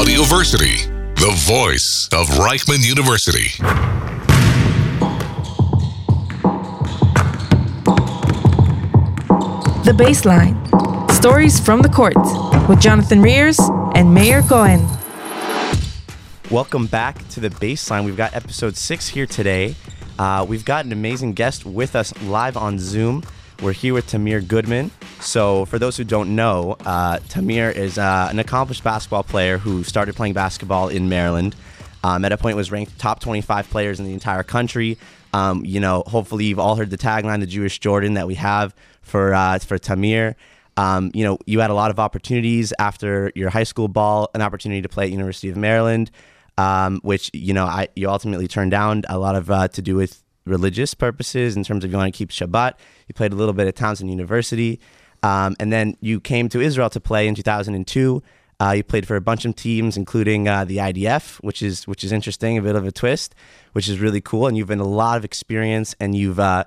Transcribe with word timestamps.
Audioversity, 0.00 0.86
the 1.16 1.30
voice 1.44 2.08
of 2.14 2.26
Reichman 2.38 2.82
University. 2.82 3.50
The 9.84 9.92
Baseline 9.92 10.56
Stories 11.10 11.60
from 11.60 11.82
the 11.82 11.90
Court 11.90 12.16
with 12.66 12.80
Jonathan 12.80 13.20
Rears 13.20 13.58
and 13.94 14.14
Meir 14.14 14.40
Cohen. 14.40 14.88
Welcome 16.50 16.86
back 16.86 17.28
to 17.28 17.40
the 17.40 17.50
Baseline. 17.50 18.06
We've 18.06 18.16
got 18.16 18.34
episode 18.34 18.78
six 18.78 19.08
here 19.08 19.26
today. 19.26 19.74
Uh, 20.18 20.46
we've 20.48 20.64
got 20.64 20.86
an 20.86 20.92
amazing 20.92 21.34
guest 21.34 21.66
with 21.66 21.94
us 21.94 22.18
live 22.22 22.56
on 22.56 22.78
Zoom. 22.78 23.22
We're 23.62 23.72
here 23.72 23.92
with 23.92 24.06
Tamir 24.06 24.46
Goodman. 24.46 24.90
So, 25.20 25.66
for 25.66 25.78
those 25.78 25.94
who 25.98 26.04
don't 26.04 26.34
know, 26.34 26.76
uh, 26.86 27.18
Tamir 27.28 27.74
is 27.74 27.98
uh, 27.98 28.28
an 28.30 28.38
accomplished 28.38 28.82
basketball 28.82 29.22
player 29.22 29.58
who 29.58 29.84
started 29.84 30.16
playing 30.16 30.32
basketball 30.32 30.88
in 30.88 31.10
Maryland. 31.10 31.54
Um, 32.02 32.24
at 32.24 32.32
a 32.32 32.38
point, 32.38 32.56
was 32.56 32.72
ranked 32.72 32.98
top 32.98 33.20
25 33.20 33.68
players 33.68 34.00
in 34.00 34.06
the 34.06 34.14
entire 34.14 34.42
country. 34.42 34.96
Um, 35.34 35.62
you 35.66 35.78
know, 35.78 36.04
hopefully, 36.06 36.46
you've 36.46 36.58
all 36.58 36.74
heard 36.74 36.88
the 36.88 36.96
tagline, 36.96 37.40
"The 37.40 37.46
Jewish 37.46 37.78
Jordan," 37.80 38.14
that 38.14 38.26
we 38.26 38.36
have 38.36 38.74
for 39.02 39.34
uh, 39.34 39.58
for 39.58 39.78
Tamir. 39.78 40.36
Um, 40.78 41.10
you 41.12 41.24
know, 41.24 41.36
you 41.44 41.60
had 41.60 41.68
a 41.68 41.74
lot 41.74 41.90
of 41.90 41.98
opportunities 42.00 42.72
after 42.78 43.30
your 43.34 43.50
high 43.50 43.64
school 43.64 43.88
ball, 43.88 44.30
an 44.34 44.40
opportunity 44.40 44.80
to 44.80 44.88
play 44.88 45.04
at 45.04 45.10
University 45.10 45.50
of 45.50 45.58
Maryland, 45.58 46.10
um, 46.56 46.98
which 47.02 47.30
you 47.34 47.52
know 47.52 47.66
I, 47.66 47.88
you 47.94 48.08
ultimately 48.08 48.48
turned 48.48 48.70
down. 48.70 49.02
A 49.10 49.18
lot 49.18 49.36
of 49.36 49.50
uh, 49.50 49.68
to 49.68 49.82
do 49.82 49.96
with 49.96 50.22
religious 50.44 50.94
purposes 50.94 51.56
in 51.56 51.64
terms 51.64 51.84
of 51.84 51.90
you 51.90 51.96
want 51.96 52.12
to 52.12 52.16
keep 52.16 52.30
Shabbat. 52.30 52.74
You 53.08 53.14
played 53.14 53.32
a 53.32 53.36
little 53.36 53.54
bit 53.54 53.66
at 53.68 53.76
Towson 53.76 54.08
University, 54.08 54.80
um, 55.22 55.56
and 55.60 55.72
then 55.72 55.96
you 56.00 56.20
came 56.20 56.48
to 56.50 56.60
Israel 56.60 56.90
to 56.90 57.00
play 57.00 57.28
in 57.28 57.34
2002. 57.34 58.22
Uh, 58.60 58.72
you 58.72 58.82
played 58.82 59.06
for 59.06 59.16
a 59.16 59.20
bunch 59.22 59.46
of 59.46 59.56
teams, 59.56 59.96
including 59.96 60.46
uh, 60.46 60.64
the 60.66 60.76
IDF, 60.76 61.36
which 61.42 61.62
is 61.62 61.86
which 61.88 62.04
is 62.04 62.12
interesting, 62.12 62.58
a 62.58 62.62
bit 62.62 62.76
of 62.76 62.86
a 62.86 62.92
twist, 62.92 63.34
which 63.72 63.88
is 63.88 64.00
really 64.00 64.20
cool. 64.20 64.46
And 64.46 64.56
you've 64.56 64.68
been 64.68 64.80
a 64.80 64.84
lot 64.84 65.16
of 65.16 65.24
experience, 65.24 65.94
and 65.98 66.14
you've 66.14 66.38
uh, 66.38 66.64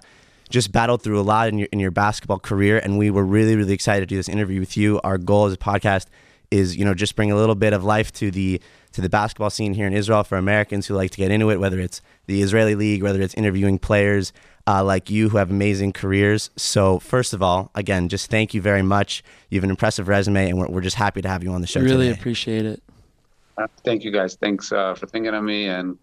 just 0.50 0.72
battled 0.72 1.04
through 1.04 1.20
a 1.20 1.22
lot 1.22 1.50
in 1.50 1.60
your 1.60 1.68
in 1.72 1.80
your 1.80 1.92
basketball 1.92 2.40
career. 2.40 2.80
And 2.80 2.98
we 2.98 3.12
were 3.12 3.24
really 3.24 3.56
really 3.56 3.74
excited 3.74 4.02
to 4.02 4.06
do 4.08 4.16
this 4.16 4.28
interview 4.28 4.60
with 4.60 4.76
you. 4.76 5.00
Our 5.04 5.20
goal 5.20 5.46
as 5.46 5.54
a 5.54 5.58
podcast 5.58 6.08
is 6.50 6.76
you 6.76 6.84
know 6.84 6.96
just 6.96 7.16
bring 7.16 7.32
a 7.32 7.36
little 7.36 7.56
bit 7.56 7.74
of 7.74 7.84
life 7.84 8.12
to 8.14 8.32
the 8.32 8.60
to 8.94 9.02
the 9.02 9.10
basketball 9.10 9.50
scene 9.50 9.74
here 9.74 9.88
in 9.88 9.94
Israel 9.94 10.24
for 10.24 10.38
Americans 10.38 10.88
who 10.88 10.94
like 10.94 11.12
to 11.12 11.18
get 11.18 11.32
into 11.32 11.50
it, 11.50 11.60
whether 11.60 11.80
it's 11.80 12.02
the 12.28 12.42
Israeli 12.42 12.76
league, 12.76 13.04
whether 13.04 13.22
it's 13.22 13.34
interviewing 13.34 13.80
players 13.80 14.32
uh, 14.66 14.84
like 14.84 15.10
you 15.10 15.30
who 15.30 15.38
have 15.38 15.52
amazing 15.52 15.92
careers. 15.94 16.50
So, 16.56 17.00
first 17.00 17.34
of 17.34 17.42
all, 17.42 17.72
again, 17.76 18.08
just 18.08 18.30
thank 18.30 18.54
you 18.54 18.62
very 18.62 18.82
much. 18.82 19.24
You 19.50 19.58
have 19.58 19.64
an 19.64 19.70
impressive 19.70 20.08
resume, 20.08 20.50
and 20.50 20.58
we're, 20.58 20.68
we're 20.68 20.82
just 20.82 20.96
happy 20.96 21.22
to 21.22 21.28
have 21.28 21.44
you 21.44 21.52
on 21.52 21.62
the 21.62 21.68
show. 21.68 21.82
Really 21.82 22.08
today. 22.08 22.20
appreciate 22.20 22.66
it. 22.66 22.82
Uh, 23.58 23.68
thank 23.84 24.04
you, 24.04 24.12
guys. 24.12 24.36
Thanks 24.36 24.72
uh, 24.72 24.96
for 24.96 25.06
thinking 25.06 25.34
of 25.34 25.44
me 25.44 25.68
and 25.68 25.98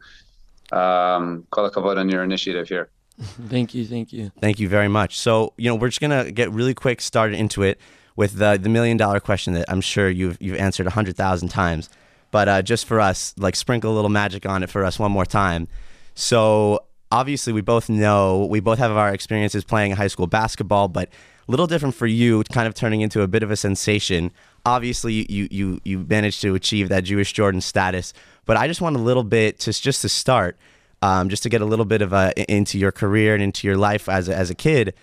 um, 0.73 1.47
call 1.51 1.65
a 1.65 1.71
kavod 1.71 1.97
on 1.97 2.09
your 2.09 2.23
initiative 2.23 2.69
here. 2.69 2.91
thank 3.49 3.75
you, 3.75 3.87
thank 3.87 4.13
you. 4.13 4.31
Thank 4.41 4.61
you 4.61 4.69
very 4.69 4.89
much. 4.89 5.19
So, 5.19 5.53
you 5.57 5.69
know, 5.69 5.75
we're 5.75 5.89
just 5.89 6.01
gonna 6.01 6.31
get 6.31 6.51
really 6.53 6.75
quick 6.75 7.01
started 7.01 7.39
into 7.39 7.63
it 7.63 7.79
with 8.17 8.37
the 8.37 8.59
the 8.61 8.69
million 8.69 8.97
dollar 8.97 9.21
question 9.21 9.55
that 9.55 9.65
I'm 9.69 9.81
sure 9.81 10.09
you've 10.09 10.39
you've 10.41 10.57
answered 10.57 10.87
a 10.87 10.91
hundred 10.91 11.17
thousand 11.17 11.49
times, 11.49 11.89
but 12.31 12.49
uh, 12.49 12.63
just 12.63 12.87
for 12.87 13.01
us, 13.01 13.35
like 13.39 13.57
sprinkle 13.57 13.93
a 13.93 13.95
little 13.95 14.11
magic 14.11 14.47
on 14.47 14.63
it 14.63 14.71
for 14.71 14.85
us 14.85 14.99
one 14.99 15.13
more 15.13 15.27
time. 15.27 15.69
So, 16.15 16.85
obviously, 17.11 17.53
we 17.53 17.61
both 17.61 17.89
know 17.89 18.47
we 18.51 18.61
both 18.61 18.79
have 18.79 18.93
our 18.93 19.13
experiences 19.13 19.65
playing 19.65 19.93
high 19.93 20.09
school 20.09 20.27
basketball, 20.27 20.89
but 20.89 21.09
a 21.09 21.51
little 21.51 21.67
different 21.67 21.95
for 21.95 22.07
you, 22.07 22.43
kind 22.53 22.69
of 22.69 22.75
turning 22.75 23.01
into 23.01 23.23
a 23.23 23.29
bit 23.29 23.43
of 23.43 23.51
a 23.51 23.57
sensation. 23.57 24.31
Obviously, 24.65 25.31
you 25.33 25.49
you 25.51 25.81
you 25.85 26.01
managed 26.01 26.41
to 26.43 26.55
achieve 26.55 26.89
that 26.89 27.05
Jewish 27.05 27.33
Jordan 27.33 27.61
status, 27.61 28.13
but 28.45 28.57
I 28.57 28.67
just 28.67 28.81
want 28.81 28.97
a 28.97 29.01
little 29.01 29.25
bit 29.25 29.59
to 29.61 29.73
just 29.73 30.03
to 30.03 30.09
start 30.09 30.57
um, 31.03 31.29
just 31.29 31.43
to 31.45 31.49
get 31.49 31.61
a 31.61 31.65
little 31.65 31.85
bit 31.85 32.03
of 32.03 32.13
a, 32.13 32.33
into 32.53 32.79
your 32.79 32.93
career 32.93 33.35
and 33.35 33.43
into 33.43 33.67
your 33.67 33.77
life 33.77 34.09
as 34.09 34.29
a, 34.29 34.37
as 34.37 34.51
a 34.51 34.55
kid. 34.55 34.95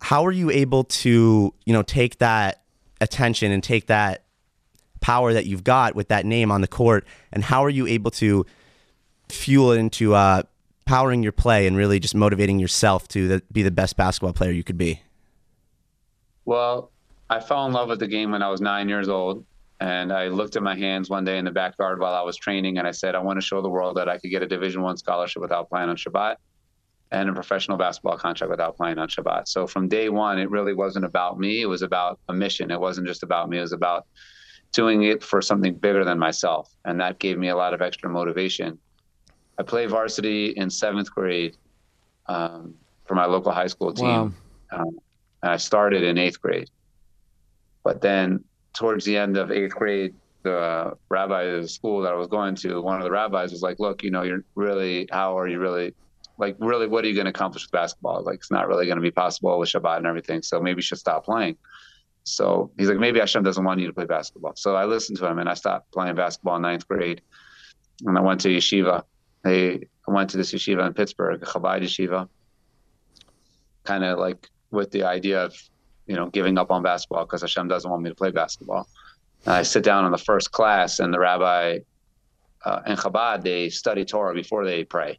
How 0.00 0.24
are 0.26 0.32
you 0.32 0.50
able 0.50 0.84
to, 0.84 1.54
you 1.64 1.72
know, 1.72 1.82
take 1.82 2.18
that 2.18 2.62
attention 3.00 3.50
and 3.52 3.62
take 3.62 3.86
that 3.86 4.24
power 5.00 5.32
that 5.32 5.46
you've 5.46 5.64
got 5.64 5.94
with 5.94 6.08
that 6.08 6.26
name 6.26 6.50
on 6.50 6.60
the 6.60 6.68
court, 6.68 7.06
and 7.32 7.44
how 7.44 7.64
are 7.64 7.70
you 7.70 7.86
able 7.86 8.10
to 8.12 8.44
fuel 9.28 9.72
it 9.72 9.78
into 9.78 10.14
uh, 10.14 10.42
powering 10.84 11.22
your 11.22 11.32
play 11.32 11.66
and 11.66 11.76
really 11.76 12.00
just 12.00 12.14
motivating 12.14 12.58
yourself 12.58 13.08
to 13.08 13.28
the, 13.28 13.42
be 13.52 13.62
the 13.62 13.70
best 13.70 13.96
basketball 13.96 14.32
player 14.32 14.50
you 14.50 14.64
could 14.64 14.78
be? 14.78 15.02
Well, 16.44 16.90
I 17.28 17.40
fell 17.40 17.66
in 17.66 17.72
love 17.72 17.88
with 17.88 17.98
the 17.98 18.06
game 18.06 18.30
when 18.30 18.42
I 18.42 18.48
was 18.48 18.60
nine 18.60 18.88
years 18.88 19.08
old. 19.08 19.44
And 19.80 20.12
I 20.12 20.26
looked 20.26 20.56
at 20.56 20.62
my 20.62 20.74
hands 20.74 21.08
one 21.08 21.24
day 21.24 21.38
in 21.38 21.44
the 21.44 21.52
backyard 21.52 22.00
while 22.00 22.14
I 22.14 22.22
was 22.22 22.36
training, 22.36 22.78
and 22.78 22.86
I 22.86 22.90
said, 22.90 23.14
I 23.14 23.20
want 23.20 23.36
to 23.36 23.46
show 23.46 23.62
the 23.62 23.68
world 23.68 23.96
that 23.96 24.08
I 24.08 24.18
could 24.18 24.30
get 24.30 24.42
a 24.42 24.46
Division 24.46 24.82
One 24.82 24.96
scholarship 24.96 25.40
without 25.40 25.68
playing 25.68 25.88
on 25.88 25.96
Shabbat, 25.96 26.36
and 27.12 27.28
a 27.28 27.32
professional 27.32 27.78
basketball 27.78 28.18
contract 28.18 28.50
without 28.50 28.76
playing 28.76 28.98
on 28.98 29.08
Shabbat. 29.08 29.46
So 29.46 29.68
from 29.68 29.88
day 29.88 30.08
one, 30.08 30.38
it 30.40 30.50
really 30.50 30.74
wasn't 30.74 31.04
about 31.04 31.38
me; 31.38 31.62
it 31.62 31.66
was 31.66 31.82
about 31.82 32.18
a 32.28 32.34
mission. 32.34 32.72
It 32.72 32.80
wasn't 32.80 33.06
just 33.06 33.22
about 33.22 33.48
me; 33.48 33.58
it 33.58 33.62
was 33.62 33.72
about 33.72 34.06
doing 34.72 35.02
it 35.04 35.22
for 35.22 35.40
something 35.40 35.74
bigger 35.74 36.04
than 36.04 36.18
myself, 36.18 36.74
and 36.84 37.00
that 37.00 37.18
gave 37.18 37.38
me 37.38 37.48
a 37.48 37.56
lot 37.56 37.74
of 37.74 37.82
extra 37.82 38.08
motivation. 38.08 38.78
I 39.58 39.62
played 39.62 39.90
varsity 39.90 40.50
in 40.56 40.70
seventh 40.70 41.10
grade 41.12 41.56
um, 42.26 42.74
for 43.04 43.14
my 43.14 43.24
local 43.24 43.52
high 43.52 43.66
school 43.66 43.92
team, 43.92 44.06
wow. 44.06 44.32
um, 44.72 44.98
and 45.42 45.52
I 45.52 45.56
started 45.56 46.02
in 46.02 46.18
eighth 46.18 46.40
grade. 46.40 46.70
But 47.82 48.00
then 48.00 48.44
towards 48.74 49.04
the 49.04 49.16
end 49.16 49.36
of 49.36 49.50
eighth 49.50 49.74
grade, 49.74 50.14
the 50.42 50.96
rabbi 51.08 51.42
of 51.44 51.62
the 51.62 51.68
school 51.68 52.02
that 52.02 52.12
I 52.12 52.16
was 52.16 52.28
going 52.28 52.54
to, 52.56 52.80
one 52.80 52.98
of 52.98 53.04
the 53.04 53.10
rabbis 53.10 53.50
was 53.50 53.62
like, 53.62 53.78
"Look, 53.78 54.02
you 54.02 54.10
know, 54.10 54.22
you're 54.22 54.44
really 54.54 55.08
how 55.10 55.38
are 55.38 55.48
you 55.48 55.58
really 55.58 55.94
like 56.38 56.56
really 56.60 56.86
what 56.86 57.04
are 57.04 57.08
you 57.08 57.14
going 57.14 57.24
to 57.24 57.30
accomplish 57.30 57.64
with 57.64 57.72
basketball? 57.72 58.22
Like 58.22 58.36
it's 58.36 58.50
not 58.50 58.68
really 58.68 58.86
going 58.86 58.96
to 58.96 59.02
be 59.02 59.10
possible 59.10 59.58
with 59.58 59.70
Shabbat 59.70 59.96
and 59.96 60.06
everything. 60.06 60.42
So 60.42 60.60
maybe 60.60 60.78
you 60.78 60.82
should 60.82 60.98
stop 60.98 61.24
playing." 61.24 61.56
So 62.28 62.70
he's 62.78 62.88
like, 62.88 62.98
"Maybe 62.98 63.20
Hashem 63.20 63.42
doesn't 63.42 63.64
want 63.64 63.80
you 63.80 63.86
to 63.86 63.92
play 63.92 64.04
basketball." 64.04 64.52
So 64.56 64.76
I 64.76 64.84
listened 64.84 65.18
to 65.18 65.26
him 65.26 65.38
and 65.38 65.48
I 65.48 65.54
stopped 65.54 65.90
playing 65.92 66.14
basketball 66.14 66.56
in 66.56 66.62
ninth 66.62 66.86
grade, 66.86 67.22
and 68.04 68.16
I 68.16 68.20
went 68.20 68.40
to 68.42 68.48
yeshiva. 68.48 69.04
I 69.44 69.80
went 70.06 70.30
to 70.30 70.36
this 70.36 70.52
yeshiva 70.52 70.86
in 70.86 70.94
Pittsburgh, 70.94 71.40
Chabad 71.40 71.82
yeshiva, 71.82 72.28
kind 73.84 74.04
of 74.04 74.18
like 74.18 74.48
with 74.70 74.90
the 74.90 75.04
idea 75.04 75.44
of 75.44 75.54
you 76.08 76.16
know, 76.16 76.26
giving 76.30 76.58
up 76.58 76.70
on 76.70 76.82
basketball 76.82 77.24
because 77.24 77.42
Hashem 77.42 77.68
doesn't 77.68 77.88
want 77.88 78.02
me 78.02 78.08
to 78.08 78.16
play 78.16 78.30
basketball. 78.30 78.88
And 79.44 79.54
I 79.54 79.62
sit 79.62 79.84
down 79.84 80.06
in 80.06 80.10
the 80.10 80.18
first 80.18 80.50
class, 80.50 80.98
and 80.98 81.14
the 81.14 81.18
rabbi 81.20 81.78
uh, 82.64 82.80
in 82.86 82.96
Chabad 82.96 83.42
they 83.42 83.68
study 83.68 84.04
Torah 84.04 84.34
before 84.34 84.64
they 84.64 84.84
pray. 84.84 85.18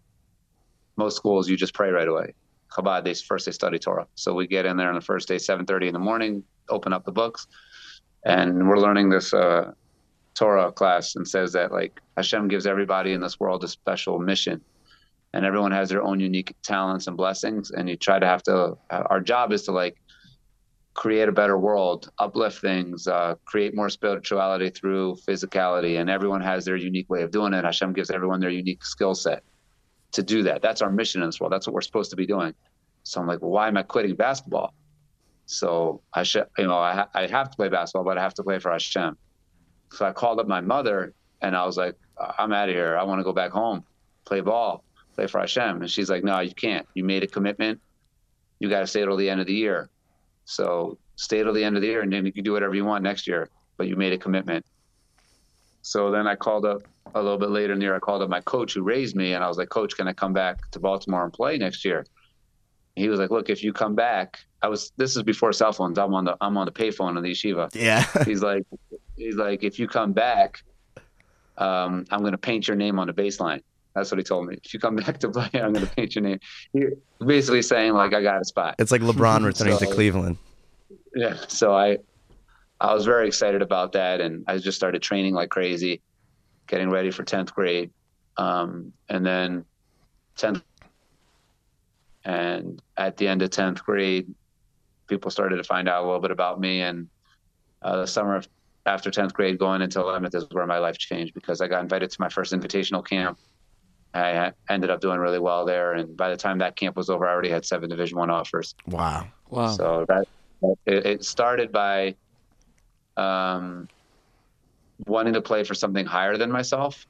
Most 0.97 1.15
schools 1.15 1.47
you 1.47 1.55
just 1.55 1.73
pray 1.73 1.91
right 1.91 2.07
away. 2.07 2.33
Chabad 2.71 3.03
they 3.03 3.13
first 3.13 3.45
they 3.45 3.51
study 3.51 3.79
Torah. 3.79 4.07
So 4.15 4.33
we 4.33 4.47
get 4.47 4.65
in 4.65 4.77
there 4.77 4.89
on 4.89 4.95
the 4.95 5.01
first 5.01 5.27
day, 5.27 5.37
7:30 5.37 5.87
in 5.87 5.93
the 5.93 5.99
morning, 5.99 6.43
open 6.69 6.93
up 6.93 7.05
the 7.05 7.11
books, 7.11 7.47
and 8.25 8.67
we're 8.67 8.79
learning 8.79 9.09
this 9.09 9.33
uh, 9.33 9.71
Torah 10.35 10.71
class, 10.71 11.15
and 11.15 11.27
says 11.27 11.53
that 11.53 11.71
like 11.71 11.99
Hashem 12.17 12.47
gives 12.47 12.65
everybody 12.65 13.13
in 13.13 13.21
this 13.21 13.39
world 13.39 13.63
a 13.63 13.67
special 13.67 14.19
mission, 14.19 14.61
and 15.33 15.45
everyone 15.45 15.71
has 15.71 15.89
their 15.89 16.03
own 16.03 16.19
unique 16.19 16.55
talents 16.63 17.07
and 17.07 17.17
blessings, 17.17 17.71
and 17.71 17.89
you 17.89 17.95
try 17.95 18.19
to 18.19 18.25
have 18.25 18.43
to. 18.43 18.77
Our 18.89 19.19
job 19.19 19.51
is 19.51 19.63
to 19.63 19.71
like 19.71 19.97
create 20.93 21.29
a 21.29 21.31
better 21.31 21.57
world, 21.57 22.11
uplift 22.19 22.59
things, 22.59 23.07
uh, 23.07 23.35
create 23.45 23.73
more 23.73 23.89
spirituality 23.89 24.69
through 24.69 25.15
physicality. 25.25 25.97
And 26.01 26.09
everyone 26.09 26.41
has 26.41 26.65
their 26.65 26.75
unique 26.75 27.09
way 27.09 27.21
of 27.21 27.31
doing 27.31 27.53
it. 27.53 27.63
Hashem 27.63 27.93
gives 27.93 28.09
everyone 28.09 28.41
their 28.41 28.49
unique 28.49 28.83
skill 28.83 29.15
set 29.15 29.43
to 30.11 30.23
do 30.23 30.43
that. 30.43 30.61
That's 30.61 30.81
our 30.81 30.91
mission 30.91 31.21
in 31.21 31.27
this 31.27 31.39
world. 31.39 31.53
That's 31.53 31.67
what 31.67 31.73
we're 31.73 31.81
supposed 31.81 32.09
to 32.11 32.15
be 32.15 32.25
doing. 32.25 32.53
So 33.03 33.21
I'm 33.21 33.27
like, 33.27 33.41
well, 33.41 33.51
why 33.51 33.67
am 33.67 33.77
I 33.77 33.83
quitting 33.83 34.15
basketball? 34.15 34.73
So 35.45 36.01
I 36.13 36.23
should, 36.23 36.45
you 36.57 36.67
know, 36.67 36.77
I, 36.77 36.93
ha- 36.93 37.09
I 37.13 37.27
have 37.27 37.49
to 37.49 37.55
play 37.55 37.69
basketball, 37.69 38.03
but 38.03 38.17
I 38.17 38.21
have 38.21 38.33
to 38.35 38.43
play 38.43 38.59
for 38.59 38.71
Hashem. 38.71 39.17
So 39.91 40.05
I 40.05 40.11
called 40.11 40.39
up 40.39 40.47
my 40.47 40.61
mother 40.61 41.13
and 41.41 41.55
I 41.55 41.65
was 41.65 41.77
like, 41.77 41.95
I'm 42.37 42.53
out 42.53 42.69
of 42.69 42.75
here. 42.75 42.97
I 42.97 43.03
want 43.03 43.19
to 43.19 43.23
go 43.23 43.33
back 43.33 43.51
home, 43.51 43.83
play 44.25 44.41
ball, 44.41 44.83
play 45.15 45.27
for 45.27 45.39
Hashem. 45.39 45.81
And 45.81 45.89
she's 45.89 46.09
like, 46.09 46.23
no, 46.23 46.39
you 46.39 46.53
can't. 46.53 46.85
You 46.93 47.03
made 47.03 47.23
a 47.23 47.27
commitment. 47.27 47.79
You 48.59 48.69
got 48.69 48.81
to 48.81 48.87
stay 48.87 49.03
till 49.03 49.15
the 49.15 49.29
end 49.29 49.41
of 49.41 49.47
the 49.47 49.53
year. 49.53 49.89
So 50.45 50.97
stay 51.15 51.43
till 51.43 51.53
the 51.53 51.63
end 51.63 51.75
of 51.75 51.81
the 51.81 51.87
year, 51.87 52.01
and 52.01 52.11
then 52.11 52.25
you 52.25 52.31
can 52.31 52.43
do 52.43 52.51
whatever 52.51 52.75
you 52.75 52.83
want 52.83 53.03
next 53.03 53.27
year. 53.27 53.49
But 53.77 53.87
you 53.87 53.95
made 53.95 54.13
a 54.13 54.17
commitment. 54.17 54.65
So 55.81 56.11
then 56.11 56.27
I 56.27 56.35
called 56.35 56.65
up 56.65 56.81
a 57.15 57.21
little 57.21 57.37
bit 57.37 57.49
later 57.49 57.73
in 57.73 57.79
the 57.79 57.85
year. 57.85 57.95
I 57.95 57.99
called 57.99 58.21
up 58.21 58.29
my 58.29 58.41
coach 58.41 58.73
who 58.73 58.81
raised 58.83 59.15
me, 59.15 59.33
and 59.33 59.43
I 59.43 59.47
was 59.47 59.57
like, 59.57 59.69
"Coach, 59.69 59.95
can 59.95 60.07
I 60.07 60.13
come 60.13 60.33
back 60.33 60.69
to 60.71 60.79
Baltimore 60.79 61.23
and 61.23 61.33
play 61.33 61.57
next 61.57 61.83
year?" 61.85 62.05
He 62.95 63.07
was 63.07 63.19
like, 63.19 63.31
"Look, 63.31 63.49
if 63.49 63.63
you 63.63 63.71
come 63.73 63.95
back, 63.95 64.39
I 64.61 64.67
was. 64.67 64.91
This 64.97 65.15
is 65.15 65.23
before 65.23 65.53
cell 65.53 65.71
phones. 65.71 65.97
I'm 65.97 66.13
on 66.13 66.25
the 66.25 66.35
I'm 66.41 66.57
on 66.57 66.65
the 66.65 66.71
payphone 66.71 67.17
in 67.17 67.23
the 67.23 67.31
yeshiva. 67.31 67.73
Yeah. 67.73 68.05
he's 68.25 68.43
like, 68.43 68.63
he's 69.15 69.35
like, 69.35 69.63
if 69.63 69.79
you 69.79 69.87
come 69.87 70.11
back, 70.13 70.61
um, 71.57 72.05
I'm 72.11 72.19
going 72.19 72.31
to 72.33 72.37
paint 72.37 72.67
your 72.67 72.77
name 72.77 72.99
on 72.99 73.07
the 73.07 73.13
baseline. 73.13 73.61
That's 73.95 74.11
what 74.11 74.17
he 74.17 74.23
told 74.23 74.47
me. 74.47 74.57
If 74.63 74.73
you 74.73 74.79
come 74.79 74.95
back 75.03 75.17
to 75.19 75.29
play, 75.29 75.49
I'm 75.53 75.73
going 75.73 75.85
to 75.87 75.95
paint 75.95 76.15
your 76.15 76.23
name. 76.23 76.39
He's 76.73 76.89
basically 77.25 77.61
saying 77.61 77.93
like 77.93 78.13
I 78.13 78.21
got 78.21 78.41
a 78.41 78.45
spot. 78.45 78.75
It's 78.79 78.91
like 78.91 79.01
LeBron 79.01 79.45
returning 79.45 79.77
So- 79.77 79.85
to 79.85 79.93
Cleveland. 79.93 80.37
Yeah. 81.15 81.37
So 81.47 81.73
I, 81.73 81.97
I 82.81 82.93
was 82.93 83.05
very 83.05 83.27
excited 83.27 83.61
about 83.61 83.91
that, 83.93 84.21
and 84.21 84.43
I 84.47 84.57
just 84.57 84.77
started 84.77 85.01
training 85.01 85.33
like 85.33 85.49
crazy. 85.49 86.01
getting 86.67 86.89
ready 86.89 87.11
for 87.11 87.23
10th 87.23 87.53
grade. 87.53 87.89
Um, 88.37 88.93
and 89.09 89.25
then 89.25 89.65
10th, 90.37 90.61
and 92.23 92.81
at 92.95 93.17
the 93.17 93.27
end 93.27 93.41
of 93.41 93.49
10th 93.49 93.83
grade, 93.83 94.33
people 95.07 95.31
started 95.31 95.57
to 95.57 95.63
find 95.63 95.89
out 95.89 96.03
a 96.03 96.05
little 96.05 96.21
bit 96.21 96.31
about 96.31 96.59
me. 96.59 96.81
And 96.81 97.09
uh, 97.81 97.97
the 97.97 98.07
summer 98.07 98.35
of, 98.35 98.47
after 98.85 99.09
10th 99.09 99.33
grade, 99.33 99.57
going 99.57 99.81
into 99.81 99.99
11th 99.99 100.35
is 100.35 100.45
where 100.51 100.67
my 100.67 100.77
life 100.77 100.97
changed 100.97 101.33
because 101.33 101.59
I 101.59 101.67
got 101.67 101.81
invited 101.81 102.11
to 102.11 102.21
my 102.21 102.29
first 102.29 102.53
invitational 102.53 103.05
camp. 103.05 103.39
I 104.13 104.53
ended 104.69 104.89
up 104.89 105.01
doing 105.01 105.19
really 105.19 105.37
well 105.37 105.65
there, 105.65 105.93
and 105.93 106.17
by 106.17 106.29
the 106.29 106.37
time 106.37 106.57
that 106.59 106.75
camp 106.75 106.95
was 106.95 107.09
over, 107.11 107.27
I 107.27 107.31
already 107.31 107.49
had 107.49 107.63
seven 107.63 107.89
Division 107.89 108.17
One 108.17 108.31
offers. 108.31 108.73
Wow! 108.87 109.27
Wow! 109.49 109.67
So 109.67 110.05
that 110.07 110.27
it, 110.87 111.05
it 111.05 111.25
started 111.25 111.71
by 111.71 112.15
um, 113.19 113.87
wanting 115.05 115.33
to 115.33 115.41
play 115.41 115.63
for 115.63 115.73
something 115.73 116.05
higher 116.05 116.37
than 116.37 116.51
myself, 116.51 117.05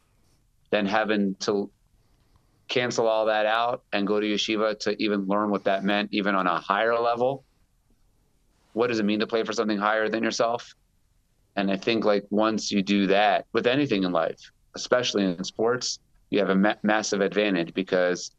then 0.71 0.85
having 0.85 1.35
to 1.35 1.69
cancel 2.67 3.07
all 3.07 3.25
that 3.25 3.45
out 3.45 3.83
and 3.93 4.05
go 4.05 4.19
to 4.19 4.25
yeshiva 4.25 4.77
to 4.79 5.01
even 5.01 5.25
learn 5.27 5.49
what 5.49 5.63
that 5.63 5.83
meant, 5.83 6.09
even 6.11 6.35
on 6.35 6.47
a 6.47 6.59
higher 6.59 6.97
level. 6.97 7.43
What 8.73 8.87
does 8.87 8.99
it 8.99 9.05
mean 9.05 9.19
to 9.19 9.27
play 9.27 9.43
for 9.43 9.53
something 9.53 9.77
higher 9.77 10.09
than 10.09 10.23
yourself? 10.23 10.73
And 11.55 11.71
I 11.71 11.77
think 11.77 12.05
like 12.05 12.25
once 12.29 12.71
you 12.71 12.81
do 12.81 13.07
that 13.07 13.45
with 13.53 13.67
anything 13.67 14.03
in 14.03 14.11
life, 14.11 14.39
especially 14.75 15.25
in 15.25 15.43
sports, 15.43 15.99
you 16.29 16.39
have 16.39 16.49
a 16.49 16.55
ma- 16.55 16.75
massive 16.83 17.21
advantage 17.21 17.73
because 17.73 18.31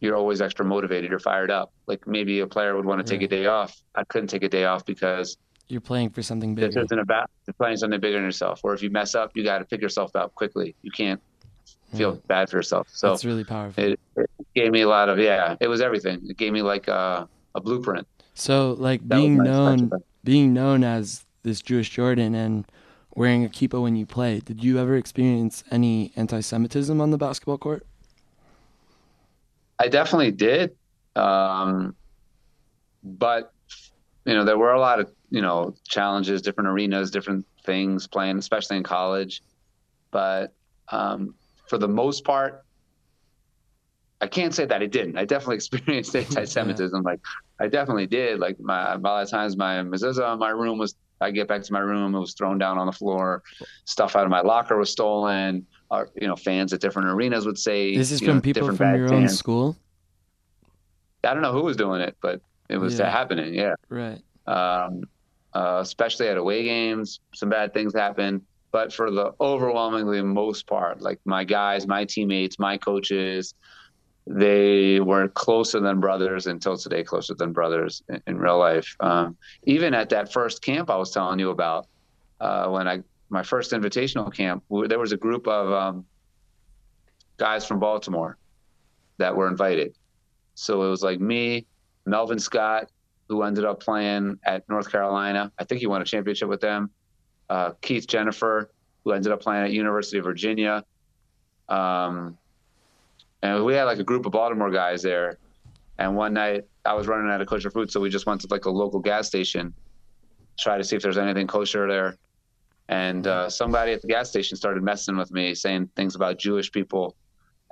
you're 0.00 0.16
always 0.16 0.40
extra 0.40 0.64
motivated. 0.64 1.10
You're 1.10 1.18
fired 1.18 1.50
up. 1.50 1.70
Like 1.86 2.06
maybe 2.06 2.40
a 2.40 2.46
player 2.46 2.74
would 2.74 2.86
want 2.86 3.06
to 3.06 3.10
take 3.10 3.22
a 3.22 3.28
day 3.28 3.46
off. 3.46 3.76
I 3.94 4.04
couldn't 4.04 4.28
take 4.28 4.42
a 4.42 4.48
day 4.48 4.64
off 4.64 4.86
because 4.86 5.36
you're 5.70 5.80
playing 5.80 6.10
for 6.10 6.22
something 6.22 6.54
bigger. 6.54 6.68
This 6.68 6.84
isn't 6.84 6.98
about 6.98 7.30
you're 7.46 7.54
playing 7.54 7.76
something 7.76 8.00
bigger 8.00 8.16
than 8.16 8.24
yourself. 8.24 8.60
Or 8.62 8.74
if 8.74 8.82
you 8.82 8.90
mess 8.90 9.14
up, 9.14 9.32
you 9.34 9.44
got 9.44 9.58
to 9.58 9.64
pick 9.64 9.80
yourself 9.80 10.14
up 10.16 10.34
quickly. 10.34 10.74
You 10.82 10.90
can't 10.90 11.20
feel 11.94 12.14
yeah. 12.14 12.20
bad 12.26 12.50
for 12.50 12.56
yourself. 12.56 12.88
So 12.92 13.12
it's 13.12 13.24
really 13.24 13.44
powerful. 13.44 13.82
It, 13.82 14.00
it, 14.16 14.30
gave 14.54 14.72
me 14.72 14.82
a 14.82 14.88
lot 14.88 15.08
of 15.08 15.18
yeah. 15.18 15.56
It 15.60 15.68
was 15.68 15.80
everything. 15.80 16.20
It 16.28 16.36
gave 16.36 16.52
me 16.52 16.62
like 16.62 16.88
a, 16.88 17.28
a 17.54 17.60
blueprint. 17.60 18.06
So 18.34 18.74
like 18.78 19.00
that 19.08 19.16
being 19.16 19.36
known, 19.36 19.90
being 20.24 20.52
known 20.52 20.84
as 20.84 21.24
this 21.42 21.62
Jewish 21.62 21.90
Jordan 21.90 22.34
and 22.34 22.66
wearing 23.14 23.44
a 23.44 23.48
kippah 23.48 23.82
when 23.82 23.96
you 23.96 24.06
play. 24.06 24.40
Did 24.40 24.62
you 24.62 24.78
ever 24.78 24.96
experience 24.96 25.64
any 25.70 26.12
anti-Semitism 26.16 27.00
on 27.00 27.10
the 27.10 27.18
basketball 27.18 27.58
court? 27.58 27.86
I 29.78 29.88
definitely 29.88 30.30
did, 30.32 30.76
um, 31.16 31.96
but 33.02 33.52
you 34.30 34.36
know 34.36 34.44
there 34.44 34.56
were 34.56 34.74
a 34.74 34.80
lot 34.80 35.00
of 35.00 35.10
you 35.30 35.42
know 35.42 35.74
challenges, 35.88 36.40
different 36.40 36.68
arenas, 36.68 37.10
different 37.10 37.44
things 37.64 38.06
playing, 38.06 38.38
especially 38.38 38.76
in 38.76 38.84
college. 38.84 39.42
But 40.12 40.54
um, 40.90 41.34
for 41.68 41.78
the 41.78 41.88
most 41.88 42.24
part, 42.24 42.64
I 44.20 44.28
can't 44.28 44.54
say 44.54 44.66
that 44.66 44.80
I 44.80 44.86
didn't. 44.86 45.18
I 45.18 45.24
definitely 45.24 45.56
experienced 45.62 46.14
anti-Semitism. 46.14 47.02
Like 47.02 47.18
I 47.58 47.66
definitely 47.66 48.06
did. 48.06 48.38
Like 48.38 48.60
my 48.60 48.94
a 48.94 48.98
lot 48.98 49.24
of 49.24 49.28
times 49.28 49.56
my 49.56 49.78
mezuzah 49.78 50.32
in 50.32 50.38
my 50.38 50.50
room 50.50 50.78
was 50.78 50.94
I 51.20 51.32
get 51.32 51.48
back 51.48 51.62
to 51.62 51.72
my 51.72 51.80
room, 51.80 52.14
it 52.14 52.20
was 52.20 52.34
thrown 52.34 52.56
down 52.56 52.78
on 52.78 52.86
the 52.86 52.92
floor. 52.92 53.42
Stuff 53.84 54.14
out 54.14 54.24
of 54.24 54.30
my 54.30 54.42
locker 54.42 54.76
was 54.76 54.90
stolen. 54.90 55.66
Our, 55.90 56.08
you 56.14 56.28
know, 56.28 56.36
fans 56.36 56.72
at 56.72 56.80
different 56.80 57.08
arenas 57.08 57.46
would 57.46 57.58
say. 57.58 57.96
This 57.96 58.12
is 58.12 58.20
from 58.20 58.36
know, 58.36 58.40
people 58.40 58.72
from 58.72 58.96
your 58.96 59.08
fans. 59.08 59.12
own 59.12 59.28
school. 59.28 59.76
I 61.24 61.34
don't 61.34 61.42
know 61.42 61.52
who 61.52 61.64
was 61.64 61.76
doing 61.76 62.00
it, 62.00 62.16
but 62.22 62.40
it 62.70 62.78
was 62.78 62.98
yeah. 62.98 63.10
happening. 63.10 63.54
Yeah. 63.54 63.74
Right. 63.88 64.22
Um, 64.46 65.02
uh, 65.52 65.80
especially 65.82 66.28
at 66.28 66.36
away 66.36 66.62
games, 66.62 67.20
some 67.34 67.48
bad 67.48 67.74
things 67.74 67.94
happen. 67.94 68.42
But 68.72 68.92
for 68.92 69.10
the 69.10 69.32
overwhelmingly 69.40 70.22
most 70.22 70.68
part, 70.68 71.00
like 71.00 71.18
my 71.24 71.42
guys, 71.42 71.88
my 71.88 72.04
teammates, 72.04 72.58
my 72.58 72.78
coaches, 72.78 73.54
they 74.26 75.00
were 75.00 75.26
closer 75.26 75.80
than 75.80 75.98
brothers 75.98 76.46
until 76.46 76.76
today, 76.76 77.02
closer 77.02 77.34
than 77.34 77.52
brothers 77.52 78.02
in, 78.08 78.22
in 78.28 78.38
real 78.38 78.58
life. 78.58 78.96
Um, 79.00 79.36
even 79.64 79.92
at 79.92 80.10
that 80.10 80.32
first 80.32 80.62
camp 80.62 80.88
I 80.88 80.96
was 80.96 81.10
telling 81.10 81.40
you 81.40 81.50
about, 81.50 81.88
uh, 82.40 82.68
when 82.68 82.86
I 82.86 83.00
my 83.28 83.42
first 83.42 83.72
invitational 83.72 84.32
camp, 84.32 84.62
there 84.88 84.98
was 84.98 85.12
a 85.12 85.16
group 85.16 85.46
of 85.48 85.72
um, 85.72 86.04
guys 87.36 87.64
from 87.64 87.80
Baltimore 87.80 88.36
that 89.18 89.34
were 89.34 89.48
invited. 89.48 89.96
So 90.54 90.82
it 90.84 90.90
was 90.90 91.02
like 91.02 91.20
me, 91.20 91.66
Melvin 92.06 92.38
Scott, 92.38 92.90
who 93.28 93.42
ended 93.42 93.64
up 93.64 93.80
playing 93.80 94.38
at 94.44 94.68
North 94.68 94.90
Carolina. 94.90 95.52
I 95.58 95.64
think 95.64 95.80
he 95.80 95.86
won 95.86 96.02
a 96.02 96.04
championship 96.04 96.48
with 96.48 96.60
them. 96.60 96.90
Uh, 97.48 97.72
Keith 97.80 98.06
Jenifer, 98.06 98.66
who 99.04 99.12
ended 99.12 99.32
up 99.32 99.40
playing 99.40 99.64
at 99.64 99.72
University 99.72 100.18
of 100.18 100.24
Virginia. 100.24 100.84
Um, 101.68 102.36
and 103.42 103.64
we 103.64 103.74
had 103.74 103.84
like 103.84 103.98
a 103.98 104.04
group 104.04 104.26
of 104.26 104.32
Baltimore 104.32 104.70
guys 104.70 105.02
there. 105.02 105.38
And 105.98 106.16
one 106.16 106.32
night 106.34 106.64
I 106.84 106.94
was 106.94 107.06
running 107.06 107.30
out 107.30 107.40
of 107.40 107.46
kosher 107.46 107.70
food, 107.70 107.90
so 107.90 108.00
we 108.00 108.10
just 108.10 108.26
went 108.26 108.40
to 108.42 108.48
like 108.50 108.64
a 108.64 108.70
local 108.70 109.00
gas 109.00 109.26
station, 109.26 109.74
try 110.58 110.78
to 110.78 110.84
see 110.84 110.96
if 110.96 111.02
there's 111.02 111.18
anything 111.18 111.46
kosher 111.46 111.86
there. 111.86 112.16
And 112.88 113.26
uh, 113.26 113.48
somebody 113.48 113.92
at 113.92 114.02
the 114.02 114.08
gas 114.08 114.28
station 114.28 114.56
started 114.56 114.82
messing 114.82 115.16
with 115.16 115.30
me, 115.30 115.54
saying 115.54 115.90
things 115.94 116.16
about 116.16 116.38
Jewish 116.38 116.72
people. 116.72 117.14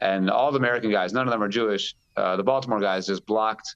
And 0.01 0.31
all 0.31 0.53
the 0.53 0.59
American 0.59 0.93
guys, 0.93 1.13
none 1.13 1.27
of 1.27 1.33
them 1.33 1.43
are 1.43 1.49
Jewish. 1.49 1.97
Uh, 2.17 2.37
the 2.37 2.45
Baltimore 2.45 2.81
guys 2.81 3.07
just 3.07 3.27
blocked 3.27 3.75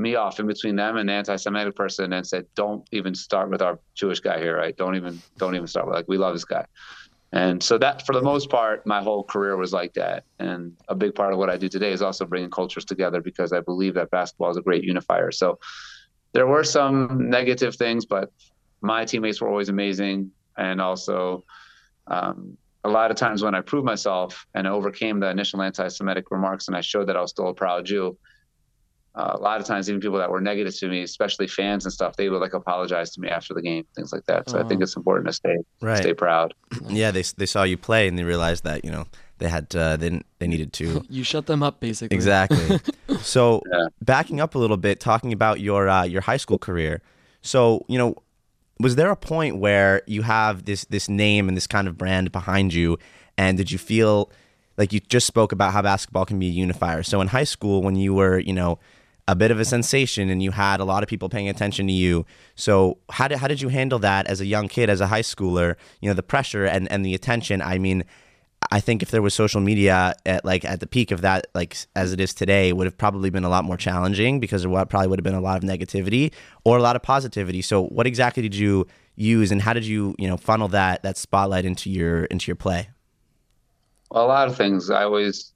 me 0.00 0.14
off 0.16 0.40
in 0.40 0.46
between 0.46 0.76
them 0.76 0.96
and 0.96 1.08
the 1.08 1.12
anti-Semitic 1.12 1.76
person 1.76 2.12
and 2.12 2.26
said, 2.26 2.46
"Don't 2.54 2.88
even 2.92 3.14
start 3.14 3.50
with 3.50 3.62
our 3.62 3.78
Jewish 3.94 4.20
guy 4.20 4.38
here, 4.38 4.56
right? 4.56 4.76
Don't 4.76 4.96
even, 4.96 5.20
don't 5.38 5.54
even 5.54 5.66
start 5.66 5.86
with 5.86 5.94
like 5.94 6.08
we 6.08 6.18
love 6.18 6.34
this 6.34 6.44
guy." 6.44 6.64
And 7.32 7.62
so 7.62 7.78
that, 7.78 8.04
for 8.06 8.12
the 8.12 8.22
most 8.22 8.50
part, 8.50 8.84
my 8.86 9.00
whole 9.00 9.22
career 9.22 9.56
was 9.56 9.72
like 9.72 9.94
that. 9.94 10.24
And 10.40 10.76
a 10.88 10.96
big 10.96 11.14
part 11.14 11.32
of 11.32 11.38
what 11.38 11.48
I 11.48 11.56
do 11.56 11.68
today 11.68 11.92
is 11.92 12.02
also 12.02 12.24
bringing 12.24 12.50
cultures 12.50 12.84
together 12.84 13.20
because 13.20 13.52
I 13.52 13.60
believe 13.60 13.94
that 13.94 14.10
basketball 14.10 14.50
is 14.50 14.56
a 14.56 14.62
great 14.62 14.82
unifier. 14.82 15.30
So 15.30 15.60
there 16.32 16.48
were 16.48 16.64
some 16.64 17.30
negative 17.30 17.76
things, 17.76 18.04
but 18.04 18.32
my 18.80 19.04
teammates 19.04 19.40
were 19.40 19.48
always 19.48 19.68
amazing. 19.68 20.32
And 20.56 20.80
also, 20.80 21.44
um, 22.08 22.56
a 22.82 22.88
lot 22.88 23.12
of 23.12 23.16
times 23.16 23.42
when 23.42 23.54
I 23.54 23.60
proved 23.60 23.84
myself 23.84 24.46
and 24.54 24.66
overcame 24.66 25.20
the 25.20 25.30
initial 25.30 25.62
anti-Semitic 25.62 26.30
remarks, 26.30 26.66
and 26.66 26.76
I 26.76 26.80
showed 26.80 27.06
that 27.08 27.16
I 27.16 27.20
was 27.20 27.30
still 27.30 27.48
a 27.48 27.54
proud 27.54 27.84
Jew, 27.84 28.16
uh, 29.20 29.36
a 29.36 29.38
lot 29.38 29.60
of 29.60 29.66
times 29.66 29.88
even 29.88 30.00
people 30.00 30.18
that 30.18 30.30
were 30.30 30.40
negative 30.40 30.74
to 30.74 30.88
me 30.88 31.02
especially 31.02 31.46
fans 31.46 31.84
and 31.84 31.92
stuff 31.92 32.16
they 32.16 32.28
would 32.28 32.40
like 32.40 32.54
apologize 32.54 33.10
to 33.10 33.20
me 33.20 33.28
after 33.28 33.52
the 33.52 33.62
game 33.62 33.84
things 33.94 34.12
like 34.12 34.24
that. 34.26 34.48
So 34.48 34.56
uh-huh. 34.56 34.64
i 34.64 34.68
think 34.68 34.82
it's 34.82 34.96
important 34.96 35.26
to 35.26 35.32
stay 35.32 35.56
right. 35.80 35.98
stay 35.98 36.14
proud. 36.14 36.54
Yeah 36.88 37.10
they, 37.10 37.22
they 37.36 37.46
saw 37.46 37.62
you 37.62 37.76
play 37.76 38.08
and 38.08 38.18
they 38.18 38.24
realized 38.24 38.64
that 38.64 38.84
you 38.84 38.90
know 38.90 39.06
they 39.38 39.48
had 39.48 39.74
uh, 39.74 39.96
they, 39.96 40.20
they 40.38 40.46
needed 40.46 40.72
to 40.74 41.04
you 41.10 41.24
shut 41.24 41.46
them 41.46 41.62
up 41.62 41.80
basically. 41.80 42.14
Exactly. 42.14 42.80
So 43.22 43.60
yeah. 43.70 43.88
backing 44.00 44.40
up 44.40 44.54
a 44.54 44.58
little 44.58 44.78
bit 44.78 44.98
talking 44.98 45.32
about 45.32 45.60
your 45.60 45.88
uh, 45.88 46.04
your 46.04 46.22
high 46.22 46.38
school 46.38 46.58
career. 46.58 47.02
So 47.42 47.84
you 47.88 47.98
know 47.98 48.14
was 48.78 48.96
there 48.96 49.10
a 49.10 49.16
point 49.16 49.58
where 49.58 50.02
you 50.06 50.22
have 50.22 50.64
this 50.64 50.84
this 50.86 51.08
name 51.08 51.48
and 51.48 51.56
this 51.56 51.66
kind 51.66 51.86
of 51.86 51.98
brand 51.98 52.32
behind 52.32 52.72
you? 52.72 52.98
And 53.36 53.58
did 53.58 53.70
you 53.70 53.78
feel 53.78 54.30
like 54.78 54.92
you 54.92 55.00
just 55.00 55.26
spoke 55.26 55.52
about 55.52 55.74
how 55.74 55.82
basketball 55.82 56.24
can 56.24 56.38
be 56.38 56.46
a 56.48 56.52
unifier? 56.52 57.02
So 57.02 57.20
in 57.20 57.28
high 57.28 57.44
school 57.44 57.82
when 57.82 57.96
you 57.96 58.14
were 58.14 58.38
you 58.38 58.54
know 58.54 58.78
a 59.30 59.36
bit 59.36 59.52
of 59.52 59.60
a 59.60 59.64
sensation 59.64 60.28
and 60.28 60.42
you 60.42 60.50
had 60.50 60.80
a 60.80 60.84
lot 60.84 61.04
of 61.04 61.08
people 61.08 61.28
paying 61.28 61.48
attention 61.48 61.86
to 61.86 61.92
you. 61.92 62.26
So 62.56 62.98
how 63.10 63.28
did 63.28 63.38
how 63.38 63.46
did 63.46 63.62
you 63.62 63.68
handle 63.68 64.00
that 64.00 64.26
as 64.26 64.40
a 64.40 64.46
young 64.46 64.66
kid, 64.66 64.90
as 64.90 65.00
a 65.00 65.06
high 65.06 65.22
schooler? 65.22 65.76
You 66.00 66.10
know, 66.10 66.14
the 66.14 66.24
pressure 66.24 66.64
and, 66.64 66.90
and 66.90 67.06
the 67.06 67.14
attention. 67.14 67.62
I 67.62 67.78
mean, 67.78 68.04
I 68.72 68.80
think 68.80 69.04
if 69.04 69.12
there 69.12 69.22
was 69.22 69.32
social 69.32 69.60
media 69.60 70.14
at 70.26 70.44
like 70.44 70.64
at 70.64 70.80
the 70.80 70.88
peak 70.88 71.12
of 71.12 71.20
that, 71.20 71.46
like 71.54 71.76
as 71.94 72.12
it 72.12 72.20
is 72.20 72.34
today, 72.34 72.72
would 72.72 72.88
have 72.88 72.98
probably 72.98 73.30
been 73.30 73.44
a 73.44 73.48
lot 73.48 73.64
more 73.64 73.76
challenging 73.76 74.40
because 74.40 74.64
there 74.64 74.86
probably 74.86 75.06
would 75.06 75.20
have 75.20 75.24
been 75.24 75.34
a 75.34 75.40
lot 75.40 75.62
of 75.62 75.62
negativity 75.62 76.32
or 76.64 76.76
a 76.76 76.82
lot 76.82 76.96
of 76.96 77.02
positivity. 77.02 77.62
So 77.62 77.84
what 77.84 78.08
exactly 78.08 78.42
did 78.42 78.56
you 78.56 78.88
use 79.14 79.52
and 79.52 79.62
how 79.62 79.74
did 79.74 79.86
you, 79.86 80.16
you 80.18 80.26
know, 80.26 80.38
funnel 80.38 80.66
that 80.68 81.04
that 81.04 81.16
spotlight 81.16 81.64
into 81.64 81.88
your 81.88 82.24
into 82.24 82.48
your 82.48 82.56
play? 82.56 82.90
Well, 84.10 84.26
a 84.26 84.26
lot 84.26 84.48
of 84.48 84.56
things. 84.56 84.90
I 84.90 85.04
always 85.04 85.52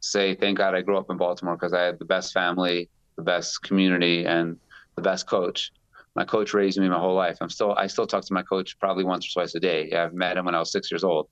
say, 0.00 0.34
thank 0.34 0.58
God 0.58 0.74
I 0.74 0.82
grew 0.82 0.98
up 0.98 1.08
in 1.08 1.16
Baltimore 1.16 1.56
because 1.56 1.72
I 1.72 1.80
had 1.80 1.98
the 1.98 2.04
best 2.04 2.34
family 2.34 2.90
the 3.16 3.22
best 3.22 3.62
community 3.62 4.24
and 4.24 4.58
the 4.94 5.02
best 5.02 5.26
coach. 5.26 5.72
My 6.14 6.24
coach 6.24 6.54
raised 6.54 6.78
me 6.78 6.88
my 6.88 6.98
whole 6.98 7.14
life. 7.14 7.38
I'm 7.40 7.50
still 7.50 7.74
I 7.74 7.86
still 7.86 8.06
talk 8.06 8.24
to 8.24 8.32
my 8.32 8.42
coach 8.42 8.78
probably 8.78 9.04
once 9.04 9.26
or 9.26 9.40
twice 9.40 9.54
a 9.54 9.60
day. 9.60 9.92
I've 9.92 10.14
met 10.14 10.36
him 10.36 10.46
when 10.46 10.54
I 10.54 10.58
was 10.58 10.72
six 10.72 10.90
years 10.90 11.04
old, 11.04 11.28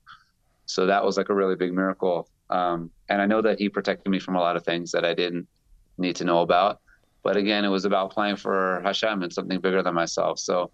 so 0.65 0.85
that 0.85 1.03
was 1.03 1.17
like 1.17 1.29
a 1.29 1.33
really 1.33 1.55
big 1.55 1.73
miracle. 1.73 2.29
Um, 2.49 2.91
and 3.09 3.21
I 3.21 3.25
know 3.25 3.41
that 3.41 3.59
he 3.59 3.69
protected 3.69 4.11
me 4.11 4.19
from 4.19 4.35
a 4.35 4.39
lot 4.39 4.55
of 4.55 4.63
things 4.63 4.91
that 4.91 5.03
I 5.03 5.13
didn't 5.13 5.47
need 5.97 6.15
to 6.17 6.23
know 6.23 6.41
about. 6.41 6.79
But 7.23 7.37
again, 7.37 7.65
it 7.65 7.69
was 7.69 7.85
about 7.85 8.11
playing 8.11 8.35
for 8.35 8.81
Hashem 8.83 9.23
and 9.23 9.33
something 9.33 9.59
bigger 9.59 9.81
than 9.81 9.95
myself. 9.95 10.37
So 10.37 10.69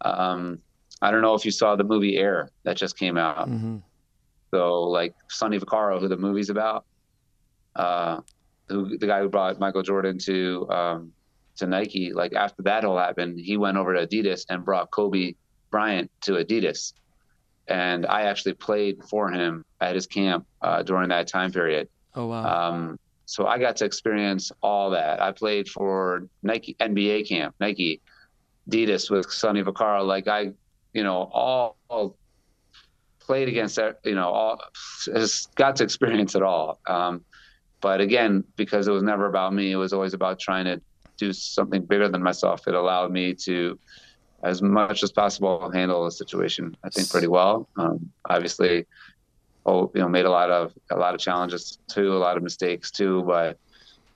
um, 0.00 0.58
I 1.02 1.10
don't 1.10 1.20
know 1.20 1.34
if 1.34 1.44
you 1.44 1.50
saw 1.50 1.76
the 1.76 1.84
movie 1.84 2.16
Air 2.16 2.50
that 2.62 2.78
just 2.78 2.98
came 2.98 3.18
out. 3.18 3.50
Mm-hmm. 3.50 3.78
So 4.50 4.82
like 4.84 5.14
Sonny 5.28 5.58
Vaccaro, 5.58 6.00
who 6.00 6.08
the 6.08 6.16
movie's 6.16 6.48
about, 6.48 6.86
uh, 7.76 8.20
who 8.68 8.96
the 8.98 9.06
guy 9.06 9.20
who 9.20 9.28
brought 9.28 9.58
Michael 9.58 9.82
Jordan 9.82 10.18
to 10.20 10.68
um, 10.70 11.12
to 11.56 11.66
Nike, 11.66 12.12
like 12.12 12.34
after 12.34 12.62
that 12.62 12.84
all 12.84 12.98
happened, 12.98 13.38
he 13.38 13.56
went 13.56 13.76
over 13.76 13.94
to 13.94 14.06
Adidas 14.06 14.44
and 14.48 14.64
brought 14.64 14.90
Kobe 14.90 15.34
Bryant 15.70 16.10
to 16.22 16.32
Adidas. 16.32 16.92
and 17.68 18.06
I 18.06 18.22
actually 18.22 18.54
played 18.54 19.02
for 19.04 19.30
him 19.30 19.64
at 19.80 19.94
his 19.94 20.06
camp 20.06 20.46
uh, 20.62 20.82
during 20.82 21.08
that 21.08 21.26
time 21.28 21.52
period. 21.52 21.88
Oh 22.14 22.26
wow! 22.26 22.44
Um, 22.44 22.98
so 23.26 23.46
I 23.46 23.58
got 23.58 23.76
to 23.76 23.84
experience 23.84 24.52
all 24.62 24.90
that. 24.90 25.20
I 25.20 25.32
played 25.32 25.68
for 25.68 26.28
Nike 26.42 26.76
NBA 26.80 27.28
camp, 27.28 27.54
Nike, 27.58 28.00
Adidas 28.68 29.10
with 29.10 29.30
Sonny 29.30 29.62
Vaccaro. 29.62 30.04
Like 30.04 30.28
I, 30.28 30.52
you 30.92 31.02
know, 31.02 31.30
all, 31.32 31.76
all 31.88 32.16
played 33.20 33.48
against 33.48 33.76
that. 33.76 34.00
You 34.04 34.14
know, 34.14 34.28
all 34.28 34.60
has 35.14 35.48
got 35.54 35.76
to 35.76 35.84
experience 35.84 36.34
it 36.34 36.42
all. 36.42 36.80
Um, 36.86 37.24
but 37.84 38.00
again, 38.00 38.42
because 38.56 38.88
it 38.88 38.92
was 38.92 39.02
never 39.02 39.26
about 39.26 39.52
me, 39.52 39.70
it 39.70 39.76
was 39.76 39.92
always 39.92 40.14
about 40.14 40.40
trying 40.40 40.64
to 40.64 40.80
do 41.18 41.34
something 41.34 41.84
bigger 41.84 42.08
than 42.08 42.22
myself. 42.22 42.66
It 42.66 42.72
allowed 42.72 43.12
me 43.12 43.34
to 43.44 43.78
as 44.42 44.62
much 44.62 45.02
as 45.02 45.12
possible 45.12 45.70
handle 45.70 46.02
the 46.06 46.10
situation. 46.10 46.74
I 46.82 46.88
think 46.88 47.10
pretty 47.10 47.26
well. 47.26 47.68
Um, 47.76 48.10
obviously, 48.26 48.86
oh, 49.66 49.90
you 49.94 50.00
know, 50.00 50.08
made 50.08 50.24
a 50.24 50.30
lot 50.30 50.50
of 50.50 50.72
a 50.90 50.96
lot 50.96 51.14
of 51.14 51.20
challenges 51.20 51.78
too, 51.86 52.16
a 52.16 52.16
lot 52.26 52.38
of 52.38 52.42
mistakes 52.42 52.90
too. 52.90 53.22
But 53.24 53.58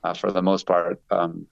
uh, 0.02 0.14
for 0.14 0.32
the 0.32 0.40
most 0.40 0.66
part, 0.66 0.98
um, 1.10 1.46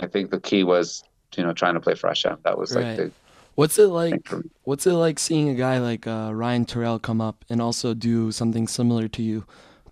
I 0.00 0.06
think 0.06 0.30
the 0.30 0.40
key 0.40 0.64
was 0.64 1.04
you 1.36 1.42
know 1.42 1.52
trying 1.52 1.74
to 1.74 1.80
play 1.80 1.94
for 1.94 2.08
Hashem. 2.08 2.38
That 2.44 2.56
was 2.56 2.74
right. 2.74 2.84
like 2.86 2.96
the 2.96 3.12
What's 3.54 3.78
it 3.78 3.88
like? 3.88 4.32
What's 4.62 4.86
it 4.86 4.94
like 4.94 5.18
seeing 5.18 5.50
a 5.50 5.54
guy 5.54 5.78
like 5.78 6.06
uh, 6.06 6.30
Ryan 6.32 6.64
Turell 6.64 7.02
come 7.02 7.20
up 7.20 7.44
and 7.50 7.60
also 7.60 7.92
do 7.92 8.32
something 8.32 8.66
similar 8.66 9.08
to 9.08 9.22
you, 9.22 9.44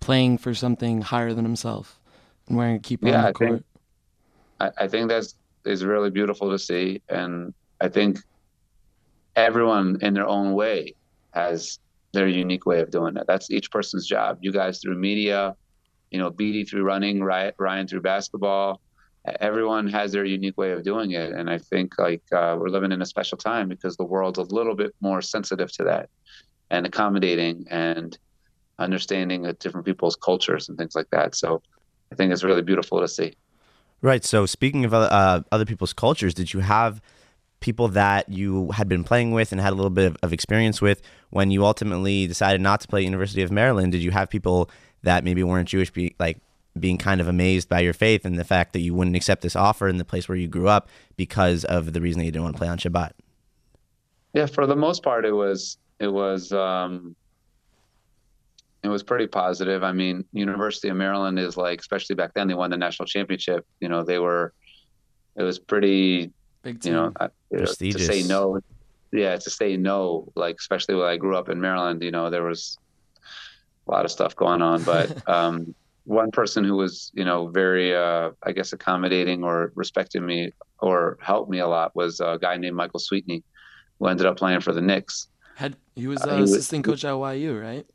playing 0.03 0.37
for 0.37 0.53
something 0.53 1.01
higher 1.01 1.33
than 1.33 1.45
himself 1.45 1.97
and 2.47 2.57
wearing 2.57 2.75
a 2.75 2.79
kippah 2.79 3.07
yeah, 3.07 3.17
on 3.17 3.21
the 3.21 3.29
I 3.29 3.31
court? 3.31 3.49
Think, 3.49 3.65
I, 4.59 4.71
I 4.83 4.87
think 4.89 5.07
that's 5.07 5.35
is 5.65 5.85
really 5.85 6.09
beautiful 6.09 6.51
to 6.51 6.59
see, 6.59 7.01
and 7.07 7.53
I 7.79 7.87
think 7.87 8.19
everyone 9.37 9.97
in 10.01 10.13
their 10.13 10.27
own 10.27 10.53
way 10.53 10.93
has 11.31 11.79
their 12.11 12.27
unique 12.27 12.65
way 12.65 12.81
of 12.81 12.91
doing 12.91 13.15
it. 13.15 13.23
That's 13.27 13.49
each 13.49 13.71
person's 13.71 14.05
job. 14.05 14.39
You 14.41 14.51
guys 14.51 14.79
through 14.79 14.97
media, 14.97 15.55
you 16.11 16.19
know, 16.19 16.29
BD 16.29 16.69
through 16.69 16.83
running, 16.83 17.23
Ryan 17.23 17.87
through 17.87 18.01
basketball. 18.01 18.81
Everyone 19.39 19.87
has 19.87 20.11
their 20.11 20.25
unique 20.25 20.57
way 20.57 20.71
of 20.73 20.83
doing 20.83 21.11
it, 21.11 21.31
and 21.31 21.49
I 21.49 21.59
think 21.59 21.97
like 21.97 22.23
uh, 22.33 22.57
we're 22.59 22.67
living 22.67 22.91
in 22.91 23.01
a 23.01 23.05
special 23.05 23.37
time 23.37 23.69
because 23.69 23.95
the 23.95 24.03
world's 24.03 24.37
a 24.37 24.43
little 24.43 24.75
bit 24.75 24.93
more 24.99 25.21
sensitive 25.21 25.71
to 25.77 25.85
that 25.85 26.09
and 26.69 26.85
accommodating 26.85 27.65
and 27.69 28.17
understanding 28.79 29.45
of 29.45 29.59
different 29.59 29.85
people's 29.85 30.15
cultures 30.15 30.69
and 30.69 30.77
things 30.77 30.95
like 30.95 31.09
that. 31.11 31.35
So 31.35 31.61
I 32.11 32.15
think 32.15 32.31
it's 32.31 32.43
really 32.43 32.61
beautiful 32.61 32.99
to 32.99 33.07
see. 33.07 33.33
Right. 34.01 34.25
So 34.25 34.45
speaking 34.45 34.85
of 34.85 34.93
uh, 34.93 35.41
other 35.51 35.65
people's 35.65 35.93
cultures, 35.93 36.33
did 36.33 36.53
you 36.53 36.59
have 36.59 37.01
people 37.61 37.87
that 37.87 38.27
you 38.27 38.71
had 38.71 38.89
been 38.89 39.03
playing 39.03 39.31
with 39.31 39.53
and 39.53 39.61
had 39.61 39.71
a 39.71 39.75
little 39.75 39.89
bit 39.89 40.07
of, 40.07 40.17
of 40.21 40.33
experience 40.33 40.81
with 40.81 41.01
when 41.29 41.49
you 41.49 41.65
ultimately 41.65 42.27
decided 42.27 42.59
not 42.59 42.81
to 42.81 42.87
play 42.87 43.01
University 43.01 43.41
of 43.41 43.51
Maryland? 43.51 43.93
Did 43.93 44.03
you 44.03 44.11
have 44.11 44.29
people 44.29 44.69
that 45.03 45.23
maybe 45.23 45.43
weren't 45.43 45.69
Jewish, 45.69 45.89
be, 45.91 46.15
like 46.19 46.39
being 46.77 46.97
kind 46.97 47.21
of 47.21 47.27
amazed 47.27 47.69
by 47.69 47.79
your 47.79 47.93
faith 47.93 48.25
and 48.25 48.37
the 48.37 48.43
fact 48.43 48.73
that 48.73 48.79
you 48.79 48.93
wouldn't 48.93 49.15
accept 49.15 49.41
this 49.41 49.55
offer 49.55 49.87
in 49.87 49.97
the 49.97 50.05
place 50.05 50.27
where 50.27 50.37
you 50.37 50.47
grew 50.47 50.67
up 50.67 50.89
because 51.15 51.63
of 51.65 51.93
the 51.93 52.01
reason 52.01 52.19
that 52.19 52.25
you 52.25 52.31
didn't 52.31 52.43
want 52.43 52.55
to 52.55 52.59
play 52.59 52.67
on 52.67 52.77
Shabbat? 52.77 53.11
Yeah, 54.33 54.47
for 54.47 54.65
the 54.65 54.75
most 54.75 55.03
part, 55.03 55.25
it 55.25 55.31
was 55.31 55.77
it 55.99 56.07
was 56.07 56.51
um, 56.51 57.15
it 58.83 58.89
was 58.89 59.01
pretty 59.01 59.27
positive. 59.27 59.83
I 59.83 59.93
mean, 59.93 60.25
University 60.33 60.89
of 60.89 60.97
Maryland 60.97 61.39
is 61.39 61.55
like, 61.55 61.79
especially 61.79 62.15
back 62.15 62.33
then, 62.33 62.47
they 62.47 62.53
won 62.53 62.69
the 62.69 62.77
national 62.77 63.05
championship. 63.05 63.65
You 63.79 63.89
know, 63.89 64.03
they 64.03 64.19
were. 64.19 64.53
It 65.35 65.43
was 65.43 65.57
pretty. 65.57 66.31
Big 66.63 66.81
team. 66.81 66.93
You 66.93 67.13
know, 67.51 67.65
to 67.65 67.99
say 67.99 68.23
no. 68.23 68.59
Yeah, 69.11 69.37
to 69.37 69.49
say 69.49 69.77
no, 69.77 70.31
like 70.35 70.55
especially 70.59 70.95
when 70.95 71.05
I 71.05 71.17
grew 71.17 71.37
up 71.37 71.47
in 71.47 71.61
Maryland, 71.61 72.01
you 72.01 72.11
know, 72.11 72.29
there 72.29 72.43
was 72.43 72.77
a 73.87 73.91
lot 73.91 74.05
of 74.05 74.11
stuff 74.11 74.35
going 74.35 74.61
on. 74.61 74.83
But 74.83 75.27
um, 75.29 75.75
one 76.05 76.31
person 76.31 76.63
who 76.63 76.75
was, 76.75 77.11
you 77.13 77.23
know, 77.23 77.47
very, 77.47 77.95
uh, 77.95 78.31
I 78.43 78.51
guess, 78.51 78.73
accommodating 78.73 79.43
or 79.43 79.71
respected 79.75 80.23
me 80.23 80.51
or 80.79 81.17
helped 81.21 81.49
me 81.49 81.59
a 81.59 81.67
lot 81.67 81.95
was 81.95 82.19
a 82.19 82.37
guy 82.41 82.57
named 82.57 82.75
Michael 82.75 82.99
Sweetney, 82.99 83.43
who 83.99 84.07
ended 84.07 84.25
up 84.25 84.37
playing 84.37 84.61
for 84.61 84.73
the 84.73 84.81
Knicks. 84.81 85.27
Had 85.55 85.77
he 85.95 86.07
was 86.07 86.25
uh, 86.25 86.31
assistant 86.31 86.87
was, 86.87 87.01
coach 87.01 87.05
at 87.05 87.37
YU, 87.37 87.57
right? 87.57 87.85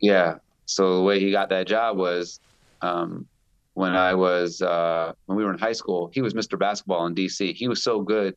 Yeah. 0.00 0.38
So 0.66 0.96
the 0.96 1.02
way 1.02 1.20
he 1.20 1.30
got 1.30 1.48
that 1.50 1.66
job 1.66 1.96
was 1.96 2.40
um, 2.82 3.26
when 3.74 3.94
I 3.94 4.14
was 4.14 4.60
uh, 4.60 5.12
when 5.26 5.38
we 5.38 5.44
were 5.44 5.52
in 5.52 5.58
high 5.58 5.72
school. 5.72 6.10
He 6.12 6.20
was 6.20 6.34
Mr. 6.34 6.58
Basketball 6.58 7.06
in 7.06 7.14
DC. 7.14 7.54
He 7.54 7.68
was 7.68 7.82
so 7.82 8.02
good 8.02 8.36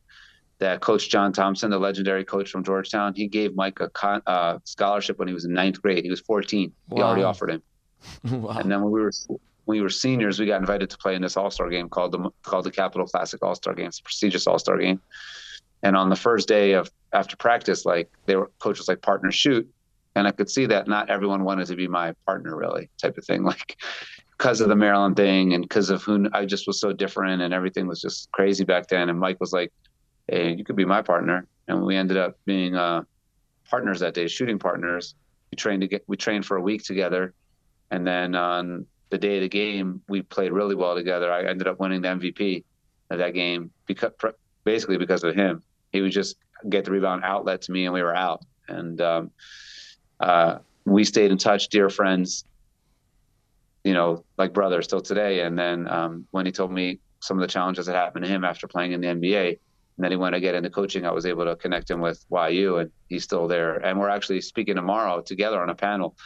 that 0.58 0.80
Coach 0.80 1.10
John 1.10 1.32
Thompson, 1.32 1.70
the 1.70 1.78
legendary 1.78 2.24
coach 2.24 2.48
from 2.48 2.62
Georgetown, 2.62 3.14
he 3.14 3.26
gave 3.26 3.56
Mike 3.56 3.80
a 3.80 3.88
con- 3.90 4.22
uh, 4.26 4.58
scholarship 4.62 5.18
when 5.18 5.26
he 5.26 5.34
was 5.34 5.44
in 5.44 5.52
ninth 5.52 5.82
grade. 5.82 6.04
He 6.04 6.10
was 6.10 6.20
14. 6.20 6.72
Wow. 6.88 6.96
He 6.96 7.02
already 7.02 7.22
offered 7.24 7.50
him. 7.50 7.62
wow. 8.42 8.56
And 8.58 8.70
then 8.70 8.80
when 8.82 8.92
we 8.92 9.00
were 9.00 9.10
when 9.26 9.78
we 9.78 9.80
were 9.80 9.90
seniors, 9.90 10.38
we 10.38 10.46
got 10.46 10.60
invited 10.60 10.90
to 10.90 10.98
play 10.98 11.14
in 11.14 11.22
this 11.22 11.36
All 11.36 11.50
Star 11.50 11.68
game 11.68 11.88
called 11.88 12.12
the 12.12 12.30
called 12.42 12.64
the 12.64 12.70
Capital 12.70 13.06
Classic 13.06 13.42
All 13.42 13.54
Star 13.54 13.74
Game. 13.74 13.86
It's 13.86 13.98
a 13.98 14.02
prestigious 14.02 14.46
All 14.46 14.58
Star 14.58 14.78
game. 14.78 15.00
And 15.82 15.96
on 15.96 16.08
the 16.08 16.16
first 16.16 16.46
day 16.46 16.72
of 16.72 16.88
after 17.12 17.36
practice, 17.36 17.84
like 17.84 18.10
they 18.26 18.36
were 18.36 18.50
coach 18.60 18.78
was 18.78 18.88
like 18.88 19.02
partner 19.02 19.32
shoot, 19.32 19.68
and 20.14 20.26
I 20.26 20.30
could 20.32 20.50
see 20.50 20.66
that 20.66 20.88
not 20.88 21.10
everyone 21.10 21.44
wanted 21.44 21.66
to 21.68 21.76
be 21.76 21.88
my 21.88 22.12
partner, 22.26 22.56
really, 22.56 22.90
type 23.00 23.16
of 23.18 23.24
thing. 23.24 23.44
Like 23.52 23.76
because 24.38 24.60
of 24.60 24.68
the 24.68 24.76
Maryland 24.76 25.14
thing 25.14 25.54
and 25.54 25.62
because 25.62 25.88
of 25.88 26.02
who 26.02 26.28
I 26.32 26.44
just 26.44 26.66
was 26.66 26.80
so 26.80 26.92
different 26.92 27.42
and 27.42 27.54
everything 27.54 27.86
was 27.86 28.00
just 28.00 28.28
crazy 28.32 28.64
back 28.64 28.88
then. 28.88 29.08
And 29.08 29.18
Mike 29.20 29.38
was 29.38 29.52
like, 29.52 29.72
"Hey, 30.26 30.54
you 30.54 30.64
could 30.64 30.74
be 30.74 30.84
my 30.84 31.00
partner," 31.00 31.46
and 31.68 31.84
we 31.84 31.96
ended 31.96 32.16
up 32.16 32.36
being 32.44 32.74
uh, 32.74 33.02
partners 33.70 34.00
that 34.00 34.14
day, 34.14 34.26
shooting 34.26 34.58
partners. 34.58 35.14
We 35.50 35.56
trained 35.56 35.82
to 35.82 35.88
get 35.88 36.02
we 36.08 36.16
trained 36.16 36.44
for 36.44 36.56
a 36.56 36.60
week 36.60 36.82
together, 36.82 37.34
and 37.90 38.06
then 38.06 38.34
on 38.34 38.86
the 39.10 39.18
day 39.18 39.36
of 39.36 39.42
the 39.42 39.48
game, 39.48 40.02
we 40.08 40.22
played 40.22 40.50
really 40.50 40.74
well 40.74 40.96
together. 40.96 41.30
I 41.30 41.44
ended 41.44 41.68
up 41.68 41.78
winning 41.78 42.02
the 42.02 42.08
MVP 42.08 42.64
of 43.10 43.18
that 43.18 43.34
game 43.34 43.70
because 43.86 44.12
basically 44.64 44.96
because 44.96 45.24
of 45.24 45.34
him. 45.34 45.62
He 45.92 46.00
would 46.00 46.12
just 46.12 46.36
get 46.68 46.84
the 46.84 46.90
rebound 46.90 47.22
outlet 47.24 47.62
to 47.62 47.72
me, 47.72 47.84
and 47.84 47.94
we 47.94 48.02
were 48.02 48.14
out. 48.14 48.44
And 48.68 49.00
um, 49.00 49.30
uh, 50.22 50.58
we 50.84 51.04
stayed 51.04 51.30
in 51.30 51.38
touch, 51.38 51.68
dear 51.68 51.90
friends, 51.90 52.44
you 53.84 53.92
know, 53.92 54.24
like 54.38 54.52
brothers 54.52 54.86
till 54.86 55.00
today. 55.00 55.40
And 55.40 55.58
then 55.58 55.88
um, 55.88 56.26
when 56.30 56.46
he 56.46 56.52
told 56.52 56.72
me 56.72 57.00
some 57.20 57.36
of 57.36 57.40
the 57.42 57.52
challenges 57.52 57.86
that 57.86 57.96
happened 57.96 58.24
to 58.24 58.30
him 58.30 58.44
after 58.44 58.66
playing 58.66 58.92
in 58.92 59.00
the 59.00 59.08
NBA, 59.08 59.48
and 59.48 60.04
then 60.04 60.10
he 60.10 60.16
went 60.16 60.34
to 60.34 60.40
get 60.40 60.54
into 60.54 60.70
coaching, 60.70 61.04
I 61.04 61.12
was 61.12 61.26
able 61.26 61.44
to 61.44 61.56
connect 61.56 61.90
him 61.90 62.00
with 62.00 62.24
YU, 62.30 62.78
and 62.78 62.90
he's 63.08 63.24
still 63.24 63.46
there. 63.46 63.74
And 63.76 63.98
we're 63.98 64.08
actually 64.08 64.40
speaking 64.40 64.76
tomorrow 64.76 65.20
together 65.20 65.60
on 65.60 65.68
a 65.68 65.74
panel 65.74 66.16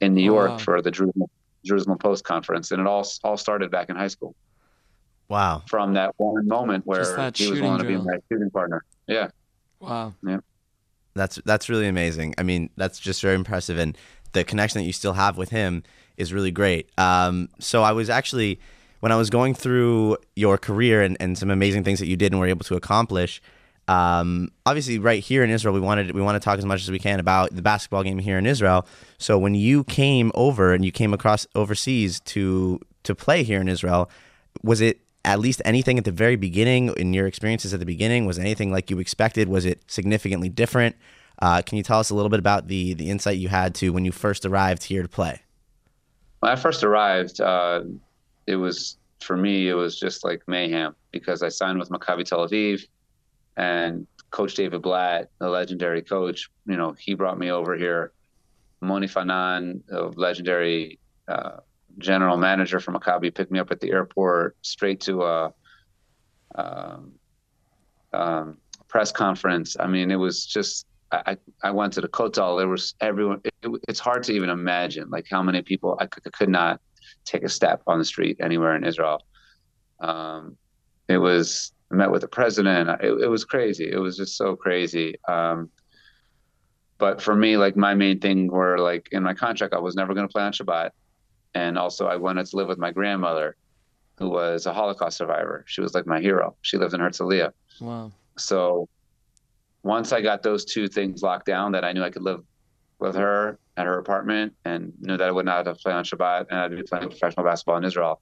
in 0.00 0.14
New 0.14 0.24
York 0.24 0.50
wow. 0.50 0.58
for 0.58 0.82
the 0.82 0.90
Jerusalem, 0.90 1.28
Jerusalem 1.64 1.98
Post 1.98 2.24
conference, 2.24 2.70
and 2.70 2.80
it 2.80 2.86
all 2.86 3.06
all 3.22 3.36
started 3.36 3.70
back 3.70 3.90
in 3.90 3.96
high 3.96 4.08
school. 4.08 4.34
Wow! 5.28 5.62
From 5.68 5.94
that 5.94 6.14
one 6.16 6.48
moment 6.48 6.86
where 6.86 7.30
he 7.34 7.50
was 7.50 7.60
willing 7.60 7.78
drill. 7.78 7.78
to 7.78 7.84
be 7.84 7.96
my 7.96 8.16
shooting 8.30 8.50
partner. 8.50 8.84
Yeah. 9.06 9.28
Wow. 9.78 10.14
Yeah. 10.26 10.38
That's 11.14 11.36
that's 11.44 11.68
really 11.68 11.88
amazing. 11.88 12.34
I 12.38 12.42
mean, 12.42 12.70
that's 12.76 12.98
just 12.98 13.20
very 13.22 13.34
impressive, 13.34 13.78
and 13.78 13.96
the 14.32 14.44
connection 14.44 14.80
that 14.80 14.86
you 14.86 14.92
still 14.92 15.12
have 15.12 15.36
with 15.36 15.50
him 15.50 15.82
is 16.16 16.32
really 16.32 16.50
great. 16.50 16.88
Um, 16.98 17.48
so 17.58 17.82
I 17.82 17.92
was 17.92 18.08
actually 18.08 18.58
when 19.00 19.12
I 19.12 19.16
was 19.16 19.30
going 19.30 19.54
through 19.54 20.16
your 20.36 20.56
career 20.58 21.02
and, 21.02 21.16
and 21.20 21.36
some 21.36 21.50
amazing 21.50 21.84
things 21.84 21.98
that 21.98 22.06
you 22.06 22.16
did 22.16 22.32
and 22.32 22.40
were 22.40 22.46
able 22.46 22.64
to 22.64 22.76
accomplish. 22.76 23.42
Um, 23.88 24.52
obviously, 24.64 24.98
right 24.98 25.22
here 25.22 25.42
in 25.42 25.50
Israel, 25.50 25.74
we 25.74 25.80
wanted 25.80 26.12
we 26.12 26.22
want 26.22 26.40
to 26.40 26.44
talk 26.44 26.58
as 26.58 26.64
much 26.64 26.82
as 26.82 26.90
we 26.90 26.98
can 26.98 27.18
about 27.20 27.54
the 27.54 27.62
basketball 27.62 28.04
game 28.04 28.18
here 28.18 28.38
in 28.38 28.46
Israel. 28.46 28.86
So 29.18 29.38
when 29.38 29.54
you 29.54 29.84
came 29.84 30.30
over 30.34 30.72
and 30.72 30.84
you 30.84 30.92
came 30.92 31.12
across 31.12 31.46
overseas 31.54 32.20
to 32.20 32.80
to 33.02 33.14
play 33.14 33.42
here 33.42 33.60
in 33.60 33.68
Israel, 33.68 34.08
was 34.62 34.80
it 34.80 35.00
at 35.24 35.38
least 35.38 35.62
anything 35.64 35.98
at 35.98 36.04
the 36.04 36.12
very 36.12 36.36
beginning 36.36 36.92
in 36.96 37.14
your 37.14 37.26
experiences 37.26 37.72
at 37.72 37.80
the 37.80 37.86
beginning? 37.86 38.26
Was 38.26 38.38
anything 38.38 38.72
like 38.72 38.90
you 38.90 38.98
expected? 38.98 39.48
Was 39.48 39.64
it 39.64 39.82
significantly 39.86 40.48
different? 40.48 40.96
Uh, 41.40 41.62
can 41.62 41.76
you 41.76 41.82
tell 41.82 41.98
us 41.98 42.10
a 42.10 42.14
little 42.14 42.30
bit 42.30 42.38
about 42.38 42.68
the 42.68 42.94
the 42.94 43.10
insight 43.10 43.38
you 43.38 43.48
had 43.48 43.74
to 43.76 43.90
when 43.90 44.04
you 44.04 44.12
first 44.12 44.44
arrived 44.46 44.84
here 44.84 45.02
to 45.02 45.08
play? 45.08 45.40
When 46.40 46.50
i 46.50 46.56
first 46.56 46.82
arrived 46.82 47.40
uh, 47.40 47.82
it 48.46 48.56
was 48.56 48.96
for 49.20 49.36
me 49.36 49.68
it 49.68 49.74
was 49.74 49.98
just 49.98 50.24
like 50.24 50.42
mayhem 50.48 50.94
because 51.12 51.42
i 51.44 51.48
signed 51.48 51.78
with 51.78 51.88
maccabi 51.90 52.24
tel 52.24 52.46
aviv 52.48 52.82
and 53.56 54.06
coach 54.30 54.54
david 54.54 54.82
blatt 54.82 55.30
the 55.38 55.48
legendary 55.48 56.02
coach 56.02 56.50
you 56.66 56.76
know 56.76 56.92
he 56.98 57.14
brought 57.14 57.38
me 57.38 57.50
over 57.50 57.76
here. 57.76 58.12
Moni 58.80 59.06
fanan 59.06 59.80
a 59.92 60.06
legendary 60.16 60.98
uh, 61.28 61.58
general 61.98 62.36
manager 62.36 62.80
from 62.80 62.94
Maccabi 62.94 63.34
picked 63.34 63.50
me 63.50 63.58
up 63.58 63.70
at 63.70 63.80
the 63.80 63.90
airport 63.90 64.56
straight 64.62 65.00
to 65.02 65.22
a, 65.22 65.52
um, 66.54 67.12
um, 68.12 68.58
press 68.88 69.10
conference. 69.10 69.76
I 69.78 69.86
mean, 69.86 70.10
it 70.10 70.16
was 70.16 70.44
just 70.44 70.86
I, 71.12 71.36
I 71.62 71.70
went 71.70 71.92
to 71.94 72.00
the 72.00 72.08
Kotel. 72.08 72.58
There 72.58 72.68
was 72.68 72.94
everyone. 73.00 73.40
It, 73.44 73.54
it, 73.62 73.70
it's 73.88 74.00
hard 74.00 74.22
to 74.24 74.32
even 74.32 74.48
imagine 74.48 75.10
like 75.10 75.26
how 75.30 75.42
many 75.42 75.62
people 75.62 75.96
I 76.00 76.06
could, 76.06 76.30
could 76.32 76.48
not 76.48 76.80
take 77.24 77.42
a 77.42 77.48
step 77.48 77.82
on 77.86 77.98
the 77.98 78.04
street 78.04 78.38
anywhere 78.40 78.74
in 78.76 78.84
Israel. 78.84 79.22
Um, 80.00 80.56
it 81.08 81.18
was 81.18 81.72
I 81.92 81.96
met 81.96 82.10
with 82.10 82.22
the 82.22 82.28
president. 82.28 82.88
It, 83.02 83.12
it, 83.22 83.28
was 83.28 83.44
crazy. 83.44 83.90
It 83.90 83.98
was 83.98 84.16
just 84.16 84.36
so 84.36 84.56
crazy. 84.56 85.16
Um, 85.28 85.70
but 86.98 87.20
for 87.20 87.34
me, 87.34 87.56
like 87.56 87.76
my 87.76 87.94
main 87.94 88.18
thing 88.18 88.48
were 88.48 88.78
like 88.78 89.08
in 89.12 89.22
my 89.22 89.34
contract, 89.34 89.74
I 89.74 89.80
was 89.80 89.94
never 89.94 90.14
going 90.14 90.26
to 90.26 90.32
play 90.32 90.42
on 90.42 90.52
Shabbat, 90.52 90.90
and 91.54 91.78
also 91.78 92.06
I 92.06 92.16
wanted 92.16 92.46
to 92.46 92.56
live 92.56 92.68
with 92.68 92.78
my 92.78 92.90
grandmother, 92.90 93.56
who 94.18 94.28
was 94.28 94.66
a 94.66 94.72
Holocaust 94.72 95.18
survivor. 95.18 95.64
She 95.66 95.80
was 95.80 95.94
like 95.94 96.06
my 96.06 96.20
hero. 96.20 96.56
She 96.62 96.78
lived 96.78 96.94
in 96.94 97.00
Herzliya. 97.00 97.52
Wow. 97.80 98.12
So 98.38 98.88
once 99.82 100.12
I 100.12 100.20
got 100.20 100.42
those 100.42 100.64
two 100.64 100.88
things 100.88 101.22
locked 101.22 101.46
down, 101.46 101.72
that 101.72 101.84
I 101.84 101.92
knew 101.92 102.02
I 102.02 102.10
could 102.10 102.22
live 102.22 102.42
with 102.98 103.14
her 103.16 103.58
at 103.76 103.86
her 103.86 103.98
apartment 103.98 104.54
and 104.64 104.92
knew 105.00 105.16
that 105.16 105.28
I 105.28 105.32
would 105.32 105.44
not 105.44 105.66
have 105.66 105.76
to 105.76 105.82
play 105.82 105.92
on 105.92 106.04
Shabbat 106.04 106.46
and 106.50 106.58
I'd 106.58 106.70
be 106.70 106.82
playing 106.82 107.08
professional 107.08 107.44
basketball 107.44 107.76
in 107.76 107.84
Israel. 107.84 108.20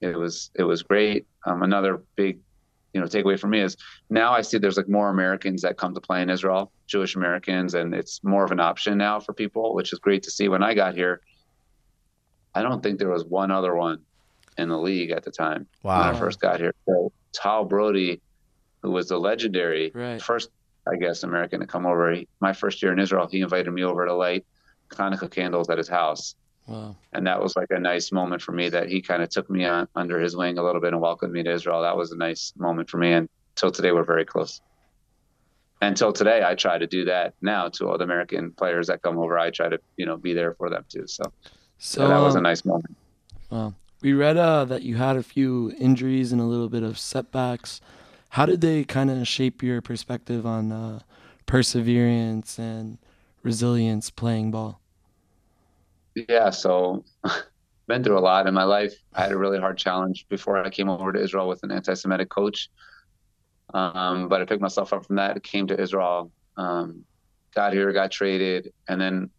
It 0.00 0.16
was 0.16 0.50
it 0.54 0.64
was 0.64 0.82
great. 0.82 1.26
Um, 1.46 1.62
another 1.62 2.02
big, 2.16 2.38
you 2.92 3.00
know, 3.00 3.06
takeaway 3.06 3.38
for 3.38 3.48
me 3.48 3.60
is 3.60 3.76
now 4.10 4.32
I 4.32 4.42
see 4.42 4.58
there's 4.58 4.76
like 4.76 4.88
more 4.88 5.08
Americans 5.08 5.62
that 5.62 5.78
come 5.78 5.94
to 5.94 6.00
play 6.00 6.20
in 6.22 6.30
Israel, 6.30 6.70
Jewish 6.86 7.16
Americans, 7.16 7.74
and 7.74 7.94
it's 7.94 8.22
more 8.22 8.44
of 8.44 8.50
an 8.50 8.60
option 8.60 8.98
now 8.98 9.18
for 9.18 9.32
people, 9.32 9.74
which 9.74 9.92
is 9.92 9.98
great 9.98 10.22
to 10.24 10.30
see. 10.30 10.48
When 10.48 10.62
I 10.62 10.74
got 10.74 10.94
here, 10.94 11.20
I 12.54 12.62
don't 12.62 12.82
think 12.82 12.98
there 12.98 13.10
was 13.10 13.24
one 13.24 13.50
other 13.50 13.74
one 13.74 14.00
in 14.56 14.68
the 14.68 14.78
league 14.78 15.10
at 15.10 15.24
the 15.24 15.30
time 15.30 15.66
wow. 15.82 16.00
when 16.00 16.14
I 16.14 16.18
first 16.18 16.40
got 16.40 16.60
here. 16.60 16.74
So 16.86 17.12
Tal 17.32 17.64
Brody, 17.64 18.20
who 18.82 18.90
was 18.90 19.08
the 19.08 19.18
legendary 19.18 19.90
right. 19.94 20.22
first 20.22 20.50
I 20.86 20.96
guess, 20.96 21.22
American 21.22 21.60
to 21.60 21.66
come 21.66 21.86
over. 21.86 22.12
He, 22.12 22.28
my 22.40 22.52
first 22.52 22.82
year 22.82 22.92
in 22.92 22.98
Israel, 22.98 23.26
he 23.26 23.40
invited 23.40 23.70
me 23.70 23.84
over 23.84 24.04
to 24.04 24.14
light 24.14 24.44
Hanukkah 24.90 25.30
candles 25.30 25.70
at 25.70 25.78
his 25.78 25.88
house. 25.88 26.34
Wow. 26.66 26.96
And 27.12 27.26
that 27.26 27.42
was 27.42 27.56
like 27.56 27.70
a 27.70 27.78
nice 27.78 28.12
moment 28.12 28.42
for 28.42 28.52
me 28.52 28.68
that 28.70 28.88
he 28.88 29.02
kind 29.02 29.22
of 29.22 29.28
took 29.28 29.50
me 29.50 29.64
on, 29.64 29.88
under 29.94 30.20
his 30.20 30.36
wing 30.36 30.58
a 30.58 30.62
little 30.62 30.80
bit 30.80 30.92
and 30.92 31.00
welcomed 31.00 31.32
me 31.32 31.42
to 31.42 31.52
Israel. 31.52 31.82
That 31.82 31.96
was 31.96 32.12
a 32.12 32.16
nice 32.16 32.52
moment 32.56 32.88
for 32.88 32.98
me. 32.98 33.12
And 33.12 33.28
till 33.54 33.70
today, 33.70 33.92
we're 33.92 34.04
very 34.04 34.24
close. 34.24 34.60
Until 35.82 36.12
today, 36.12 36.42
I 36.44 36.54
try 36.54 36.78
to 36.78 36.86
do 36.86 37.04
that 37.06 37.34
now 37.42 37.68
to 37.68 37.88
all 37.88 37.98
the 37.98 38.04
American 38.04 38.52
players 38.52 38.86
that 38.86 39.02
come 39.02 39.18
over. 39.18 39.38
I 39.38 39.50
try 39.50 39.68
to, 39.68 39.78
you 39.96 40.06
know, 40.06 40.16
be 40.16 40.32
there 40.32 40.54
for 40.54 40.70
them 40.70 40.84
too. 40.88 41.06
So, 41.06 41.24
so 41.84 42.00
yeah, 42.00 42.08
that 42.08 42.20
was 42.20 42.34
a 42.34 42.40
nice 42.40 42.64
moment. 42.64 42.96
Wow. 43.50 43.74
We 44.00 44.14
read 44.14 44.38
uh, 44.38 44.64
that 44.64 44.84
you 44.84 44.96
had 44.96 45.16
a 45.16 45.22
few 45.22 45.70
injuries 45.78 46.32
and 46.32 46.40
a 46.40 46.44
little 46.44 46.70
bit 46.70 46.82
of 46.82 46.98
setbacks. 46.98 47.82
How 48.30 48.46
did 48.46 48.62
they 48.62 48.84
kind 48.84 49.10
of 49.10 49.28
shape 49.28 49.62
your 49.62 49.82
perspective 49.82 50.46
on 50.46 50.72
uh, 50.72 51.00
perseverance 51.44 52.58
and 52.58 52.96
resilience 53.42 54.08
playing 54.08 54.50
ball? 54.50 54.80
Yeah, 56.14 56.48
so 56.48 57.04
been 57.86 58.02
through 58.02 58.18
a 58.18 58.20
lot 58.20 58.46
in 58.46 58.54
my 58.54 58.64
life. 58.64 58.94
I 59.12 59.20
had 59.20 59.32
a 59.32 59.36
really 59.36 59.60
hard 59.60 59.76
challenge 59.76 60.26
before 60.30 60.64
I 60.64 60.70
came 60.70 60.88
over 60.88 61.12
to 61.12 61.22
Israel 61.22 61.48
with 61.48 61.62
an 61.64 61.70
anti-Semitic 61.70 62.30
coach. 62.30 62.70
Um, 63.74 64.28
but 64.28 64.40
I 64.40 64.46
picked 64.46 64.62
myself 64.62 64.94
up 64.94 65.04
from 65.04 65.16
that. 65.16 65.42
Came 65.42 65.66
to 65.66 65.78
Israel, 65.78 66.32
um, 66.56 67.04
got 67.54 67.74
here, 67.74 67.92
got 67.92 68.10
traded, 68.10 68.72
and 68.88 68.98
then 68.98 69.30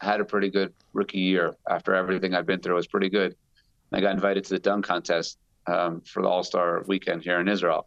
had 0.00 0.20
a 0.20 0.24
pretty 0.24 0.50
good 0.50 0.72
rookie 0.92 1.18
year. 1.18 1.56
After 1.68 1.94
everything 1.94 2.34
I've 2.34 2.46
been 2.46 2.60
through, 2.60 2.74
it 2.74 2.76
was 2.76 2.86
pretty 2.86 3.08
good. 3.08 3.36
I 3.92 4.00
got 4.00 4.14
invited 4.14 4.44
to 4.44 4.50
the 4.50 4.58
dunk 4.58 4.84
contest 4.84 5.38
um, 5.66 6.00
for 6.02 6.22
the 6.22 6.28
All 6.28 6.42
Star 6.42 6.82
weekend 6.86 7.22
here 7.22 7.40
in 7.40 7.48
Israel 7.48 7.86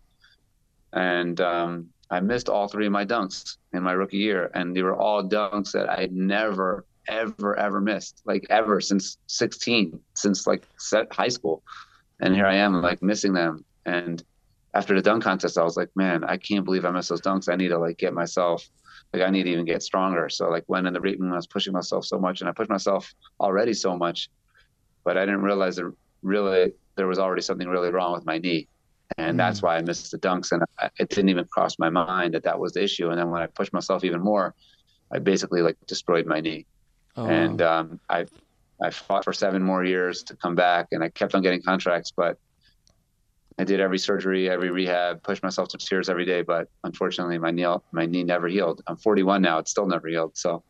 and 0.94 1.40
um, 1.42 1.90
I 2.10 2.20
missed 2.20 2.50
all 2.50 2.68
three 2.68 2.86
of 2.86 2.92
my 2.92 3.06
dunks 3.06 3.58
in 3.74 3.84
my 3.84 3.94
rookie 3.94 4.18
year, 4.18 4.52
and 4.54 4.76
they 4.76 4.84
were 4.84 4.96
all 4.96 5.24
dunks 5.24 5.72
that 5.72 5.90
I 5.90 6.02
had 6.02 6.12
never, 6.12 6.86
ever, 7.08 7.58
ever 7.58 7.80
missed, 7.80 8.22
like 8.26 8.46
ever 8.50 8.82
since 8.82 9.18
16, 9.28 10.00
since 10.14 10.48
like 10.48 10.64
set 10.78 11.12
high 11.14 11.30
school, 11.30 11.64
and 12.20 12.36
here 12.36 12.46
I 12.46 12.56
am 12.56 12.82
like 12.82 13.02
missing 13.02 13.34
them. 13.34 13.64
And 13.86 14.24
after 14.74 14.94
the 14.94 15.02
dunk 15.02 15.24
contest, 15.24 15.58
I 15.58 15.64
was 15.64 15.78
like, 15.78 15.90
man, 15.96 16.24
I 16.24 16.38
can't 16.38 16.66
believe 16.66 16.86
I 16.86 16.92
missed 16.92 17.10
those 17.10 17.22
dunks. 17.22 17.52
I 17.52 17.56
need 17.56 17.70
to 17.70 17.80
like 17.80 17.98
get 17.98 18.14
myself, 18.14 18.70
like 19.14 19.24
I 19.24 19.30
need 19.30 19.44
to 19.44 19.50
even 19.50 19.66
get 19.66 19.84
stronger. 19.84 20.30
So 20.30 20.50
like 20.50 20.64
when 20.68 20.86
in 20.86 20.94
the 20.94 21.00
when 21.00 21.32
I 21.32 21.36
was 21.36 21.48
pushing 21.48 21.74
myself 21.74 22.06
so 22.06 22.18
much, 22.18 22.42
and 22.42 22.50
I 22.50 22.54
pushed 22.54 22.70
myself 22.70 23.14
already 23.40 23.74
so 23.74 23.98
much, 23.98 24.30
but 25.04 25.18
I 25.18 25.26
didn't 25.26 25.42
realize 25.42 25.76
that 25.78 25.92
really 26.22 26.74
there 26.96 27.08
was 27.08 27.20
already 27.20 27.42
something 27.42 27.68
really 27.68 27.90
wrong 27.90 28.14
with 28.14 28.26
my 28.26 28.38
knee 28.38 28.68
and 29.18 29.40
that's 29.40 29.60
mm. 29.60 29.64
why 29.64 29.78
I 29.78 29.82
missed 29.82 30.12
the 30.12 30.18
dunks. 30.18 30.52
And 30.52 30.64
I, 30.80 30.90
it 31.00 31.10
didn't 31.10 31.30
even 31.30 31.46
cross 31.46 31.80
my 31.80 31.90
mind 31.90 32.34
that 32.34 32.44
that 32.44 32.60
was 32.60 32.74
the 32.74 32.84
issue. 32.84 33.10
And 33.10 33.20
then 33.20 33.30
when 33.30 33.42
I 33.42 33.48
pushed 33.48 33.74
myself 33.74 34.04
even 34.04 34.22
more, 34.22 34.54
I 35.12 35.20
basically 35.20 35.62
like 35.62 35.78
destroyed 35.88 36.26
my 36.26 36.40
knee. 36.40 36.66
Oh, 37.18 37.26
and 37.26 37.62
um, 37.62 38.00
I 38.10 38.26
I 38.82 38.90
fought 38.90 39.24
for 39.24 39.34
seven 39.34 39.62
more 39.62 39.84
years 39.84 40.24
to 40.24 40.36
come 40.36 40.56
back, 40.56 40.88
and 40.92 41.04
I 41.04 41.10
kept 41.10 41.36
on 41.36 41.42
getting 41.42 41.62
contracts, 41.62 42.12
but 42.16 42.38
I 43.60 43.64
did 43.64 43.80
every 43.80 44.00
surgery, 44.00 44.50
every 44.50 44.72
rehab, 44.72 45.24
pushed 45.24 45.44
myself 45.44 45.68
to 45.70 45.78
tears 45.78 46.10
every 46.10 46.26
day. 46.26 46.42
But 46.42 46.68
unfortunately, 46.84 47.38
my 47.38 47.52
knee 47.52 47.68
my 47.92 48.06
knee 48.06 48.24
never 48.24 48.48
healed. 48.48 48.82
I'm 48.88 48.98
41 48.98 49.42
now; 49.42 49.60
it's 49.60 49.72
still 49.72 49.88
never 49.88 50.08
healed. 50.08 50.38
So 50.38 50.64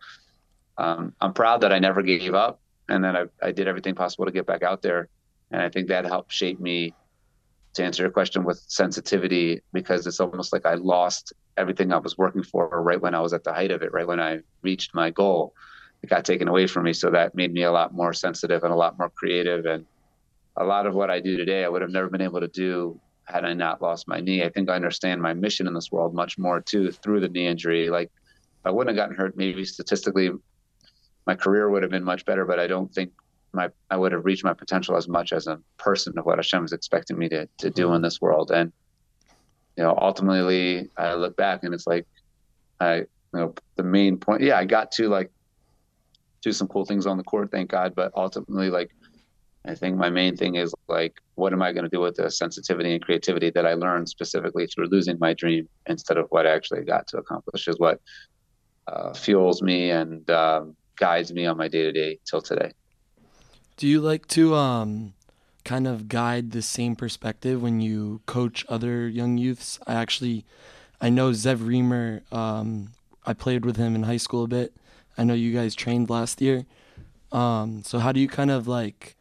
um, 0.77 1.13
I'm 1.21 1.33
proud 1.33 1.61
that 1.61 1.71
I 1.71 1.79
never 1.79 2.01
gave 2.01 2.33
up, 2.33 2.59
and 2.89 3.03
that 3.03 3.15
I, 3.15 3.23
I 3.41 3.51
did 3.51 3.67
everything 3.67 3.95
possible 3.95 4.25
to 4.25 4.31
get 4.31 4.45
back 4.45 4.63
out 4.63 4.81
there. 4.81 5.09
And 5.51 5.61
I 5.61 5.69
think 5.69 5.87
that 5.87 6.05
helped 6.05 6.31
shape 6.31 6.59
me 6.59 6.95
to 7.73 7.83
answer 7.83 8.03
your 8.03 8.11
question 8.11 8.43
with 8.43 8.61
sensitivity 8.67 9.61
because 9.71 10.05
it's 10.05 10.19
almost 10.19 10.51
like 10.51 10.65
I 10.65 10.73
lost 10.75 11.33
everything 11.57 11.93
I 11.93 11.97
was 11.97 12.17
working 12.17 12.43
for 12.43 12.67
right 12.81 13.01
when 13.01 13.15
I 13.15 13.21
was 13.21 13.33
at 13.33 13.43
the 13.43 13.53
height 13.53 13.71
of 13.71 13.81
it, 13.81 13.93
right 13.93 14.07
when 14.07 14.19
I 14.19 14.39
reached 14.61 14.93
my 14.93 15.09
goal. 15.09 15.53
It 16.03 16.09
got 16.09 16.25
taken 16.25 16.47
away 16.47 16.67
from 16.67 16.83
me. 16.83 16.93
So 16.93 17.11
that 17.11 17.35
made 17.35 17.53
me 17.53 17.63
a 17.63 17.71
lot 17.71 17.93
more 17.93 18.13
sensitive 18.13 18.63
and 18.63 18.73
a 18.73 18.75
lot 18.75 18.97
more 18.97 19.09
creative. 19.09 19.65
And 19.65 19.85
a 20.57 20.63
lot 20.63 20.85
of 20.85 20.93
what 20.93 21.09
I 21.09 21.19
do 21.19 21.37
today, 21.37 21.63
I 21.63 21.69
would 21.69 21.81
have 21.81 21.91
never 21.91 22.09
been 22.09 22.21
able 22.21 22.39
to 22.39 22.47
do 22.47 22.99
had 23.23 23.45
I 23.45 23.53
not 23.53 23.81
lost 23.81 24.07
my 24.07 24.19
knee. 24.19 24.43
I 24.43 24.49
think 24.49 24.69
I 24.69 24.75
understand 24.75 25.21
my 25.21 25.33
mission 25.33 25.67
in 25.67 25.73
this 25.73 25.91
world 25.91 26.13
much 26.13 26.37
more 26.37 26.59
too 26.59 26.91
through 26.91 27.21
the 27.21 27.29
knee 27.29 27.47
injury. 27.47 27.89
Like 27.89 28.07
if 28.07 28.65
I 28.65 28.71
wouldn't 28.71 28.95
have 28.95 29.01
gotten 29.01 29.15
hurt, 29.15 29.37
maybe 29.37 29.63
statistically 29.63 30.31
my 31.25 31.35
career 31.35 31.69
would 31.69 31.83
have 31.83 31.91
been 31.91 32.03
much 32.03 32.25
better, 32.25 32.45
but 32.45 32.59
I 32.59 32.67
don't 32.67 32.93
think 32.93 33.11
my 33.53 33.69
I 33.89 33.97
would 33.97 34.11
have 34.11 34.25
reached 34.25 34.43
my 34.43 34.53
potential 34.53 34.95
as 34.95 35.07
much 35.07 35.33
as 35.33 35.47
a 35.47 35.59
person 35.77 36.17
of 36.17 36.25
what 36.25 36.37
Hashem 36.37 36.65
is 36.65 36.73
expecting 36.73 37.17
me 37.17 37.29
to 37.29 37.47
to 37.59 37.69
do 37.69 37.93
in 37.93 38.01
this 38.01 38.21
world. 38.21 38.51
And 38.51 38.71
you 39.77 39.83
know, 39.83 39.97
ultimately, 39.99 40.89
I 40.97 41.13
look 41.15 41.35
back 41.37 41.63
and 41.63 41.73
it's 41.73 41.87
like, 41.87 42.05
I 42.79 42.97
you 42.97 43.07
know 43.33 43.53
the 43.75 43.83
main 43.83 44.17
point. 44.17 44.41
Yeah, 44.41 44.57
I 44.57 44.65
got 44.65 44.91
to 44.93 45.09
like 45.09 45.31
do 46.41 46.51
some 46.51 46.67
cool 46.67 46.85
things 46.85 47.05
on 47.05 47.17
the 47.17 47.23
court, 47.23 47.51
thank 47.51 47.69
God. 47.69 47.93
But 47.95 48.11
ultimately, 48.15 48.69
like 48.69 48.91
I 49.65 49.75
think 49.75 49.97
my 49.97 50.09
main 50.09 50.35
thing 50.35 50.55
is 50.55 50.73
like, 50.87 51.13
what 51.35 51.53
am 51.53 51.61
I 51.61 51.71
going 51.71 51.83
to 51.83 51.89
do 51.89 52.01
with 52.01 52.15
the 52.15 52.31
sensitivity 52.31 52.93
and 52.93 53.03
creativity 53.03 53.51
that 53.51 53.65
I 53.65 53.75
learned 53.75 54.09
specifically 54.09 54.65
through 54.65 54.87
losing 54.87 55.19
my 55.19 55.33
dream 55.33 55.69
instead 55.85 56.17
of 56.17 56.27
what 56.29 56.47
I 56.47 56.51
actually 56.51 56.83
got 56.83 57.07
to 57.09 57.17
accomplish 57.17 57.67
is 57.67 57.77
what 57.77 58.01
uh, 58.87 59.13
fuels 59.13 59.61
me 59.61 59.91
and 59.91 60.27
um, 60.31 60.75
guides 60.97 61.31
me 61.31 61.45
on 61.45 61.57
my 61.57 61.67
day 61.67 61.83
to 61.83 61.91
day 61.91 62.19
till 62.25 62.41
today. 62.41 62.71
Do 63.77 63.87
you 63.87 64.01
like 64.01 64.27
to 64.29 64.55
um, 64.55 65.13
kind 65.63 65.87
of 65.87 66.07
guide 66.07 66.51
the 66.51 66.63
same 66.63 66.95
perspective 66.95 67.61
when 67.61 67.81
you 67.81 68.21
coach 68.25 68.65
other 68.67 69.07
young 69.07 69.37
youths? 69.37 69.79
I 69.85 69.93
actually, 69.93 70.43
I 70.99 71.09
know 71.09 71.31
Zev 71.31 71.65
Reamer. 71.65 72.23
Um, 72.31 72.93
I 73.27 73.33
played 73.33 73.63
with 73.63 73.77
him 73.77 73.93
in 73.93 74.03
high 74.03 74.17
school 74.17 74.43
a 74.43 74.47
bit. 74.47 74.73
I 75.17 75.23
know 75.23 75.35
you 75.35 75.53
guys 75.53 75.75
trained 75.75 76.09
last 76.09 76.41
year. 76.41 76.65
Um, 77.31 77.83
so 77.83 77.99
how 77.99 78.11
do 78.11 78.19
you 78.19 78.27
kind 78.27 78.49
of 78.49 78.67
like 78.67 79.15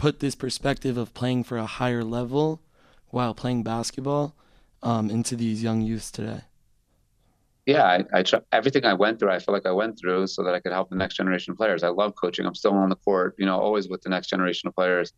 put 0.00 0.20
this 0.20 0.34
perspective 0.34 0.96
of 0.96 1.12
playing 1.12 1.44
for 1.44 1.58
a 1.58 1.66
higher 1.66 2.02
level 2.02 2.60
while 3.10 3.34
playing 3.34 3.62
basketball 3.62 4.34
um, 4.82 5.10
into 5.10 5.36
these 5.36 5.62
young 5.62 5.82
youths 5.82 6.10
today? 6.10 6.42
yeah, 7.66 7.84
I, 7.84 8.20
I 8.20 8.24
everything 8.52 8.84
I 8.84 8.94
went 8.94 9.18
through, 9.18 9.30
I 9.30 9.38
feel 9.38 9.54
like 9.54 9.66
I 9.66 9.72
went 9.72 9.98
through 9.98 10.26
so 10.26 10.42
that 10.42 10.54
I 10.54 10.60
could 10.60 10.72
help 10.72 10.90
the 10.90 10.96
next 10.96 11.16
generation 11.16 11.52
of 11.52 11.56
players. 11.56 11.82
I 11.82 11.88
love 11.88 12.14
coaching. 12.16 12.46
I'm 12.46 12.54
still 12.54 12.72
on 12.72 12.88
the 12.88 12.96
court, 12.96 13.34
you 13.38 13.46
know, 13.46 13.58
always 13.58 13.88
with 13.88 14.02
the 14.02 14.08
next 14.08 14.28
generation 14.28 14.66
of 14.68 14.74
players. 14.74 15.12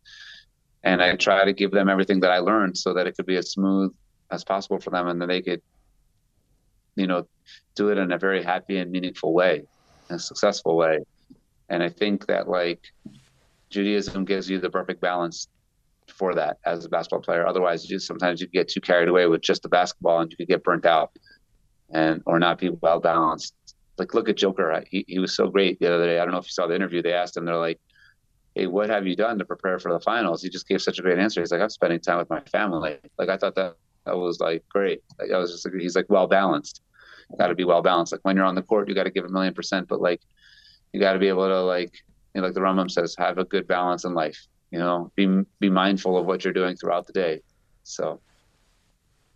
And 0.83 1.01
I 1.01 1.15
try 1.15 1.45
to 1.45 1.53
give 1.53 1.71
them 1.71 1.89
everything 1.89 2.19
that 2.19 2.31
I 2.31 2.39
learned 2.39 2.77
so 2.77 2.93
that 2.93 3.07
it 3.07 3.15
could 3.15 3.25
be 3.25 3.37
as 3.37 3.51
smooth 3.51 3.91
as 4.29 4.43
possible 4.43 4.79
for 4.79 4.89
them 4.89 5.07
and 5.07 5.21
that 5.21 5.27
they 5.27 5.41
could, 5.41 5.61
you 6.95 7.07
know, 7.07 7.25
do 7.75 7.89
it 7.89 7.97
in 7.97 8.11
a 8.11 8.17
very 8.17 8.43
happy 8.43 8.77
and 8.77 8.91
meaningful 8.91 9.33
way, 9.33 9.63
a 10.09 10.19
successful 10.19 10.75
way. 10.75 10.99
And 11.69 11.81
I 11.81 11.89
think 11.89 12.27
that 12.27 12.49
like 12.49 12.81
Judaism 13.73 14.23
gives 14.23 14.49
you 14.49 14.59
the 14.59 14.69
perfect 14.69 15.01
balance 15.01 15.47
for 16.07 16.35
that 16.35 16.57
as 16.65 16.85
a 16.85 16.89
basketball 16.89 17.21
player. 17.21 17.45
Otherwise, 17.47 17.89
you 17.89 17.97
sometimes 17.97 18.39
you 18.39 18.47
get 18.47 18.67
too 18.67 18.81
carried 18.81 19.09
away 19.09 19.25
with 19.25 19.41
just 19.41 19.63
the 19.63 19.69
basketball 19.69 20.19
and 20.21 20.29
you 20.31 20.37
could 20.37 20.47
get 20.47 20.63
burnt 20.63 20.85
out 20.85 21.11
and 21.91 22.21
or 22.25 22.39
not 22.39 22.59
be 22.59 22.69
well 22.69 22.99
balanced. 22.99 23.55
Like 23.97 24.13
look 24.13 24.29
at 24.29 24.37
Joker. 24.37 24.83
He 24.89 25.03
he 25.07 25.19
was 25.19 25.35
so 25.35 25.47
great 25.47 25.79
the 25.79 25.93
other 25.93 26.05
day. 26.05 26.19
I 26.19 26.23
don't 26.23 26.33
know 26.33 26.39
if 26.39 26.45
you 26.45 26.51
saw 26.51 26.67
the 26.67 26.75
interview. 26.75 27.01
They 27.01 27.13
asked 27.13 27.35
him. 27.35 27.45
They're 27.45 27.57
like, 27.57 27.79
"Hey, 28.55 28.67
what 28.67 28.89
have 28.89 29.07
you 29.07 29.15
done 29.15 29.39
to 29.39 29.45
prepare 29.45 29.79
for 29.79 29.91
the 29.91 29.99
finals?" 29.99 30.43
He 30.43 30.49
just 30.49 30.67
gave 30.67 30.81
such 30.81 30.99
a 30.99 31.01
great 31.01 31.19
answer. 31.19 31.41
He's 31.41 31.51
like, 31.51 31.61
"I'm 31.61 31.69
spending 31.69 31.99
time 31.99 32.19
with 32.19 32.29
my 32.29 32.41
family." 32.41 32.97
Like 33.17 33.29
I 33.29 33.37
thought 33.37 33.55
that 33.55 33.75
that 34.05 34.17
was 34.17 34.39
like 34.39 34.63
great. 34.69 35.01
Like, 35.19 35.31
I 35.31 35.37
was 35.37 35.51
just 35.51 35.65
like, 35.65 35.73
he's 35.79 35.95
like 35.95 36.09
well 36.09 36.27
balanced. 36.27 36.81
Got 37.39 37.47
to 37.47 37.55
be 37.55 37.63
well 37.63 37.81
balanced. 37.81 38.11
Like 38.11 38.21
when 38.23 38.35
you're 38.35 38.45
on 38.45 38.55
the 38.55 38.61
court, 38.61 38.87
you 38.87 38.95
got 38.95 39.05
to 39.05 39.11
give 39.11 39.25
a 39.25 39.29
million 39.29 39.53
percent, 39.53 39.87
but 39.87 40.01
like 40.01 40.21
you 40.91 40.99
got 40.99 41.13
to 41.13 41.19
be 41.19 41.29
able 41.29 41.47
to 41.47 41.61
like 41.61 41.93
you 42.33 42.41
know, 42.41 42.47
like 42.47 42.53
the 42.53 42.61
Rambam 42.61 42.89
says, 42.89 43.15
have 43.17 43.37
a 43.37 43.45
good 43.45 43.67
balance 43.67 44.05
in 44.05 44.13
life. 44.13 44.47
You 44.71 44.79
know, 44.79 45.11
be 45.15 45.43
be 45.59 45.69
mindful 45.69 46.17
of 46.17 46.25
what 46.25 46.43
you're 46.43 46.53
doing 46.53 46.75
throughout 46.75 47.05
the 47.05 47.13
day. 47.13 47.41
So, 47.83 48.19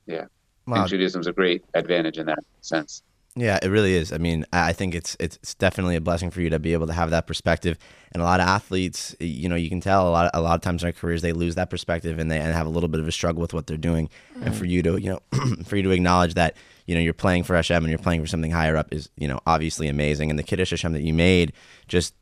yeah. 0.07 0.25
Wow. 0.65 0.81
And 0.81 0.89
Judaism's 0.89 1.27
a 1.27 1.33
great 1.33 1.63
advantage 1.73 2.17
in 2.17 2.25
that 2.25 2.39
sense. 2.62 3.03
Yeah, 3.38 3.60
it 3.62 3.67
really 3.67 3.93
is. 3.93 4.12
I 4.12 4.17
mean, 4.17 4.45
I 4.51 4.73
think 4.73 4.95
it's 4.95 5.15
it's 5.19 5.53
definitely 5.55 5.95
a 5.95 6.01
blessing 6.01 6.31
for 6.31 6.41
you 6.41 6.49
to 6.49 6.57
be 6.57 6.73
able 6.73 6.88
to 6.88 6.93
have 6.93 7.12
that 7.12 7.27
perspective. 7.27 7.77
And 8.12 8.21
a 8.21 8.25
lot 8.25 8.39
of 8.39 8.47
athletes, 8.47 9.15
you 9.19 9.47
know, 9.47 9.55
you 9.55 9.69
can 9.69 9.79
tell 9.79 10.10
a 10.10 10.12
lot 10.12 10.31
a 10.33 10.41
lot 10.41 10.55
of 10.55 10.62
times 10.62 10.81
in 10.81 10.88
their 10.88 10.93
careers 10.93 11.21
they 11.21 11.33
lose 11.33 11.53
that 11.53 11.69
perspective 11.69 12.17
and 12.17 12.31
they 12.31 12.39
and 12.39 12.51
have 12.51 12.65
a 12.65 12.69
little 12.69 12.89
bit 12.89 12.99
of 12.99 13.07
a 13.07 13.12
struggle 13.12 13.39
with 13.39 13.53
what 13.53 13.67
they're 13.67 13.77
doing. 13.77 14.10
And 14.41 14.55
for 14.55 14.65
you 14.65 14.81
to, 14.81 14.99
you 14.99 15.12
know, 15.12 15.19
for 15.65 15.77
you 15.77 15.83
to 15.83 15.91
acknowledge 15.91 16.33
that, 16.33 16.57
you 16.88 16.95
know, 16.95 17.01
you're 17.01 17.13
playing 17.13 17.43
for 17.43 17.55
Hashem 17.55 17.83
and 17.83 17.89
you're 17.89 17.99
playing 17.99 18.21
for 18.21 18.27
something 18.27 18.49
higher 18.49 18.75
up 18.75 18.91
is, 18.91 19.10
you 19.17 19.27
know, 19.27 19.39
obviously 19.45 19.88
amazing. 19.88 20.31
And 20.31 20.39
the 20.39 20.43
Kiddush 20.43 20.71
Hashem 20.71 20.93
that 20.93 21.03
you 21.03 21.13
made, 21.13 21.53
just 21.88 22.15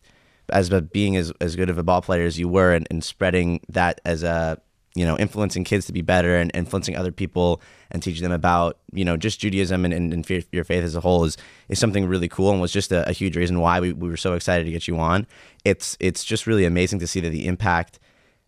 as 0.49 0.69
being 0.91 1.15
as, 1.15 1.31
as 1.41 1.55
good 1.55 1.69
of 1.69 1.77
a 1.77 1.83
ball 1.83 2.01
player 2.01 2.25
as 2.25 2.39
you 2.39 2.47
were 2.47 2.73
and, 2.73 2.87
and 2.89 3.03
spreading 3.03 3.59
that 3.69 4.01
as 4.05 4.23
a 4.23 4.59
you 4.95 5.05
know, 5.05 5.17
influencing 5.17 5.65
kids 5.65 5.85
to 5.85 5.93
be 5.93 6.01
better 6.01 6.37
and 6.37 6.49
influencing 6.53 6.95
other 6.95 7.11
people 7.11 7.61
and 7.91 8.01
teaching 8.01 8.23
them 8.23 8.31
about, 8.31 8.77
you 8.93 9.03
know, 9.03 9.17
just 9.17 9.41
Judaism 9.41 9.83
and, 9.83 9.93
and, 9.93 10.13
and 10.13 10.45
your 10.53 10.63
faith 10.63 10.85
as 10.85 10.95
a 10.95 11.01
whole 11.01 11.25
is, 11.25 11.35
is 11.67 11.77
something 11.77 12.07
really 12.07 12.29
cool 12.29 12.51
and 12.51 12.61
was 12.61 12.71
just 12.71 12.93
a, 12.93 13.07
a 13.07 13.11
huge 13.11 13.35
reason 13.35 13.59
why 13.59 13.81
we, 13.81 13.91
we 13.91 14.07
were 14.07 14.15
so 14.15 14.33
excited 14.33 14.63
to 14.63 14.71
get 14.71 14.87
you 14.87 14.97
on. 14.97 15.27
It's, 15.65 15.97
it's 15.99 16.23
just 16.23 16.47
really 16.47 16.63
amazing 16.63 16.99
to 16.99 17.07
see 17.07 17.19
that 17.19 17.29
the 17.29 17.45
impact 17.45 17.99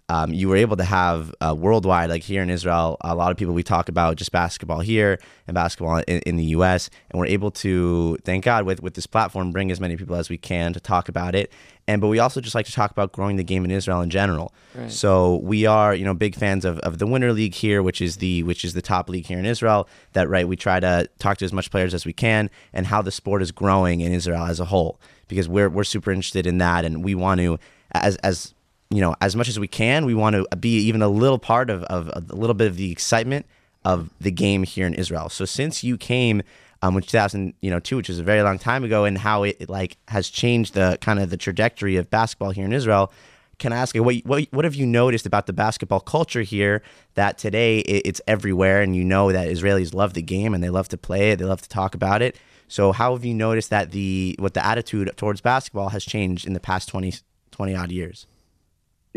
um, 0.10 0.34
you 0.34 0.48
were 0.48 0.56
able 0.56 0.78
to 0.78 0.86
have 0.86 1.36
uh, 1.41 1.54
worldwide, 1.54 2.10
like 2.10 2.24
here 2.24 2.41
in 2.41 2.50
Israel, 2.50 2.96
a 3.02 3.13
lot 3.13 3.32
of 3.32 3.38
people 3.38 3.54
we 3.54 3.63
talk 3.63 3.89
about 3.89 4.15
just 4.15 4.32
basketball 4.32 4.80
here 4.80 5.20
and 5.48 5.54
basketball 5.54 5.98
in, 6.08 6.20
in, 6.20 6.38
the 6.38 6.46
U.S. 6.46 6.89
And 7.10 7.20
we're 7.20 7.26
able 7.26 7.52
to, 7.52 8.17
thank 8.24 8.46
God, 8.46 8.63
with 8.63 8.82
with 8.82 8.93
this 8.93 9.06
platform, 9.06 9.52
bring 9.52 9.70
as 9.70 9.82
many 9.82 9.98
people 9.98 10.15
as 10.15 10.30
we 10.30 10.38
can 10.38 10.72
to 10.72 10.80
talk 10.80 11.10
about 11.10 11.36
it. 11.36 11.52
And 11.89 12.00
but 12.00 12.08
we 12.08 12.20
also 12.20 12.39
just 12.39 12.56
like 12.56 12.65
to 12.67 12.72
talk 12.72 12.91
about 12.91 13.12
growing 13.12 13.36
the 13.36 13.43
game 13.43 13.65
in 13.65 13.72
Israel 13.72 14.00
in 14.00 14.10
general. 14.10 14.54
Right. 14.76 14.89
So 14.89 15.38
we 15.38 15.65
are, 15.65 15.93
you 15.93 16.06
know, 16.06 16.13
big 16.13 16.36
fans 16.36 16.63
of, 16.63 16.80
of 16.80 17.00
the 17.00 17.08
Winner 17.08 17.34
League 17.34 17.56
here, 17.56 17.84
which 17.84 18.02
is 18.02 18.17
the 18.17 18.43
which 18.43 18.63
is 18.63 18.74
the 18.74 18.82
top 18.82 19.10
league 19.10 19.26
here 19.26 19.39
in 19.39 19.46
Israel. 19.46 19.89
That 20.13 20.30
right, 20.30 20.48
we 20.48 20.56
try 20.56 20.80
to 20.80 21.10
talk 21.20 21.39
to 21.39 21.46
as 21.46 21.52
much 21.52 21.70
players 21.70 21.93
as 21.93 22.06
we 22.06 22.13
can 22.13 22.50
and 22.72 22.88
how 22.88 23.02
the 23.02 23.12
sport 23.12 23.41
is 23.41 23.52
growing 23.52 24.00
in 24.00 24.13
Israel 24.13 24.46
as 24.46 24.62
a 24.62 24.65
whole 24.65 25.02
because 25.28 25.50
we're 25.50 25.70
we're 25.70 25.84
super 25.84 26.12
interested 26.12 26.48
in 26.48 26.60
that 26.60 26.86
and 26.86 27.04
we 27.04 27.13
want 27.13 27.41
to 27.41 27.60
as 27.91 28.15
as 28.17 28.54
you 28.89 29.02
know, 29.02 29.15
as 29.19 29.36
much 29.36 29.50
as 29.50 29.60
we 29.60 29.67
can, 29.67 30.06
we 30.06 30.13
want 30.13 30.36
to 30.36 30.56
be 30.58 30.78
even 30.80 31.02
a 31.02 31.10
little 31.10 31.39
part 31.39 31.69
of, 31.69 31.84
of, 31.84 32.08
a 32.13 32.36
little 32.36 32.54
bit 32.54 32.67
of 32.67 32.78
the 32.78 32.91
excitement 32.91 33.45
of 33.84 34.10
the 34.19 34.32
game 34.32 34.63
here 34.63 34.88
in 34.88 34.93
Israel. 34.93 35.30
So 35.30 35.45
since 35.45 35.84
you 35.84 35.97
came, 35.97 36.41
um, 36.82 36.95
in 36.95 37.02
2000, 37.02 37.54
you 37.62 37.69
know, 37.69 37.80
two, 37.80 37.97
which 37.97 38.10
is 38.10 38.19
a 38.19 38.23
very 38.23 38.41
long 38.41 38.60
time 38.60 38.84
ago, 38.84 39.06
and 39.06 39.17
how 39.17 39.43
it, 39.43 39.58
it, 39.60 39.69
like 39.69 39.97
has 40.08 40.30
changed 40.30 40.73
the 40.73 40.97
kind 41.02 41.19
of 41.19 41.30
the 41.30 41.38
trajectory 41.38 41.95
of 41.97 42.10
basketball 42.10 42.52
here 42.52 42.65
in 42.65 42.73
Israel. 42.73 43.12
Can 43.60 43.73
I 43.73 43.78
ask 43.78 43.95
you 43.95 44.04
what, 44.04 44.15
what 44.17 44.47
what 44.52 44.65
have 44.65 44.76
you 44.76 44.86
noticed 44.86 45.26
about 45.26 45.47
the 45.47 45.54
basketball 45.54 46.00
culture 46.00 46.43
here 46.43 46.84
that 47.15 47.39
today 47.39 47.80
it, 47.80 48.04
it's 48.06 48.21
everywhere, 48.28 48.82
and 48.82 48.95
you 48.95 49.04
know 49.04 49.32
that 49.32 49.47
Israelis 49.47 49.93
love 49.93 50.13
the 50.13 50.21
game 50.21 50.54
and 50.54 50.63
they 50.63 50.69
love 50.69 50.88
to 50.89 50.97
play 50.97 51.32
it, 51.32 51.39
they 51.39 51.45
love 51.45 51.62
to 51.63 51.69
talk 51.69 51.95
about 51.95 52.21
it. 52.21 52.38
So 52.67 52.91
how 52.91 53.13
have 53.13 53.26
you 53.26 53.34
noticed 53.34 53.69
that 53.71 53.91
the 53.91 54.36
what 54.38 54.54
the 54.54 54.63
attitude 54.65 55.12
towards 55.17 55.41
basketball 55.41 55.89
has 55.89 56.06
changed 56.06 56.45
in 56.45 56.54
the 56.54 56.60
past 56.60 56.89
20, 56.89 57.13
20 57.52 57.76
odd 57.76 57.91
years? 57.91 58.28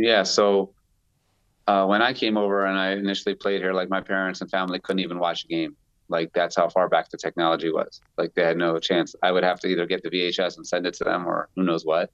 Yeah. 0.01 0.23
So 0.23 0.73
uh, 1.67 1.87
when 1.87 2.03
I 2.03 2.13
came 2.13 2.37
over 2.37 2.67
and 2.67 2.79
I 2.79 2.93
initially 2.93 3.35
played 3.35 3.61
here, 3.61 3.73
like 3.73 3.91
my 3.91 4.01
parents 4.01 4.41
and 4.41 4.51
family 4.51 4.81
couldn't 4.81 5.01
even 5.01 5.19
watch 5.19 5.45
a 5.45 5.49
game. 5.49 5.77
Like 6.09 6.33
that's 6.33 6.57
how 6.57 6.69
far 6.69 6.89
back 6.89 7.11
the 7.11 7.17
technology 7.17 7.71
was. 7.71 8.01
Like 8.19 8.35
they 8.35 8.43
had 8.43 8.57
no 8.57 8.79
chance. 8.79 9.15
I 9.23 9.31
would 9.31 9.45
have 9.45 9.61
to 9.61 9.69
either 9.69 9.87
get 9.87 10.03
the 10.03 10.11
VHS 10.11 10.57
and 10.57 10.67
send 10.67 10.87
it 10.87 10.95
to 10.95 11.05
them, 11.05 11.27
or 11.27 11.49
who 11.55 11.63
knows 11.63 11.85
what. 11.85 12.11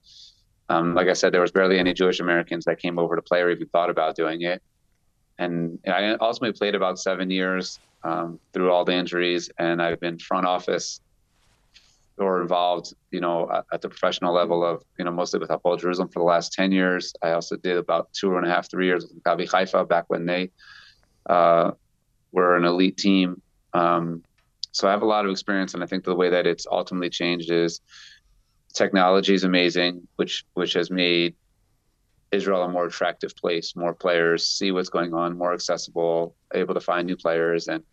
Um, 0.69 0.93
like 0.93 1.07
I 1.07 1.13
said, 1.13 1.33
there 1.33 1.41
was 1.41 1.51
barely 1.51 1.79
any 1.79 1.93
Jewish 1.93 2.19
Americans 2.19 2.65
that 2.65 2.79
came 2.79 2.99
over 2.99 3.15
to 3.15 3.21
play 3.21 3.41
or 3.41 3.49
even 3.49 3.67
thought 3.69 3.89
about 3.89 4.15
doing 4.15 4.41
it. 4.41 4.61
And 5.39 5.79
I 5.87 6.15
ultimately 6.21 6.57
played 6.57 6.75
about 6.75 6.99
seven 6.99 7.31
years 7.31 7.79
um, 8.03 8.39
through 8.53 8.71
all 8.71 8.85
the 8.85 8.93
injuries, 8.93 9.49
and 9.57 9.81
I've 9.81 9.99
been 9.99 10.19
front 10.19 10.45
office 10.45 10.99
or 12.17 12.41
involved, 12.41 12.93
you 13.11 13.19
know, 13.19 13.49
at 13.71 13.81
the 13.81 13.89
professional 13.89 14.33
level 14.33 14.65
of, 14.65 14.83
you 14.97 15.05
know, 15.05 15.11
mostly 15.11 15.39
with 15.39 15.49
Hapoel 15.49 15.79
Jerusalem 15.79 16.09
for 16.09 16.19
the 16.19 16.25
last 16.25 16.51
10 16.53 16.71
years. 16.71 17.13
I 17.21 17.31
also 17.31 17.55
did 17.57 17.77
about 17.77 18.11
two 18.13 18.37
and 18.37 18.45
a 18.45 18.49
half, 18.49 18.69
three 18.69 18.87
years 18.87 19.05
with 19.05 19.21
Maccabi 19.23 19.49
Haifa 19.49 19.85
back 19.85 20.05
when 20.07 20.25
they 20.25 20.49
uh, 21.27 21.71
were 22.31 22.57
an 22.57 22.65
elite 22.65 22.97
team. 22.97 23.41
Um, 23.73 24.23
so 24.71 24.87
I 24.87 24.91
have 24.91 25.03
a 25.03 25.07
lot 25.07 25.25
of 25.25 25.31
experience, 25.31 25.73
and 25.73 25.83
I 25.83 25.87
think 25.87 26.03
the 26.03 26.15
way 26.15 26.29
that 26.29 26.47
it's 26.47 26.65
ultimately 26.71 27.09
changed 27.09 27.51
is 27.51 27.81
technology 28.73 29.33
is 29.33 29.43
amazing, 29.43 30.07
which 30.17 30.45
which 30.53 30.73
has 30.73 30.91
made 30.91 31.35
Israel 32.31 32.63
a 32.63 32.69
more 32.69 32.85
attractive 32.85 33.35
place. 33.35 33.75
More 33.75 33.93
players 33.93 34.45
see 34.45 34.71
what's 34.71 34.89
going 34.89 35.13
on, 35.13 35.37
more 35.37 35.53
accessible, 35.53 36.35
able 36.53 36.73
to 36.73 36.79
find 36.79 37.07
new 37.07 37.15
players 37.15 37.67
and 37.67 37.83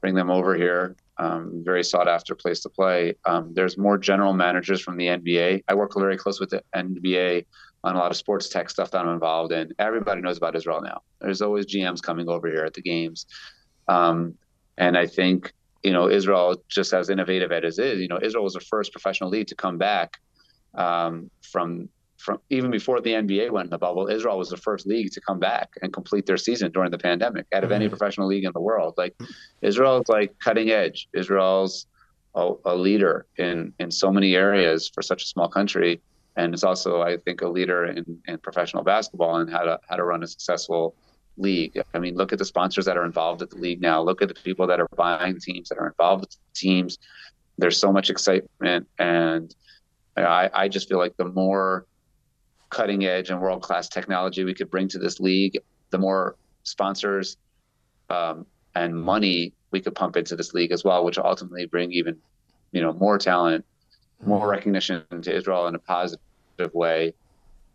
bring 0.00 0.14
them 0.14 0.30
over 0.30 0.54
here 0.54 0.96
um, 1.18 1.62
very 1.64 1.84
sought 1.84 2.08
after 2.08 2.34
place 2.34 2.60
to 2.60 2.68
play. 2.68 3.14
Um, 3.24 3.52
there's 3.54 3.76
more 3.76 3.98
general 3.98 4.32
managers 4.32 4.80
from 4.80 4.96
the 4.96 5.06
NBA. 5.06 5.64
I 5.68 5.74
work 5.74 5.92
very 5.96 6.16
close 6.16 6.40
with 6.40 6.50
the 6.50 6.62
NBA 6.74 7.46
on 7.84 7.96
a 7.96 7.98
lot 7.98 8.10
of 8.10 8.16
sports 8.16 8.48
tech 8.48 8.70
stuff 8.70 8.90
that 8.92 9.04
I'm 9.04 9.12
involved 9.12 9.52
in. 9.52 9.72
Everybody 9.78 10.20
knows 10.20 10.38
about 10.38 10.56
Israel 10.56 10.80
now. 10.80 11.02
There's 11.20 11.42
always 11.42 11.66
GMs 11.66 12.02
coming 12.02 12.28
over 12.28 12.48
here 12.48 12.64
at 12.64 12.74
the 12.74 12.82
games. 12.82 13.26
Um, 13.88 14.34
and 14.78 14.96
I 14.96 15.06
think, 15.06 15.52
you 15.82 15.92
know, 15.92 16.08
Israel, 16.08 16.62
just 16.68 16.92
as 16.92 17.10
innovative 17.10 17.52
as 17.52 17.78
it 17.78 17.86
is, 17.86 18.00
you 18.00 18.08
know, 18.08 18.20
Israel 18.22 18.44
was 18.44 18.54
the 18.54 18.60
first 18.60 18.92
professional 18.92 19.30
league 19.30 19.48
to 19.48 19.56
come 19.56 19.78
back 19.78 20.18
um, 20.74 21.30
from 21.42 21.88
from 22.22 22.38
even 22.50 22.70
before 22.70 23.00
the 23.00 23.10
NBA 23.10 23.50
went 23.50 23.66
in 23.66 23.70
the 23.70 23.78
bubble, 23.78 24.06
Israel 24.06 24.38
was 24.38 24.48
the 24.48 24.56
first 24.56 24.86
league 24.86 25.10
to 25.10 25.20
come 25.20 25.40
back 25.40 25.70
and 25.82 25.92
complete 25.92 26.24
their 26.24 26.36
season 26.36 26.70
during 26.70 26.92
the 26.92 26.98
pandemic 26.98 27.46
out 27.52 27.64
of 27.64 27.72
any 27.72 27.88
professional 27.88 28.28
league 28.28 28.44
in 28.44 28.52
the 28.54 28.60
world. 28.60 28.94
Like 28.96 29.16
mm. 29.18 29.26
Israel 29.60 30.00
is 30.00 30.08
like 30.08 30.38
cutting 30.38 30.70
edge. 30.70 31.08
Israel's 31.12 31.86
a, 32.36 32.52
a, 32.64 32.76
leader 32.76 33.26
in 33.38 33.74
in 33.80 33.90
so 33.90 34.10
many 34.12 34.36
areas 34.36 34.88
for 34.88 35.02
such 35.02 35.24
a 35.24 35.26
small 35.26 35.48
country, 35.48 36.00
and 36.36 36.54
it's 36.54 36.62
also, 36.62 37.02
I 37.02 37.16
think, 37.16 37.42
a 37.42 37.48
leader 37.48 37.86
in, 37.86 38.04
in 38.28 38.38
professional 38.38 38.84
basketball 38.84 39.36
and 39.36 39.50
how 39.50 39.62
to 39.62 39.80
how 39.88 39.96
to 39.96 40.04
run 40.04 40.22
a 40.22 40.28
successful 40.28 40.94
league. 41.36 41.82
I 41.92 41.98
mean, 41.98 42.14
look 42.14 42.32
at 42.32 42.38
the 42.38 42.44
sponsors 42.44 42.84
that 42.84 42.96
are 42.96 43.04
involved 43.04 43.42
at 43.42 43.50
the 43.50 43.56
league 43.56 43.80
now. 43.80 44.00
Look 44.00 44.22
at 44.22 44.28
the 44.28 44.34
people 44.34 44.66
that 44.68 44.78
are 44.80 44.88
buying 44.96 45.40
teams 45.40 45.68
that 45.70 45.78
are 45.78 45.88
involved 45.88 46.20
with 46.22 46.36
teams. 46.54 46.98
There's 47.58 47.78
so 47.78 47.92
much 47.92 48.10
excitement, 48.10 48.86
and 48.98 49.54
I, 50.16 50.50
I 50.54 50.68
just 50.68 50.88
feel 50.88 50.98
like 50.98 51.16
the 51.16 51.26
more 51.26 51.86
cutting 52.72 53.04
edge 53.04 53.28
and 53.30 53.40
world 53.40 53.62
class 53.62 53.86
technology 53.86 54.44
we 54.44 54.54
could 54.54 54.70
bring 54.70 54.88
to 54.88 54.98
this 54.98 55.20
league, 55.20 55.60
the 55.90 55.98
more 55.98 56.36
sponsors 56.64 57.36
um, 58.08 58.46
and 58.74 58.96
money 58.96 59.52
we 59.70 59.80
could 59.80 59.94
pump 59.94 60.16
into 60.16 60.34
this 60.34 60.54
league 60.54 60.72
as 60.72 60.82
well, 60.82 61.04
which 61.04 61.18
will 61.18 61.26
ultimately 61.26 61.66
bring 61.66 61.92
even, 61.92 62.16
you 62.72 62.80
know, 62.80 62.92
more 62.94 63.18
talent, 63.18 63.64
more 64.24 64.48
recognition 64.48 65.04
to 65.20 65.34
Israel 65.34 65.66
in 65.66 65.74
a 65.74 65.78
positive 65.78 66.18
way, 66.72 67.12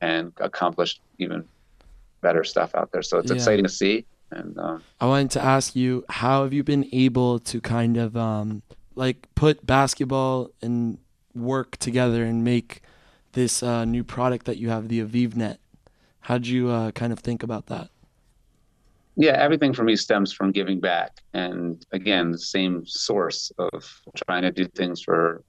and 0.01 0.33
accomplish 0.37 0.99
even 1.19 1.45
better 2.21 2.43
stuff 2.43 2.73
out 2.73 2.91
there. 2.91 3.03
So 3.03 3.19
it's 3.19 3.29
yeah. 3.29 3.35
exciting 3.35 3.65
to 3.65 3.69
see. 3.69 4.03
And 4.31 4.57
um, 4.57 4.83
I 4.99 5.05
wanted 5.05 5.31
to 5.31 5.43
ask 5.43 5.75
you, 5.75 6.05
how 6.09 6.43
have 6.43 6.53
you 6.53 6.63
been 6.63 6.89
able 6.91 7.39
to 7.39 7.61
kind 7.61 7.97
of 7.97 8.17
um, 8.17 8.63
like 8.95 9.27
put 9.35 9.63
basketball 9.65 10.49
and 10.61 10.97
work 11.35 11.77
together 11.77 12.23
and 12.23 12.43
make 12.43 12.81
this 13.37 13.61
uh, 13.61 13.85
new 13.85 14.03
product 14.03 14.47
that 14.47 14.57
you 14.57 14.69
have, 14.69 14.87
the 14.87 14.99
AvivNet. 14.99 15.57
How'd 16.21 16.47
you 16.47 16.69
uh, 16.69 16.89
kind 16.89 17.13
of 17.13 17.19
think 17.19 17.43
about 17.43 17.67
that? 17.67 17.91
Yeah, 19.15 19.33
everything 19.33 19.73
for 19.73 19.83
me 19.83 19.95
stems 19.95 20.33
from 20.33 20.51
giving 20.51 20.79
back, 20.79 21.21
and 21.33 21.85
again, 21.91 22.31
the 22.31 22.39
same 22.39 22.83
source 22.87 23.51
of 23.59 24.01
trying 24.25 24.41
to 24.41 24.51
do 24.51 24.65
things 24.65 25.03
for 25.03 25.43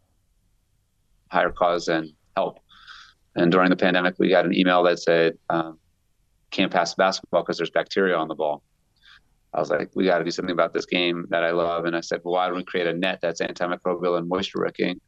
higher 1.30 1.50
cause 1.50 1.88
and 1.88 2.12
help. 2.36 2.58
And 3.36 3.50
during 3.50 3.70
the 3.70 3.76
pandemic, 3.76 4.16
we 4.18 4.28
got 4.28 4.44
an 4.44 4.54
email 4.54 4.82
that 4.82 4.98
said, 4.98 5.38
um, 5.48 5.78
"Can't 6.50 6.70
pass 6.70 6.92
the 6.92 6.98
basketball 6.98 7.42
because 7.42 7.56
there's 7.56 7.70
bacteria 7.70 8.16
on 8.18 8.28
the 8.28 8.34
ball." 8.34 8.62
I 9.54 9.60
was 9.60 9.70
like, 9.70 9.90
we 9.94 10.04
got 10.04 10.18
to 10.18 10.24
do 10.24 10.30
something 10.30 10.52
about 10.52 10.74
this 10.74 10.84
game 10.84 11.26
that 11.30 11.42
I 11.42 11.52
love. 11.52 11.86
And 11.86 11.96
I 11.96 12.00
said, 12.00 12.20
well, 12.22 12.34
why 12.34 12.46
don't 12.46 12.56
we 12.56 12.64
create 12.64 12.86
a 12.86 12.92
net 12.92 13.20
that's 13.22 13.40
antimicrobial 13.40 14.18
and 14.18 14.28
moisture 14.28 14.62
wicking? 14.62 15.00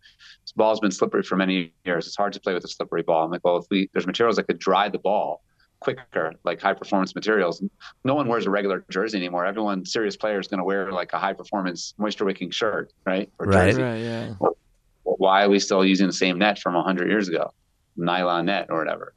This 0.42 0.52
ball's 0.56 0.80
been 0.80 0.90
slippery 0.90 1.22
for 1.22 1.36
many 1.36 1.72
years. 1.84 2.06
It's 2.06 2.16
hard 2.16 2.32
to 2.32 2.40
play 2.40 2.54
with 2.54 2.64
a 2.64 2.68
slippery 2.68 3.02
ball. 3.02 3.24
I'm 3.24 3.30
like, 3.30 3.44
well, 3.44 3.58
if 3.58 3.66
we 3.70 3.90
there's 3.92 4.06
materials 4.06 4.36
that 4.36 4.44
could 4.44 4.58
dry 4.58 4.88
the 4.88 4.98
ball 4.98 5.42
quicker, 5.80 6.34
like 6.44 6.60
high 6.60 6.74
performance 6.74 7.14
materials. 7.14 7.62
No 8.04 8.14
one 8.14 8.28
wears 8.28 8.46
a 8.46 8.50
regular 8.50 8.84
jersey 8.90 9.18
anymore. 9.18 9.46
Everyone, 9.46 9.84
serious 9.84 10.16
player, 10.16 10.38
is 10.38 10.46
going 10.46 10.58
to 10.58 10.64
wear 10.64 10.92
like 10.92 11.12
a 11.12 11.18
high 11.18 11.32
performance 11.32 11.94
moisture 11.98 12.24
wicking 12.24 12.50
shirt, 12.50 12.92
right? 13.06 13.30
Or 13.38 13.46
right. 13.46 13.70
Jersey. 13.70 13.82
right. 13.82 13.96
Yeah. 13.96 14.34
Well, 14.38 14.54
why 15.02 15.44
are 15.44 15.48
we 15.48 15.58
still 15.58 15.84
using 15.84 16.06
the 16.06 16.12
same 16.12 16.38
net 16.38 16.58
from 16.58 16.74
100 16.74 17.08
years 17.08 17.28
ago, 17.28 17.52
nylon 18.00 18.46
net 18.46 18.66
or 18.70 18.78
whatever? 18.78 19.14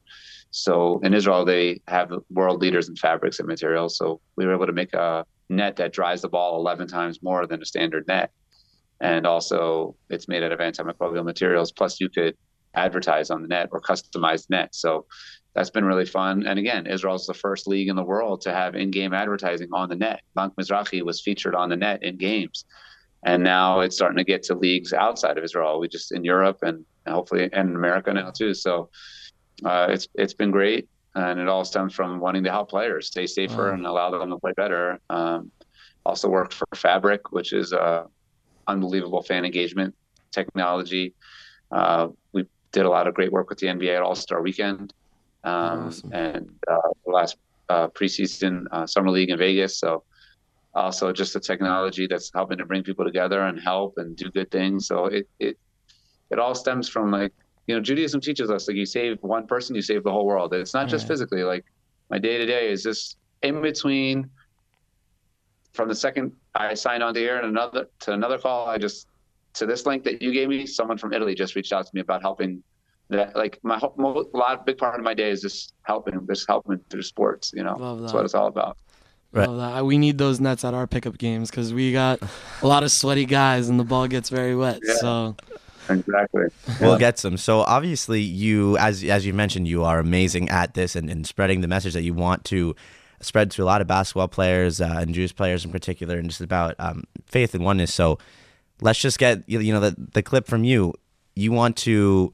So 0.51 0.99
in 1.03 1.13
Israel, 1.13 1.45
they 1.45 1.81
have 1.87 2.11
world 2.29 2.61
leaders 2.61 2.87
in 2.87 2.95
fabrics 2.95 3.39
and 3.39 3.47
materials. 3.47 3.97
So 3.97 4.21
we 4.35 4.45
were 4.45 4.53
able 4.53 4.67
to 4.67 4.73
make 4.73 4.93
a 4.93 5.25
net 5.49 5.77
that 5.77 5.93
dries 5.93 6.21
the 6.21 6.29
ball 6.29 6.57
11 6.57 6.87
times 6.87 7.23
more 7.23 7.47
than 7.47 7.61
a 7.61 7.65
standard 7.65 8.05
net. 8.07 8.31
And 9.01 9.25
also, 9.25 9.95
it's 10.09 10.27
made 10.27 10.43
out 10.43 10.51
of 10.51 10.59
antimicrobial 10.59 11.25
materials. 11.25 11.71
Plus, 11.71 11.99
you 11.99 12.09
could 12.09 12.37
advertise 12.75 13.29
on 13.29 13.41
the 13.41 13.47
net 13.47 13.69
or 13.71 13.81
customize 13.81 14.47
the 14.47 14.57
net. 14.57 14.75
So 14.75 15.05
that's 15.55 15.69
been 15.69 15.85
really 15.85 16.05
fun. 16.05 16.45
And 16.45 16.57
again, 16.57 16.87
Israel's 16.87 17.25
the 17.25 17.33
first 17.33 17.67
league 17.67 17.89
in 17.89 17.95
the 17.95 18.03
world 18.03 18.41
to 18.41 18.53
have 18.53 18.75
in-game 18.75 19.13
advertising 19.13 19.69
on 19.73 19.89
the 19.89 19.95
net. 19.95 20.21
Bank 20.35 20.53
Mizrahi 20.59 21.03
was 21.03 21.21
featured 21.21 21.55
on 21.55 21.69
the 21.69 21.75
net 21.75 22.03
in 22.03 22.17
games. 22.17 22.65
And 23.25 23.43
now 23.43 23.79
it's 23.79 23.95
starting 23.95 24.17
to 24.17 24.23
get 24.23 24.43
to 24.43 24.55
leagues 24.55 24.93
outside 24.93 25.37
of 25.37 25.43
Israel. 25.43 25.79
We 25.79 25.87
just 25.87 26.11
in 26.11 26.23
Europe 26.23 26.59
and 26.61 26.85
hopefully 27.07 27.49
and 27.51 27.69
in 27.69 27.75
America 27.75 28.13
now 28.13 28.31
too. 28.31 28.53
So 28.53 28.89
uh, 29.65 29.87
it's 29.89 30.07
it's 30.15 30.33
been 30.33 30.51
great, 30.51 30.87
and 31.15 31.39
it 31.39 31.47
all 31.47 31.63
stems 31.65 31.93
from 31.93 32.19
wanting 32.19 32.43
to 32.43 32.51
help 32.51 32.69
players 32.69 33.07
stay 33.07 33.27
safer 33.27 33.71
and 33.71 33.85
allow 33.85 34.11
them 34.11 34.29
to 34.29 34.37
play 34.37 34.53
better. 34.55 34.99
Um, 35.09 35.51
also 36.05 36.27
work 36.27 36.51
for 36.51 36.67
Fabric, 36.75 37.31
which 37.31 37.53
is 37.53 37.71
a 37.71 38.07
unbelievable 38.67 39.21
fan 39.21 39.45
engagement 39.45 39.95
technology. 40.31 41.13
Uh, 41.71 42.09
we 42.33 42.45
did 42.71 42.85
a 42.85 42.89
lot 42.89 43.07
of 43.07 43.13
great 43.13 43.31
work 43.31 43.49
with 43.49 43.59
the 43.59 43.67
NBA 43.67 43.95
at 43.95 44.01
All 44.01 44.15
Star 44.15 44.41
Weekend, 44.41 44.93
um, 45.43 45.87
awesome. 45.87 46.13
and 46.13 46.49
uh, 46.67 46.89
the 47.05 47.11
last 47.11 47.37
uh, 47.69 47.87
preseason 47.87 48.65
uh, 48.71 48.85
summer 48.85 49.09
league 49.09 49.29
in 49.29 49.37
Vegas. 49.37 49.77
So 49.77 50.03
also 50.75 51.11
just 51.11 51.33
the 51.33 51.39
technology 51.39 52.07
that's 52.07 52.31
helping 52.33 52.57
to 52.57 52.65
bring 52.65 52.83
people 52.83 53.05
together 53.05 53.41
and 53.41 53.59
help 53.59 53.93
and 53.97 54.15
do 54.15 54.29
good 54.31 54.49
things. 54.51 54.87
So 54.87 55.05
it 55.05 55.27
it 55.39 55.57
it 56.29 56.39
all 56.39 56.55
stems 56.55 56.89
from 56.89 57.11
like 57.11 57.31
you 57.67 57.75
know 57.75 57.81
Judaism 57.81 58.21
teaches 58.21 58.49
us 58.49 58.67
like 58.67 58.77
you 58.77 58.85
save 58.85 59.17
one 59.21 59.47
person, 59.47 59.75
you 59.75 59.81
save 59.81 60.03
the 60.03 60.11
whole 60.11 60.25
world. 60.25 60.53
It's 60.53 60.73
not 60.73 60.87
just 60.87 61.07
physically. 61.07 61.43
Like 61.43 61.65
my 62.09 62.17
day 62.17 62.37
to 62.37 62.45
day 62.45 62.71
is 62.71 62.83
just 62.83 63.17
in 63.41 63.61
between. 63.61 64.29
From 65.73 65.89
the 65.89 65.95
second 65.95 66.33
I 66.53 66.75
signed 66.75 67.01
on 67.01 67.15
to 67.15 67.19
here 67.19 67.37
and 67.37 67.47
another 67.47 67.87
to 68.01 68.13
another 68.13 68.37
call, 68.37 68.67
I 68.67 68.77
just 68.77 69.07
to 69.55 69.65
this 69.65 69.85
link 69.85 70.03
that 70.03 70.21
you 70.21 70.31
gave 70.31 70.49
me. 70.49 70.65
Someone 70.67 70.97
from 70.97 71.13
Italy 71.13 71.33
just 71.33 71.55
reached 71.55 71.73
out 71.73 71.85
to 71.85 71.91
me 71.93 72.01
about 72.01 72.21
helping 72.21 72.63
that 73.09 73.35
like 73.35 73.59
my 73.63 73.77
whole, 73.77 74.29
a 74.33 74.37
lot 74.37 74.65
big 74.65 74.77
part 74.77 74.99
of 74.99 75.03
my 75.03 75.13
day 75.13 75.29
is 75.29 75.41
just 75.41 75.73
helping 75.83 76.25
just 76.27 76.47
helping 76.47 76.79
through 76.89 77.01
sports 77.01 77.51
you 77.53 77.63
know 77.63 77.99
that's 78.01 78.13
what 78.13 78.23
it's 78.23 78.33
all 78.33 78.47
about 78.47 78.77
Right. 79.33 79.49
Love 79.49 79.85
We 79.85 79.97
need 79.97 80.19
those 80.19 80.39
nets 80.39 80.63
at 80.63 80.75
our 80.75 80.85
pickup 80.85 81.17
games 81.17 81.49
because 81.49 81.73
we 81.73 81.91
got 81.91 82.19
a 82.61 82.67
lot 82.67 82.83
of 82.83 82.91
sweaty 82.91 83.25
guys 83.25 83.67
and 83.67 83.79
the 83.79 83.83
ball 83.83 84.07
gets 84.07 84.29
very 84.29 84.55
wet. 84.55 84.79
Yeah. 84.83 84.93
So 84.97 85.35
exactly. 85.89 86.45
We'll 86.79 86.99
get 86.99 87.17
some. 87.17 87.37
So 87.37 87.61
obviously, 87.61 88.21
you 88.21 88.77
as 88.77 89.03
as 89.03 89.25
you 89.25 89.33
mentioned, 89.33 89.67
you 89.67 89.83
are 89.83 89.97
amazing 89.97 90.49
at 90.49 90.75
this 90.75 90.95
and, 90.95 91.09
and 91.09 91.25
spreading 91.25 91.61
the 91.61 91.67
message 91.67 91.93
that 91.93 92.03
you 92.03 92.13
want 92.13 92.45
to 92.45 92.75
spread 93.21 93.49
to 93.51 93.63
a 93.63 93.65
lot 93.65 93.81
of 93.81 93.87
basketball 93.87 94.27
players 94.27 94.79
uh, 94.79 94.97
and 94.99 95.15
Jewish 95.15 95.35
players 95.35 95.65
in 95.65 95.71
particular, 95.71 96.17
and 96.17 96.29
just 96.29 96.41
about 96.41 96.75
um, 96.77 97.03
faith 97.25 97.55
and 97.55 97.65
oneness. 97.65 97.91
So 97.91 98.19
let's 98.81 98.99
just 98.99 99.17
get 99.17 99.43
you 99.47 99.73
know 99.73 99.79
the 99.79 99.95
the 99.97 100.21
clip 100.21 100.45
from 100.45 100.63
you. 100.63 100.93
You 101.35 101.51
want 101.51 101.75
to 101.77 102.33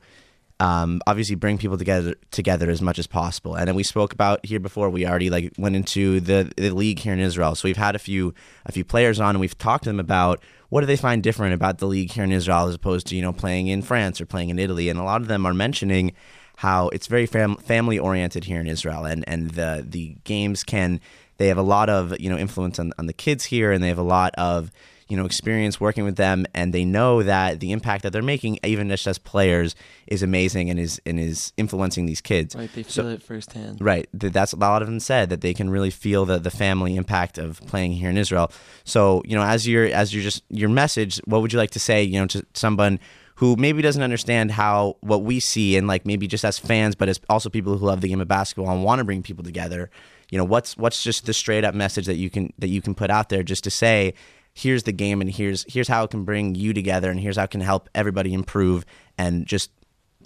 um, 0.59 1.01
obviously 1.07 1.35
bring 1.35 1.57
people 1.57 1.77
together 1.77 2.15
together 2.31 2.69
as 2.69 2.81
much 2.81 2.99
as 2.99 3.07
possible. 3.07 3.55
And 3.55 3.67
then 3.67 3.75
we 3.75 3.83
spoke 3.83 4.13
about 4.13 4.45
here 4.45 4.59
before. 4.59 4.89
We 4.89 5.07
already 5.07 5.29
like 5.29 5.53
went 5.57 5.75
into 5.75 6.19
the 6.19 6.51
the 6.57 6.71
league 6.71 6.99
here 6.99 7.13
in 7.13 7.19
Israel. 7.19 7.55
So 7.55 7.67
we've 7.67 7.77
had 7.77 7.95
a 7.95 7.99
few 7.99 8.33
a 8.65 8.71
few 8.71 8.83
players 8.83 9.19
on, 9.19 9.31
and 9.31 9.39
we've 9.39 9.57
talked 9.57 9.85
to 9.85 9.89
them 9.89 9.99
about 9.99 10.41
what 10.69 10.81
do 10.81 10.87
they 10.87 10.97
find 10.97 11.23
different 11.23 11.53
about 11.53 11.77
the 11.77 11.87
league 11.87 12.11
here 12.11 12.23
in 12.23 12.31
Israel 12.31 12.67
as 12.67 12.75
opposed 12.75 13.07
to 13.07 13.15
you 13.15 13.21
know 13.21 13.33
playing 13.33 13.67
in 13.67 13.81
France 13.81 14.19
or 14.19 14.25
playing 14.25 14.49
in 14.49 14.59
Italy. 14.59 14.89
And 14.89 14.99
a 14.99 15.03
lot 15.03 15.21
of 15.21 15.27
them 15.27 15.45
are 15.45 15.53
mentioning 15.53 16.13
how 16.57 16.89
it's 16.89 17.07
very 17.07 17.25
fam- 17.25 17.55
family 17.55 17.97
oriented 17.97 18.43
here 18.43 18.59
in 18.59 18.67
Israel, 18.67 19.05
and 19.05 19.23
and 19.29 19.51
the 19.51 19.85
the 19.87 20.17
games 20.25 20.63
can 20.63 20.99
they 21.37 21.47
have 21.47 21.57
a 21.57 21.63
lot 21.63 21.89
of 21.89 22.19
you 22.19 22.29
know 22.29 22.37
influence 22.37 22.79
on, 22.79 22.91
on 22.99 23.05
the 23.05 23.13
kids 23.13 23.45
here, 23.45 23.71
and 23.71 23.81
they 23.81 23.87
have 23.87 23.97
a 23.97 24.03
lot 24.03 24.35
of 24.37 24.71
you 25.09 25.17
know 25.17 25.25
experience 25.25 25.79
working 25.79 26.05
with 26.05 26.15
them, 26.15 26.45
and 26.53 26.73
they 26.73 26.85
know 26.85 27.23
that 27.23 27.59
the 27.59 27.71
impact 27.71 28.03
that 28.03 28.13
they're 28.13 28.21
making, 28.21 28.59
even 28.63 28.87
just 28.89 29.07
as 29.07 29.17
players, 29.17 29.75
is 30.07 30.23
amazing 30.23 30.69
and 30.69 30.79
is 30.79 31.01
and 31.05 31.19
is 31.19 31.51
influencing 31.57 32.05
these 32.05 32.21
kids. 32.21 32.55
Right, 32.55 32.71
they 32.73 32.83
feel 32.83 33.05
so, 33.05 33.07
it 33.07 33.23
firsthand. 33.23 33.81
Right, 33.81 34.07
that's 34.13 34.53
a 34.53 34.57
lot 34.57 34.81
of 34.81 34.87
them 34.87 34.99
said 34.99 35.29
that 35.31 35.41
they 35.41 35.53
can 35.53 35.69
really 35.69 35.89
feel 35.89 36.25
the 36.25 36.37
the 36.37 36.51
family 36.51 36.95
impact 36.95 37.37
of 37.37 37.59
playing 37.67 37.93
here 37.93 38.09
in 38.09 38.17
Israel. 38.17 38.51
So 38.83 39.23
you 39.25 39.35
know, 39.35 39.43
as 39.43 39.67
your 39.67 39.85
as 39.85 40.13
your 40.13 40.23
just 40.23 40.43
your 40.49 40.69
message, 40.69 41.19
what 41.25 41.41
would 41.41 41.51
you 41.51 41.59
like 41.59 41.71
to 41.71 41.79
say? 41.79 42.03
You 42.03 42.19
know, 42.19 42.27
to 42.27 42.45
someone 42.53 42.99
who 43.39 43.55
maybe 43.55 43.81
doesn't 43.81 44.03
understand 44.03 44.51
how 44.51 44.97
what 44.99 45.23
we 45.23 45.39
see 45.39 45.77
and 45.77 45.87
like 45.87 46.05
maybe 46.05 46.27
just 46.27 46.43
as 46.43 46.59
fans 46.59 46.93
but 46.93 47.07
as 47.07 47.21
also 47.29 47.49
people 47.49 47.77
who 47.77 47.85
love 47.85 48.01
the 48.01 48.09
game 48.09 48.19
of 48.19 48.27
basketball 48.27 48.69
and 48.69 48.83
want 48.83 48.99
to 48.99 49.05
bring 49.05 49.23
people 49.23 49.45
together 49.45 49.89
you 50.29 50.37
know 50.37 50.43
what's 50.43 50.75
what's 50.77 51.01
just 51.01 51.25
the 51.25 51.33
straight 51.33 51.63
up 51.63 51.73
message 51.73 52.05
that 52.05 52.15
you 52.15 52.29
can 52.29 52.51
that 52.59 52.67
you 52.67 52.81
can 52.81 52.93
put 52.93 53.09
out 53.09 53.29
there 53.29 53.41
just 53.41 53.63
to 53.63 53.71
say 53.71 54.13
here's 54.59 54.83
the 54.83 54.91
game 54.91 55.21
and 55.21 55.31
here's 55.31 55.65
here's 55.71 55.87
how 55.87 56.03
it 56.03 56.11
can 56.11 56.25
bring 56.25 56.53
you 56.53 56.73
together 56.73 57.09
and 57.09 57.19
here's 57.19 57.37
how 57.37 57.43
it 57.43 57.49
can 57.49 57.61
help 57.61 57.89
everybody 57.95 58.33
improve 58.33 58.85
and 59.17 59.45
just 59.45 59.71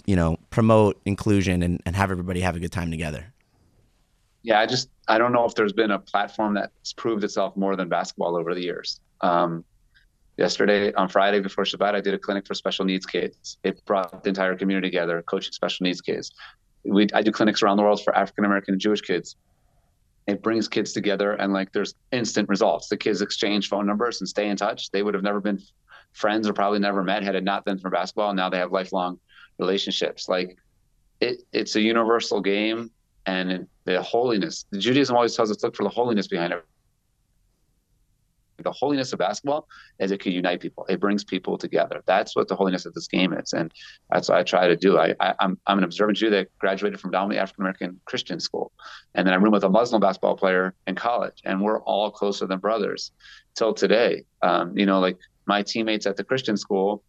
you 0.06 0.16
know 0.16 0.36
promote 0.50 1.00
inclusion 1.04 1.62
and, 1.62 1.80
and 1.86 1.94
have 1.94 2.10
everybody 2.10 2.40
have 2.40 2.56
a 2.56 2.60
good 2.60 2.72
time 2.72 2.90
together. 2.90 3.32
Yeah 4.42 4.58
i 4.58 4.66
just 4.66 4.90
i 5.06 5.18
don't 5.18 5.32
know 5.32 5.44
if 5.44 5.54
there's 5.54 5.72
been 5.72 5.92
a 5.92 5.98
platform 5.98 6.54
that's 6.54 6.92
proved 6.92 7.22
itself 7.22 7.56
more 7.56 7.76
than 7.76 7.88
basketball 7.88 8.36
over 8.36 8.54
the 8.54 8.62
years. 8.62 9.00
Um, 9.20 9.64
yesterday 10.36 10.92
on 10.94 11.08
friday 11.08 11.38
before 11.38 11.62
shabbat 11.62 11.94
i 11.94 12.00
did 12.00 12.12
a 12.12 12.18
clinic 12.18 12.44
for 12.46 12.54
special 12.54 12.84
needs 12.84 13.06
kids. 13.06 13.58
It 13.62 13.84
brought 13.84 14.24
the 14.24 14.30
entire 14.30 14.56
community 14.56 14.88
together 14.88 15.22
coaching 15.22 15.52
special 15.52 15.84
needs 15.84 16.00
kids. 16.00 16.32
We, 16.84 17.06
i 17.14 17.22
do 17.22 17.30
clinics 17.30 17.62
around 17.62 17.76
the 17.76 17.84
world 17.84 18.02
for 18.02 18.14
african 18.16 18.44
american 18.44 18.74
and 18.74 18.80
jewish 18.80 19.00
kids 19.00 19.36
it 20.26 20.42
brings 20.42 20.68
kids 20.68 20.92
together 20.92 21.32
and 21.32 21.52
like 21.52 21.72
there's 21.72 21.94
instant 22.12 22.48
results. 22.48 22.88
The 22.88 22.96
kids 22.96 23.20
exchange 23.20 23.68
phone 23.68 23.86
numbers 23.86 24.20
and 24.20 24.28
stay 24.28 24.48
in 24.48 24.56
touch. 24.56 24.90
They 24.90 25.02
would 25.02 25.14
have 25.14 25.22
never 25.22 25.40
been 25.40 25.60
friends 26.12 26.48
or 26.48 26.52
probably 26.52 26.78
never 26.78 27.02
met 27.02 27.22
had 27.22 27.34
it 27.34 27.44
not 27.44 27.64
been 27.64 27.78
for 27.78 27.90
basketball. 27.90 28.30
And 28.30 28.36
Now 28.36 28.48
they 28.48 28.58
have 28.58 28.72
lifelong 28.72 29.18
relationships. 29.58 30.28
Like 30.28 30.56
it, 31.20 31.42
it's 31.52 31.76
a 31.76 31.80
universal 31.80 32.40
game 32.40 32.90
and 33.26 33.66
the 33.84 34.02
holiness. 34.02 34.64
Judaism 34.78 35.16
always 35.16 35.36
tells 35.36 35.50
us 35.50 35.62
look 35.62 35.76
for 35.76 35.82
the 35.82 35.90
holiness 35.90 36.26
behind 36.26 36.52
it 36.52 36.64
the 38.64 38.72
holiness 38.72 39.12
of 39.12 39.18
basketball 39.18 39.68
is 39.98 40.10
it 40.10 40.20
can 40.20 40.32
unite 40.32 40.60
people. 40.60 40.84
It 40.88 41.00
brings 41.00 41.22
people 41.22 41.56
together. 41.56 42.02
That's 42.06 42.34
what 42.34 42.48
the 42.48 42.56
holiness 42.56 42.86
of 42.86 42.94
this 42.94 43.06
game 43.06 43.32
is, 43.32 43.52
and 43.52 43.72
that's 44.10 44.28
what 44.28 44.38
I 44.38 44.42
try 44.42 44.66
to 44.66 44.76
do. 44.76 44.98
I, 44.98 45.14
I 45.20 45.34
am 45.40 45.58
I'm 45.66 45.78
an 45.78 45.84
observant 45.84 46.18
Jew 46.18 46.30
that 46.30 46.48
graduated 46.58 47.00
from 47.00 47.10
dominantly 47.10 47.38
African 47.38 47.62
American 47.62 48.00
Christian 48.04 48.40
school, 48.40 48.72
and 49.14 49.26
then 49.26 49.34
I 49.34 49.36
room 49.36 49.52
with 49.52 49.64
a 49.64 49.68
Muslim 49.68 50.00
basketball 50.00 50.36
player 50.36 50.74
in 50.86 50.94
college, 50.94 51.40
and 51.44 51.62
we're 51.62 51.80
all 51.82 52.10
closer 52.10 52.46
than 52.46 52.58
brothers 52.58 53.12
till 53.54 53.74
today. 53.74 54.24
Um, 54.42 54.76
you 54.76 54.86
know, 54.86 55.00
like 55.00 55.18
my 55.46 55.62
teammates 55.62 56.06
at 56.06 56.16
the 56.16 56.24
Christian 56.24 56.56
school, 56.56 57.02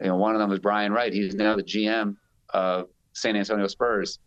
you 0.00 0.08
know, 0.08 0.16
one 0.16 0.34
of 0.34 0.40
them 0.40 0.50
was 0.50 0.58
Brian 0.58 0.92
Wright. 0.92 1.12
He's 1.12 1.34
now 1.34 1.56
the 1.56 1.62
GM 1.62 2.16
of 2.50 2.88
San 3.12 3.36
Antonio 3.36 3.66
Spurs. 3.66 4.18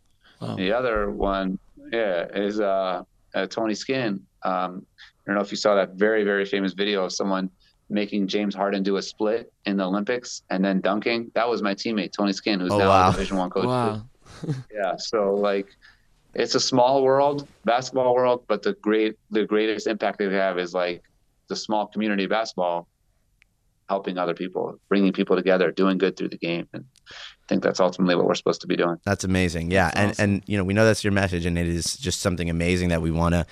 Wow. 0.41 0.55
The 0.55 0.71
other 0.71 1.11
one, 1.11 1.59
yeah, 1.91 2.27
is 2.33 2.59
uh, 2.59 3.03
uh, 3.33 3.45
Tony 3.47 3.75
Skinn. 3.75 4.21
Um, 4.43 4.85
I 5.25 5.31
don't 5.31 5.35
know 5.35 5.41
if 5.41 5.51
you 5.51 5.57
saw 5.57 5.75
that 5.75 5.93
very, 5.93 6.23
very 6.23 6.45
famous 6.45 6.73
video 6.73 7.03
of 7.05 7.11
someone 7.11 7.49
making 7.89 8.27
James 8.27 8.55
Harden 8.55 8.83
do 8.83 8.97
a 8.97 9.01
split 9.01 9.51
in 9.65 9.77
the 9.77 9.85
Olympics 9.85 10.43
and 10.49 10.63
then 10.63 10.81
dunking. 10.81 11.31
That 11.35 11.47
was 11.47 11.61
my 11.61 11.73
teammate 11.73 12.11
Tony 12.11 12.33
Skinn, 12.33 12.59
who's 12.59 12.71
oh, 12.71 12.77
now 12.77 12.89
wow. 12.89 13.09
a 13.09 13.11
Division 13.11 13.37
One 13.37 13.49
coach. 13.49 13.65
Wow. 13.65 14.05
yeah, 14.73 14.95
so 14.97 15.33
like 15.33 15.67
it's 16.33 16.55
a 16.55 16.59
small 16.59 17.03
world, 17.03 17.47
basketball 17.63 18.13
world, 18.13 18.43
but 18.47 18.61
the 18.61 18.73
great, 18.73 19.15
the 19.31 19.45
greatest 19.45 19.87
impact 19.87 20.19
they 20.19 20.31
have 20.31 20.59
is 20.59 20.73
like 20.73 21.03
the 21.47 21.55
small 21.55 21.87
community 21.87 22.25
of 22.25 22.31
basketball, 22.31 22.87
helping 23.87 24.17
other 24.17 24.33
people, 24.33 24.79
bringing 24.89 25.13
people 25.13 25.35
together, 25.35 25.71
doing 25.71 25.97
good 25.97 26.17
through 26.17 26.29
the 26.29 26.37
game, 26.37 26.67
and 26.73 26.85
I 27.09 27.47
think 27.47 27.63
that's 27.63 27.79
ultimately 27.79 28.15
what 28.15 28.25
we're 28.25 28.35
supposed 28.35 28.61
to 28.61 28.67
be 28.67 28.75
doing. 28.75 28.97
That's 29.05 29.23
amazing. 29.23 29.71
Yeah, 29.71 29.85
that's 29.85 29.95
and 29.95 30.11
awesome. 30.11 30.23
and 30.23 30.43
you 30.47 30.57
know 30.57 30.63
we 30.63 30.73
know 30.73 30.85
that's 30.85 31.03
your 31.03 31.13
message, 31.13 31.45
and 31.45 31.57
it 31.57 31.67
is 31.67 31.95
just 31.95 32.19
something 32.19 32.49
amazing 32.49 32.89
that 32.89 33.01
we 33.01 33.11
want 33.11 33.33
to 33.33 33.45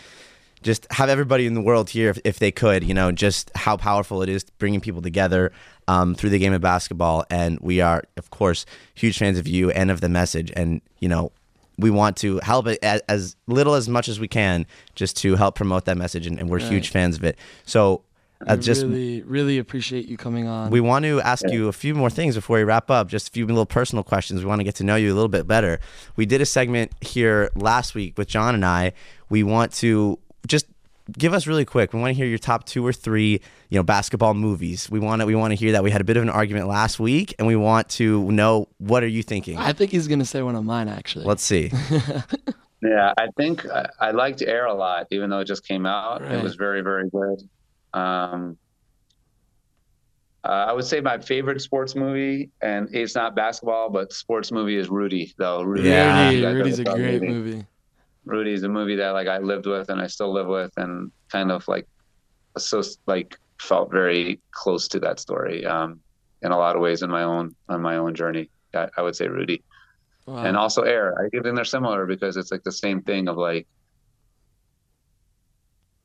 just 0.63 0.87
have 0.91 1.09
everybody 1.09 1.45
in 1.45 1.53
the 1.53 1.61
world 1.61 1.89
here 1.89 2.09
if, 2.09 2.19
if 2.23 2.39
they 2.39 2.51
could 2.51 2.83
you 2.83 2.93
know 2.93 3.11
just 3.11 3.51
how 3.55 3.77
powerful 3.77 4.21
it 4.21 4.29
is 4.29 4.43
bringing 4.57 4.81
people 4.81 5.01
together 5.01 5.51
um, 5.87 6.15
through 6.15 6.29
the 6.29 6.39
game 6.39 6.53
of 6.53 6.61
basketball 6.61 7.25
and 7.29 7.59
we 7.59 7.81
are 7.81 8.03
of 8.17 8.29
course 8.29 8.65
huge 8.95 9.17
fans 9.17 9.37
of 9.37 9.47
you 9.47 9.69
and 9.71 9.91
of 9.91 10.01
the 10.01 10.09
message 10.09 10.51
and 10.55 10.81
you 10.99 11.09
know 11.09 11.31
we 11.77 11.89
want 11.89 12.15
to 12.17 12.39
help 12.43 12.67
it 12.67 12.79
as, 12.83 13.01
as 13.09 13.35
little 13.47 13.73
as 13.73 13.89
much 13.89 14.07
as 14.07 14.19
we 14.19 14.27
can 14.27 14.65
just 14.95 15.17
to 15.17 15.35
help 15.35 15.55
promote 15.55 15.85
that 15.85 15.97
message 15.97 16.25
and, 16.27 16.39
and 16.39 16.49
we're 16.49 16.59
right. 16.59 16.71
huge 16.71 16.89
fans 16.89 17.17
of 17.17 17.23
it 17.23 17.37
so 17.65 18.01
uh, 18.47 18.57
just 18.57 18.83
really, 18.83 19.21
really 19.23 19.57
appreciate 19.57 20.07
you 20.07 20.17
coming 20.17 20.47
on. 20.47 20.69
We 20.69 20.81
want 20.81 21.05
to 21.05 21.21
ask 21.21 21.47
you 21.49 21.67
a 21.67 21.71
few 21.71 21.95
more 21.95 22.09
things 22.09 22.35
before 22.35 22.57
we 22.57 22.63
wrap 22.63 22.91
up. 22.91 23.07
Just 23.07 23.29
a 23.29 23.31
few 23.31 23.45
little 23.45 23.65
personal 23.65 24.03
questions. 24.03 24.41
We 24.41 24.47
want 24.47 24.59
to 24.59 24.63
get 24.63 24.75
to 24.75 24.83
know 24.83 24.95
you 24.95 25.13
a 25.13 25.15
little 25.15 25.29
bit 25.29 25.47
better. 25.47 25.79
We 26.15 26.25
did 26.25 26.41
a 26.41 26.45
segment 26.45 26.91
here 27.01 27.51
last 27.55 27.95
week 27.95 28.17
with 28.17 28.27
John 28.27 28.53
and 28.53 28.65
I. 28.65 28.93
We 29.29 29.43
want 29.43 29.71
to 29.75 30.19
just 30.47 30.65
give 31.11 31.33
us 31.33 31.47
really 31.47 31.65
quick. 31.65 31.93
We 31.93 31.99
want 31.99 32.11
to 32.11 32.13
hear 32.13 32.25
your 32.25 32.37
top 32.37 32.65
two 32.65 32.85
or 32.85 32.93
three, 32.93 33.41
you 33.69 33.79
know, 33.79 33.83
basketball 33.83 34.33
movies. 34.33 34.89
We 34.89 34.99
want 34.99 35.21
to 35.21 35.25
we 35.25 35.35
want 35.35 35.51
to 35.51 35.55
hear 35.55 35.73
that. 35.73 35.83
We 35.83 35.91
had 35.91 36.01
a 36.01 36.05
bit 36.05 36.17
of 36.17 36.23
an 36.23 36.29
argument 36.29 36.67
last 36.67 36.99
week, 36.99 37.35
and 37.37 37.47
we 37.47 37.55
want 37.55 37.89
to 37.89 38.31
know 38.31 38.69
what 38.77 39.03
are 39.03 39.07
you 39.07 39.23
thinking. 39.23 39.57
I 39.57 39.73
think 39.73 39.91
he's 39.91 40.07
gonna 40.07 40.25
say 40.25 40.41
one 40.41 40.55
of 40.55 40.63
mine 40.63 40.87
actually. 40.87 41.25
Let's 41.25 41.43
see. 41.43 41.71
yeah, 42.81 43.13
I 43.17 43.27
think 43.37 43.65
I, 43.69 43.89
I, 43.99 44.11
liked 44.11 44.41
Air 44.41 44.65
a 44.65 44.73
lot, 44.73 45.07
even 45.11 45.29
though 45.29 45.39
it 45.39 45.45
just 45.45 45.67
came 45.67 45.85
out. 45.85 46.21
Right. 46.21 46.33
It 46.33 46.43
was 46.43 46.55
very 46.55 46.81
very 46.81 47.09
good. 47.09 47.47
Um, 47.93 48.57
uh, 50.45 50.65
I 50.67 50.73
would 50.73 50.83
say 50.83 50.99
my 50.99 51.19
favorite 51.19 51.61
sports 51.61 51.95
movie, 51.95 52.49
and 52.61 52.93
it's 52.93 53.15
not 53.15 53.33
basketball, 53.33 53.89
but 53.89 54.11
sports 54.11 54.51
movie 54.51 54.75
is 54.75 54.89
Rudy, 54.89 55.33
though. 55.37 55.63
Rudy, 55.63 55.87
yeah, 55.87 56.29
Rudy, 56.29 56.45
Rudy's 56.45 56.79
a 56.79 56.83
great 56.83 57.21
movie. 57.21 57.27
movie. 57.27 57.65
Rudy 58.25 58.53
is 58.53 58.63
a 58.63 58.69
movie 58.69 58.95
that 58.97 59.11
like 59.11 59.27
I 59.27 59.39
lived 59.39 59.65
with 59.65 59.89
and 59.89 60.01
I 60.01 60.07
still 60.07 60.31
live 60.31 60.47
with, 60.47 60.71
and 60.77 61.11
kind 61.31 61.51
of 61.51 61.67
like 61.67 61.87
so 62.57 62.81
like 63.07 63.37
felt 63.59 63.91
very 63.91 64.39
close 64.51 64.87
to 64.89 64.99
that 64.99 65.19
story 65.19 65.65
um, 65.65 65.99
in 66.41 66.51
a 66.51 66.57
lot 66.57 66.75
of 66.75 66.81
ways 66.81 67.01
in 67.01 67.09
my 67.09 67.23
own 67.23 67.55
on 67.69 67.81
my 67.81 67.97
own 67.97 68.15
journey. 68.15 68.49
I, 68.73 68.87
I 68.97 69.01
would 69.01 69.15
say 69.15 69.27
Rudy, 69.27 69.63
Wow. 70.25 70.43
and 70.45 70.55
also 70.57 70.83
Air. 70.83 71.15
I 71.19 71.29
think 71.29 71.43
they're 71.43 71.65
similar 71.65 72.05
because 72.05 72.37
it's 72.37 72.51
like 72.51 72.63
the 72.63 72.71
same 72.71 73.01
thing 73.01 73.27
of 73.27 73.37
like 73.37 73.67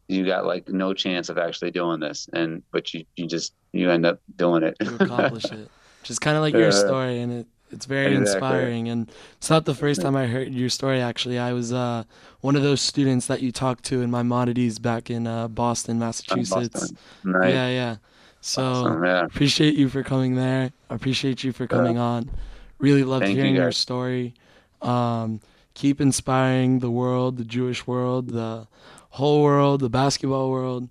you 0.09 0.25
got 0.27 0.47
like 0.47 0.69
no 0.69 0.95
chance 0.95 1.29
of 1.29 1.39
actually 1.39 1.71
doing 1.71 2.01
this, 2.01 2.29
and 2.33 2.63
but 2.73 2.93
you 2.95 3.05
you 3.17 3.27
just 3.27 3.53
you 3.73 3.91
end 3.91 4.07
up 4.07 4.21
doing 4.37 4.63
it. 4.63 4.77
you 4.81 4.97
accomplish 4.97 5.45
it. 5.53 5.71
Just 6.03 6.21
kind 6.21 6.37
of 6.37 6.43
like 6.43 6.55
your 6.55 6.73
story, 6.73 7.21
and 7.21 7.33
it 7.33 7.47
it's 7.71 7.87
very 7.87 8.15
Exactly. 8.17 8.33
inspiring. 8.33 8.89
And 8.89 9.11
it's 9.37 9.51
not 9.51 9.65
the 9.65 9.75
first 9.75 10.01
time 10.03 10.17
I 10.17 10.27
heard 10.27 10.53
your 10.53 10.69
story. 10.69 11.01
Actually, 11.01 11.39
I 11.39 11.53
was 11.53 11.73
uh, 11.73 12.05
one 12.41 12.57
of 12.57 12.63
those 12.63 12.81
students 12.81 13.27
that 13.27 13.43
you 13.43 13.53
talked 13.53 13.85
to 13.87 14.03
in 14.03 14.11
my 14.11 14.23
Maimonides 14.23 14.79
back 14.79 15.11
in 15.11 15.27
uh, 15.27 15.49
Boston, 15.49 15.99
Massachusetts. 15.99 16.69
Boston. 16.69 16.99
Nice. 17.25 17.53
Yeah, 17.53 17.69
yeah. 17.69 17.97
So 18.41 18.63
Awesome, 18.63 19.05
yeah. 19.05 19.25
appreciate 19.25 19.75
you 19.75 19.89
for 19.89 20.03
coming 20.03 20.37
there. 20.37 20.71
I 20.89 20.95
appreciate 20.95 21.43
you 21.45 21.53
for 21.53 21.67
coming 21.67 21.99
on. 21.99 22.31
Really 22.79 23.03
loved 23.05 23.25
Thank 23.25 23.37
you, 23.37 23.43
hearing 23.43 23.57
your 23.57 23.73
story. 23.73 24.35
Um, 24.81 25.41
keep 25.75 26.01
inspiring 26.01 26.79
the 26.79 26.91
world, 26.91 27.37
the 27.37 27.45
Jewish 27.45 27.87
world, 27.87 28.29
the 28.31 28.69
whole 29.11 29.43
world, 29.43 29.81
the 29.81 29.89
basketball 29.91 30.51
world. 30.51 30.89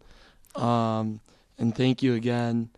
Um, 0.55 1.21
and 1.57 1.73
thank 1.75 2.03
you 2.03 2.13
again. 2.15 2.69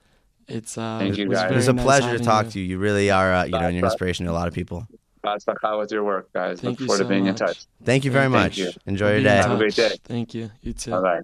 It's 0.50 0.78
uh, 0.78 0.98
Thank 1.00 1.18
you, 1.18 1.30
guys. 1.30 1.52
It 1.52 1.56
was 1.56 1.68
a 1.68 1.74
nice 1.74 1.86
pleasure 1.86 2.18
to 2.18 2.24
talk 2.24 2.46
you. 2.46 2.52
to 2.52 2.60
you. 2.60 2.66
You 2.66 2.78
really 2.80 3.12
are, 3.12 3.34
uh, 3.34 3.44
you 3.46 3.52
know, 3.52 3.60
you're 3.62 3.70
an 3.70 3.78
inspiration 3.78 4.26
to 4.26 4.32
a 4.32 4.34
lot 4.34 4.48
of 4.48 4.54
people. 4.54 4.88
Best 5.22 5.48
luck 5.48 5.60
with 5.78 5.92
your 5.92 6.04
work, 6.04 6.32
guys. 6.34 6.62
Thank 6.62 6.74
Look 6.74 6.80
you 6.82 6.86
forward 6.88 6.98
so 6.98 7.04
to 7.04 7.10
being 7.10 7.26
in 7.26 7.32
much. 7.32 7.40
touch. 7.40 7.66
Thank 7.84 8.06
you 8.06 8.12
very 8.12 8.24
Thank 8.24 8.34
much. 8.34 8.58
you. 8.58 8.72
Enjoy 8.86 9.06
We'll 9.06 9.16
your 9.16 9.24
day. 9.24 9.36
Have 9.38 9.52
a 9.52 9.58
great 9.58 9.76
day. 9.76 9.92
Thank 10.04 10.34
you. 10.34 10.50
You 10.62 10.74
too. 10.74 10.92
Bye 10.92 11.02
bye. 11.02 11.22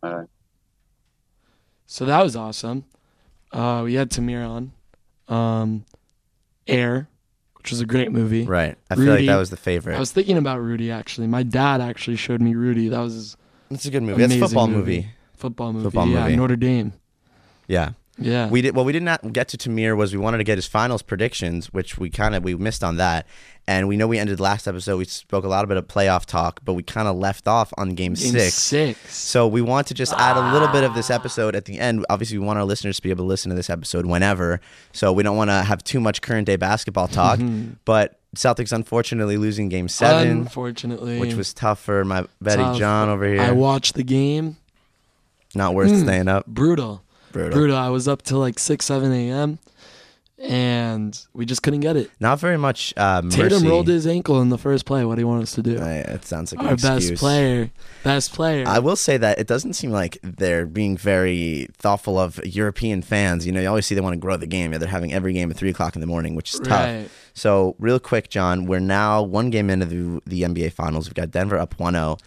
Bye. 0.00 0.24
So 1.86 2.04
that 2.06 2.22
was 2.22 2.36
awesome. 2.36 2.84
Uh, 3.52 3.82
we 3.84 3.94
had 3.94 4.10
Tamir 4.10 4.48
on. 4.48 4.72
Um, 5.28 5.84
Air, 6.66 7.08
which 7.58 7.70
was 7.70 7.80
a 7.80 7.86
great 7.86 8.12
movie. 8.12 8.44
Right. 8.44 8.76
I 8.90 8.94
feel 8.94 9.14
like 9.14 9.26
that 9.26 9.36
was 9.36 9.50
the 9.50 9.56
favorite. 9.56 9.96
I 9.96 10.00
was 10.00 10.12
thinking 10.12 10.38
about 10.38 10.60
Rudy 10.60 10.90
actually. 10.90 11.26
My 11.26 11.42
dad 11.42 11.80
actually 11.80 12.16
showed 12.16 12.40
me 12.40 12.54
Rudy. 12.54 12.88
That 12.88 13.00
was 13.00 13.14
his 13.14 13.36
it's 13.70 13.86
a 13.86 13.90
good 13.90 14.02
movie. 14.02 14.22
It's 14.22 14.34
a 14.34 14.38
football 14.38 14.66
movie. 14.68 14.96
movie. 14.96 15.10
football 15.36 15.72
movie. 15.72 15.84
Football 15.84 16.08
yeah, 16.08 16.24
movie. 16.24 16.36
Notre 16.36 16.56
Dame. 16.56 16.92
Yeah. 17.66 17.90
Yeah. 18.18 18.48
We 18.48 18.62
did. 18.62 18.74
What 18.74 18.84
we 18.84 18.92
did 18.92 19.02
not 19.02 19.32
get 19.32 19.48
to 19.48 19.56
Tamir 19.56 19.96
was 19.96 20.12
we 20.12 20.18
wanted 20.18 20.38
to 20.38 20.44
get 20.44 20.58
his 20.58 20.66
finals 20.66 21.02
predictions, 21.02 21.72
which 21.72 21.98
we 21.98 22.10
kind 22.10 22.34
of 22.34 22.44
we 22.44 22.54
missed 22.54 22.84
on 22.84 22.96
that. 22.96 23.26
And 23.66 23.86
we 23.86 23.96
know 23.96 24.08
we 24.08 24.18
ended 24.18 24.40
last 24.40 24.66
episode. 24.66 24.96
We 24.96 25.04
spoke 25.04 25.44
a 25.44 25.48
lot 25.48 25.64
about 25.64 25.76
of 25.76 25.86
playoff 25.86 26.26
talk, 26.26 26.60
but 26.64 26.74
we 26.74 26.82
kind 26.82 27.06
of 27.06 27.16
left 27.16 27.46
off 27.46 27.72
on 27.78 27.90
game, 27.90 28.14
Game 28.14 28.32
six. 28.32 28.54
six. 28.54 29.16
So 29.16 29.46
we 29.46 29.62
want 29.62 29.86
to 29.86 29.94
just 29.94 30.12
add 30.14 30.36
a 30.36 30.52
little 30.52 30.66
bit 30.68 30.82
of 30.82 30.94
this 30.94 31.10
episode 31.10 31.54
at 31.54 31.66
the 31.66 31.78
end. 31.78 32.04
Obviously, 32.10 32.38
we 32.38 32.44
want 32.44 32.58
our 32.58 32.64
listeners 32.64 32.96
to 32.96 33.02
be 33.02 33.10
able 33.10 33.24
to 33.24 33.28
listen 33.28 33.50
to 33.50 33.54
this 33.54 33.70
episode 33.70 34.04
whenever. 34.04 34.60
So 34.92 35.12
we 35.12 35.22
don't 35.22 35.36
want 35.36 35.50
to 35.50 35.62
have 35.62 35.84
too 35.84 36.00
much 36.00 36.22
current 36.22 36.46
day 36.46 36.56
basketball 36.56 37.06
talk. 37.06 37.38
Mm-hmm. 37.38 37.74
But 37.84 38.18
Celtics 38.34 38.72
unfortunately 38.72 39.36
losing 39.36 39.68
game 39.68 39.88
seven, 39.88 40.28
Unfortunately, 40.30 41.20
which 41.20 41.34
was 41.34 41.54
tough 41.54 41.80
for 41.80 42.04
my 42.04 42.26
Betty 42.40 42.62
Tough. 42.62 42.78
Jon 42.78 43.08
over 43.10 43.26
here. 43.26 43.40
I 43.40 43.52
watched 43.52 43.94
the 43.94 44.02
game. 44.02 44.56
Not 45.54 45.74
worth 45.74 45.92
mm. 45.92 46.02
staying 46.02 46.28
up. 46.28 46.46
Brutal. 46.46 47.02
Brutal. 47.32 47.52
Brutal. 47.52 47.76
I 47.76 47.88
was 47.88 48.08
up 48.08 48.22
till 48.22 48.38
like 48.38 48.58
six, 48.58 48.84
seven 48.86 49.12
a.m. 49.12 49.58
and 50.38 51.18
we 51.32 51.46
just 51.46 51.62
couldn't 51.62 51.80
get 51.80 51.96
it. 51.96 52.10
Not 52.18 52.40
very 52.40 52.56
much 52.58 52.92
uh, 52.96 53.22
mercy. 53.22 53.42
Tatum 53.42 53.64
rolled 53.68 53.86
his 53.88 54.06
ankle 54.06 54.40
in 54.40 54.48
the 54.48 54.58
first 54.58 54.84
play. 54.86 55.04
What 55.04 55.14
do 55.14 55.20
you 55.20 55.28
want 55.28 55.42
us 55.42 55.52
to 55.52 55.62
do? 55.62 55.76
It 55.78 56.24
sounds 56.24 56.52
like 56.52 56.66
Our 56.66 56.76
best 56.76 57.14
player, 57.14 57.70
best 58.02 58.32
player. 58.32 58.64
I 58.66 58.78
will 58.80 58.96
say 58.96 59.16
that 59.16 59.38
it 59.38 59.46
doesn't 59.46 59.74
seem 59.74 59.90
like 59.90 60.18
they're 60.22 60.66
being 60.66 60.96
very 60.96 61.68
thoughtful 61.78 62.18
of 62.18 62.44
European 62.44 63.02
fans. 63.02 63.46
You 63.46 63.52
know, 63.52 63.60
you 63.60 63.68
always 63.68 63.86
see 63.86 63.94
they 63.94 64.00
want 64.00 64.14
to 64.14 64.20
grow 64.20 64.36
the 64.36 64.46
game. 64.46 64.72
Yeah, 64.72 64.78
they're 64.78 64.88
having 64.88 65.12
every 65.12 65.32
game 65.32 65.50
at 65.50 65.56
three 65.56 65.70
o'clock 65.70 65.94
in 65.94 66.00
the 66.00 66.06
morning, 66.08 66.34
which 66.34 66.54
is 66.54 66.60
tough. 66.60 66.86
Right. 66.86 67.08
So, 67.34 67.76
real 67.78 67.98
quick, 67.98 68.28
Jon, 68.28 68.66
we're 68.66 68.80
now 68.80 69.22
one 69.22 69.48
game 69.50 69.70
into 69.70 69.86
the, 69.86 70.20
the 70.26 70.42
NBA 70.42 70.72
Finals. 70.72 71.08
We've 71.08 71.14
got 71.14 71.30
Denver 71.30 71.56
up 71.56 71.76
1-0. 71.78 72.18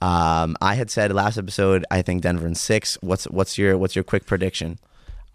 Um, 0.00 0.56
I 0.60 0.74
had 0.74 0.90
said 0.90 1.12
last 1.12 1.36
episode, 1.36 1.84
I 1.90 2.02
think 2.02 2.22
Denver 2.22 2.46
in 2.46 2.54
six. 2.54 2.96
What's 3.00 3.24
what's 3.24 3.58
your 3.58 3.76
what's 3.76 3.94
your 3.94 4.04
quick 4.04 4.26
prediction? 4.26 4.78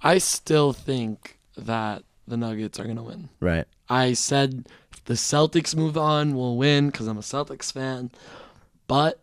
I 0.01 0.17
still 0.17 0.73
think 0.73 1.39
that 1.57 2.03
the 2.27 2.37
Nuggets 2.37 2.79
are 2.79 2.85
gonna 2.85 3.03
win. 3.03 3.29
Right. 3.39 3.65
I 3.89 4.13
said 4.13 4.67
the 5.05 5.13
Celtics 5.13 5.75
move 5.75 5.97
on, 5.97 6.35
we'll 6.35 6.57
win 6.57 6.87
because 6.89 7.07
I'm 7.07 7.17
a 7.17 7.21
Celtics 7.21 7.71
fan. 7.71 8.11
But 8.87 9.19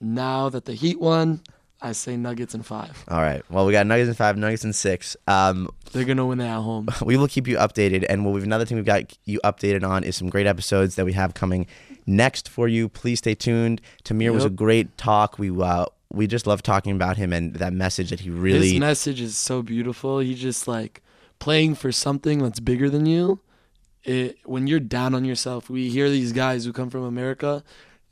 now 0.00 0.48
that 0.48 0.64
the 0.64 0.74
Heat 0.74 1.00
won, 1.00 1.40
I 1.80 1.92
say 1.92 2.16
Nuggets 2.16 2.54
in 2.54 2.62
five. 2.62 3.04
All 3.08 3.20
right. 3.20 3.42
Well, 3.50 3.66
we 3.66 3.72
got 3.72 3.86
Nuggets 3.86 4.08
in 4.08 4.14
five, 4.14 4.36
Nuggets 4.36 4.64
in 4.64 4.72
six. 4.72 5.16
Um, 5.26 5.68
They're 5.92 6.04
gonna 6.04 6.26
win 6.26 6.40
at 6.40 6.60
home. 6.60 6.88
we 7.04 7.16
will 7.16 7.28
keep 7.28 7.48
you 7.48 7.56
updated. 7.56 8.06
And 8.08 8.24
what 8.24 8.34
we've 8.34 8.44
another 8.44 8.64
thing 8.64 8.76
we've 8.76 8.84
got 8.84 9.16
you 9.24 9.40
updated 9.44 9.88
on 9.88 10.04
is 10.04 10.16
some 10.16 10.28
great 10.28 10.46
episodes 10.46 10.94
that 10.96 11.04
we 11.04 11.12
have 11.14 11.34
coming 11.34 11.66
next 12.08 12.48
for 12.48 12.66
you. 12.66 12.88
Please 12.88 13.18
stay 13.18 13.34
tuned. 13.34 13.80
Tamir 14.04 14.32
was 14.32 14.44
a 14.44 14.50
great 14.50 14.96
talk. 14.96 15.38
We 15.38 15.50
uh, 15.50 15.86
we 16.10 16.26
just 16.26 16.46
love 16.46 16.62
talking 16.62 16.92
about 16.92 17.16
him 17.18 17.32
and 17.32 17.54
that 17.54 17.72
message 17.72 18.10
that 18.10 18.20
he 18.20 18.30
really 18.30 18.70
His 18.70 18.80
message 18.80 19.20
is 19.20 19.36
so 19.36 19.62
beautiful. 19.62 20.18
He 20.18 20.34
just 20.34 20.66
like 20.66 21.02
playing 21.38 21.74
for 21.76 21.92
something 21.92 22.42
that's 22.42 22.60
bigger 22.60 22.88
than 22.90 23.06
you. 23.06 23.40
It 24.04 24.38
when 24.44 24.66
you're 24.66 24.80
down 24.80 25.14
on 25.14 25.24
yourself, 25.24 25.68
we 25.68 25.90
hear 25.90 26.08
these 26.08 26.32
guys 26.32 26.64
who 26.64 26.72
come 26.72 26.90
from 26.90 27.02
America 27.04 27.62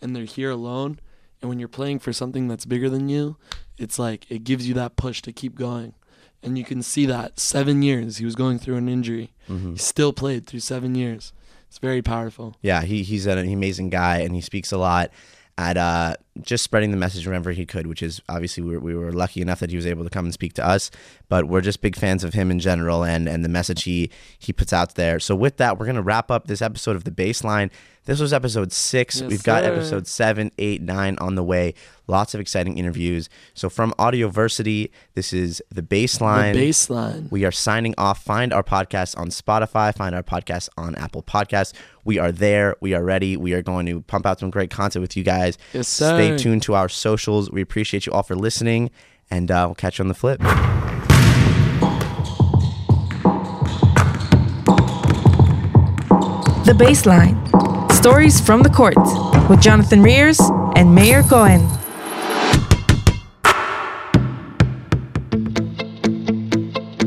and 0.00 0.14
they're 0.14 0.24
here 0.24 0.50
alone. 0.50 1.00
And 1.40 1.48
when 1.48 1.58
you're 1.58 1.68
playing 1.68 1.98
for 2.00 2.12
something 2.12 2.48
that's 2.48 2.64
bigger 2.64 2.88
than 2.90 3.08
you, 3.08 3.36
it's 3.78 3.98
like 3.98 4.30
it 4.30 4.44
gives 4.44 4.66
you 4.68 4.74
that 4.74 4.96
push 4.96 5.22
to 5.22 5.32
keep 5.32 5.54
going. 5.54 5.94
And 6.42 6.56
you 6.58 6.64
can 6.64 6.82
see 6.82 7.06
that 7.06 7.40
seven 7.40 7.82
years 7.82 8.18
he 8.18 8.24
was 8.24 8.34
going 8.34 8.58
through 8.58 8.76
an 8.76 8.88
injury. 8.88 9.32
He 9.72 9.76
still 9.78 10.12
played 10.12 10.46
through 10.46 10.60
seven 10.60 10.94
years. 10.94 11.32
It's 11.76 11.82
very 11.82 12.00
powerful. 12.00 12.56
Yeah, 12.62 12.80
he, 12.80 13.02
he's 13.02 13.26
an 13.26 13.36
amazing 13.36 13.90
guy 13.90 14.20
and 14.20 14.34
he 14.34 14.40
speaks 14.40 14.72
a 14.72 14.78
lot 14.78 15.10
at 15.58 15.76
uh, 15.76 16.16
just 16.42 16.64
spreading 16.64 16.90
the 16.90 16.96
message 16.96 17.26
whenever 17.26 17.52
he 17.52 17.66
could, 17.66 17.86
which 17.86 18.02
is 18.02 18.20
obviously 18.28 18.62
we 18.62 18.74
were, 18.74 18.80
we 18.80 18.94
were 18.94 19.12
lucky 19.12 19.40
enough 19.40 19.60
that 19.60 19.70
he 19.70 19.76
was 19.76 19.86
able 19.86 20.04
to 20.04 20.10
come 20.10 20.24
and 20.26 20.34
speak 20.34 20.52
to 20.54 20.66
us. 20.66 20.90
But 21.28 21.46
we're 21.46 21.60
just 21.60 21.80
big 21.80 21.96
fans 21.96 22.22
of 22.24 22.34
him 22.34 22.50
in 22.50 22.58
general 22.60 23.04
and, 23.04 23.28
and 23.28 23.44
the 23.44 23.48
message 23.48 23.82
he, 23.84 24.10
he 24.38 24.52
puts 24.52 24.72
out 24.72 24.94
there. 24.94 25.18
So, 25.18 25.34
with 25.34 25.56
that, 25.56 25.78
we're 25.78 25.86
going 25.86 25.96
to 25.96 26.02
wrap 26.02 26.30
up 26.30 26.46
this 26.46 26.62
episode 26.62 26.96
of 26.96 27.04
The 27.04 27.10
Baseline. 27.10 27.70
This 28.04 28.20
was 28.20 28.32
episode 28.32 28.72
six. 28.72 29.20
Yes, 29.20 29.28
We've 29.28 29.42
got 29.42 29.64
sir. 29.64 29.72
episode 29.72 30.06
seven, 30.06 30.52
eight, 30.58 30.80
nine 30.80 31.18
on 31.18 31.34
the 31.34 31.42
way. 31.42 31.74
Lots 32.06 32.34
of 32.34 32.40
exciting 32.40 32.78
interviews. 32.78 33.28
So, 33.54 33.68
from 33.68 33.92
Audioversity, 33.98 34.90
this 35.14 35.32
is 35.32 35.60
The 35.70 35.82
Baseline. 35.82 36.54
The 36.54 36.68
baseline. 36.68 37.30
We 37.32 37.44
are 37.44 37.50
signing 37.50 37.94
off. 37.98 38.22
Find 38.22 38.52
our 38.52 38.62
podcast 38.62 39.18
on 39.18 39.30
Spotify. 39.30 39.92
Find 39.92 40.14
our 40.14 40.22
podcast 40.22 40.68
on 40.76 40.94
Apple 40.94 41.24
Podcasts. 41.24 41.72
We 42.04 42.20
are 42.20 42.30
there. 42.30 42.76
We 42.80 42.94
are 42.94 43.02
ready. 43.02 43.36
We 43.36 43.52
are 43.54 43.62
going 43.62 43.86
to 43.86 44.02
pump 44.02 44.24
out 44.26 44.38
some 44.38 44.50
great 44.50 44.70
content 44.70 45.02
with 45.02 45.16
you 45.16 45.24
guys. 45.24 45.58
Yes, 45.72 45.88
Stay 45.88 46.25
sir. 46.30 46.38
tuned 46.38 46.62
to 46.62 46.74
our 46.74 46.88
socials. 46.88 47.50
We 47.50 47.60
appreciate 47.62 48.06
you 48.06 48.12
all 48.12 48.22
for 48.22 48.36
listening, 48.36 48.90
and 49.30 49.50
uh, 49.50 49.64
we'll 49.68 49.74
catch 49.74 49.98
you 49.98 50.02
on 50.02 50.08
the 50.08 50.14
flip. 50.14 50.40
The 56.66 56.72
Baseline. 56.72 57.36
Stories 57.92 58.40
from 58.40 58.62
the 58.62 58.68
court 58.68 58.96
with 59.48 59.60
Jonathan 59.60 60.02
Rears 60.02 60.40
and 60.74 60.94
Meir 60.94 61.22
Cohen. 61.22 61.60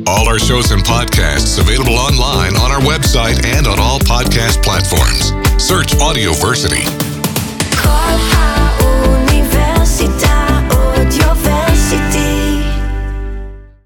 All 0.08 0.28
our 0.28 0.40
shows 0.40 0.72
and 0.72 0.82
podcasts 0.82 1.60
available 1.60 1.98
online 1.98 2.56
on 2.56 2.72
our 2.72 2.82
website 2.82 3.46
and 3.46 3.68
on 3.68 3.80
all 3.80 4.00
podcast 4.00 4.64
platforms. 4.64 5.32
Search 5.62 5.92
Audioversity. 6.00 6.88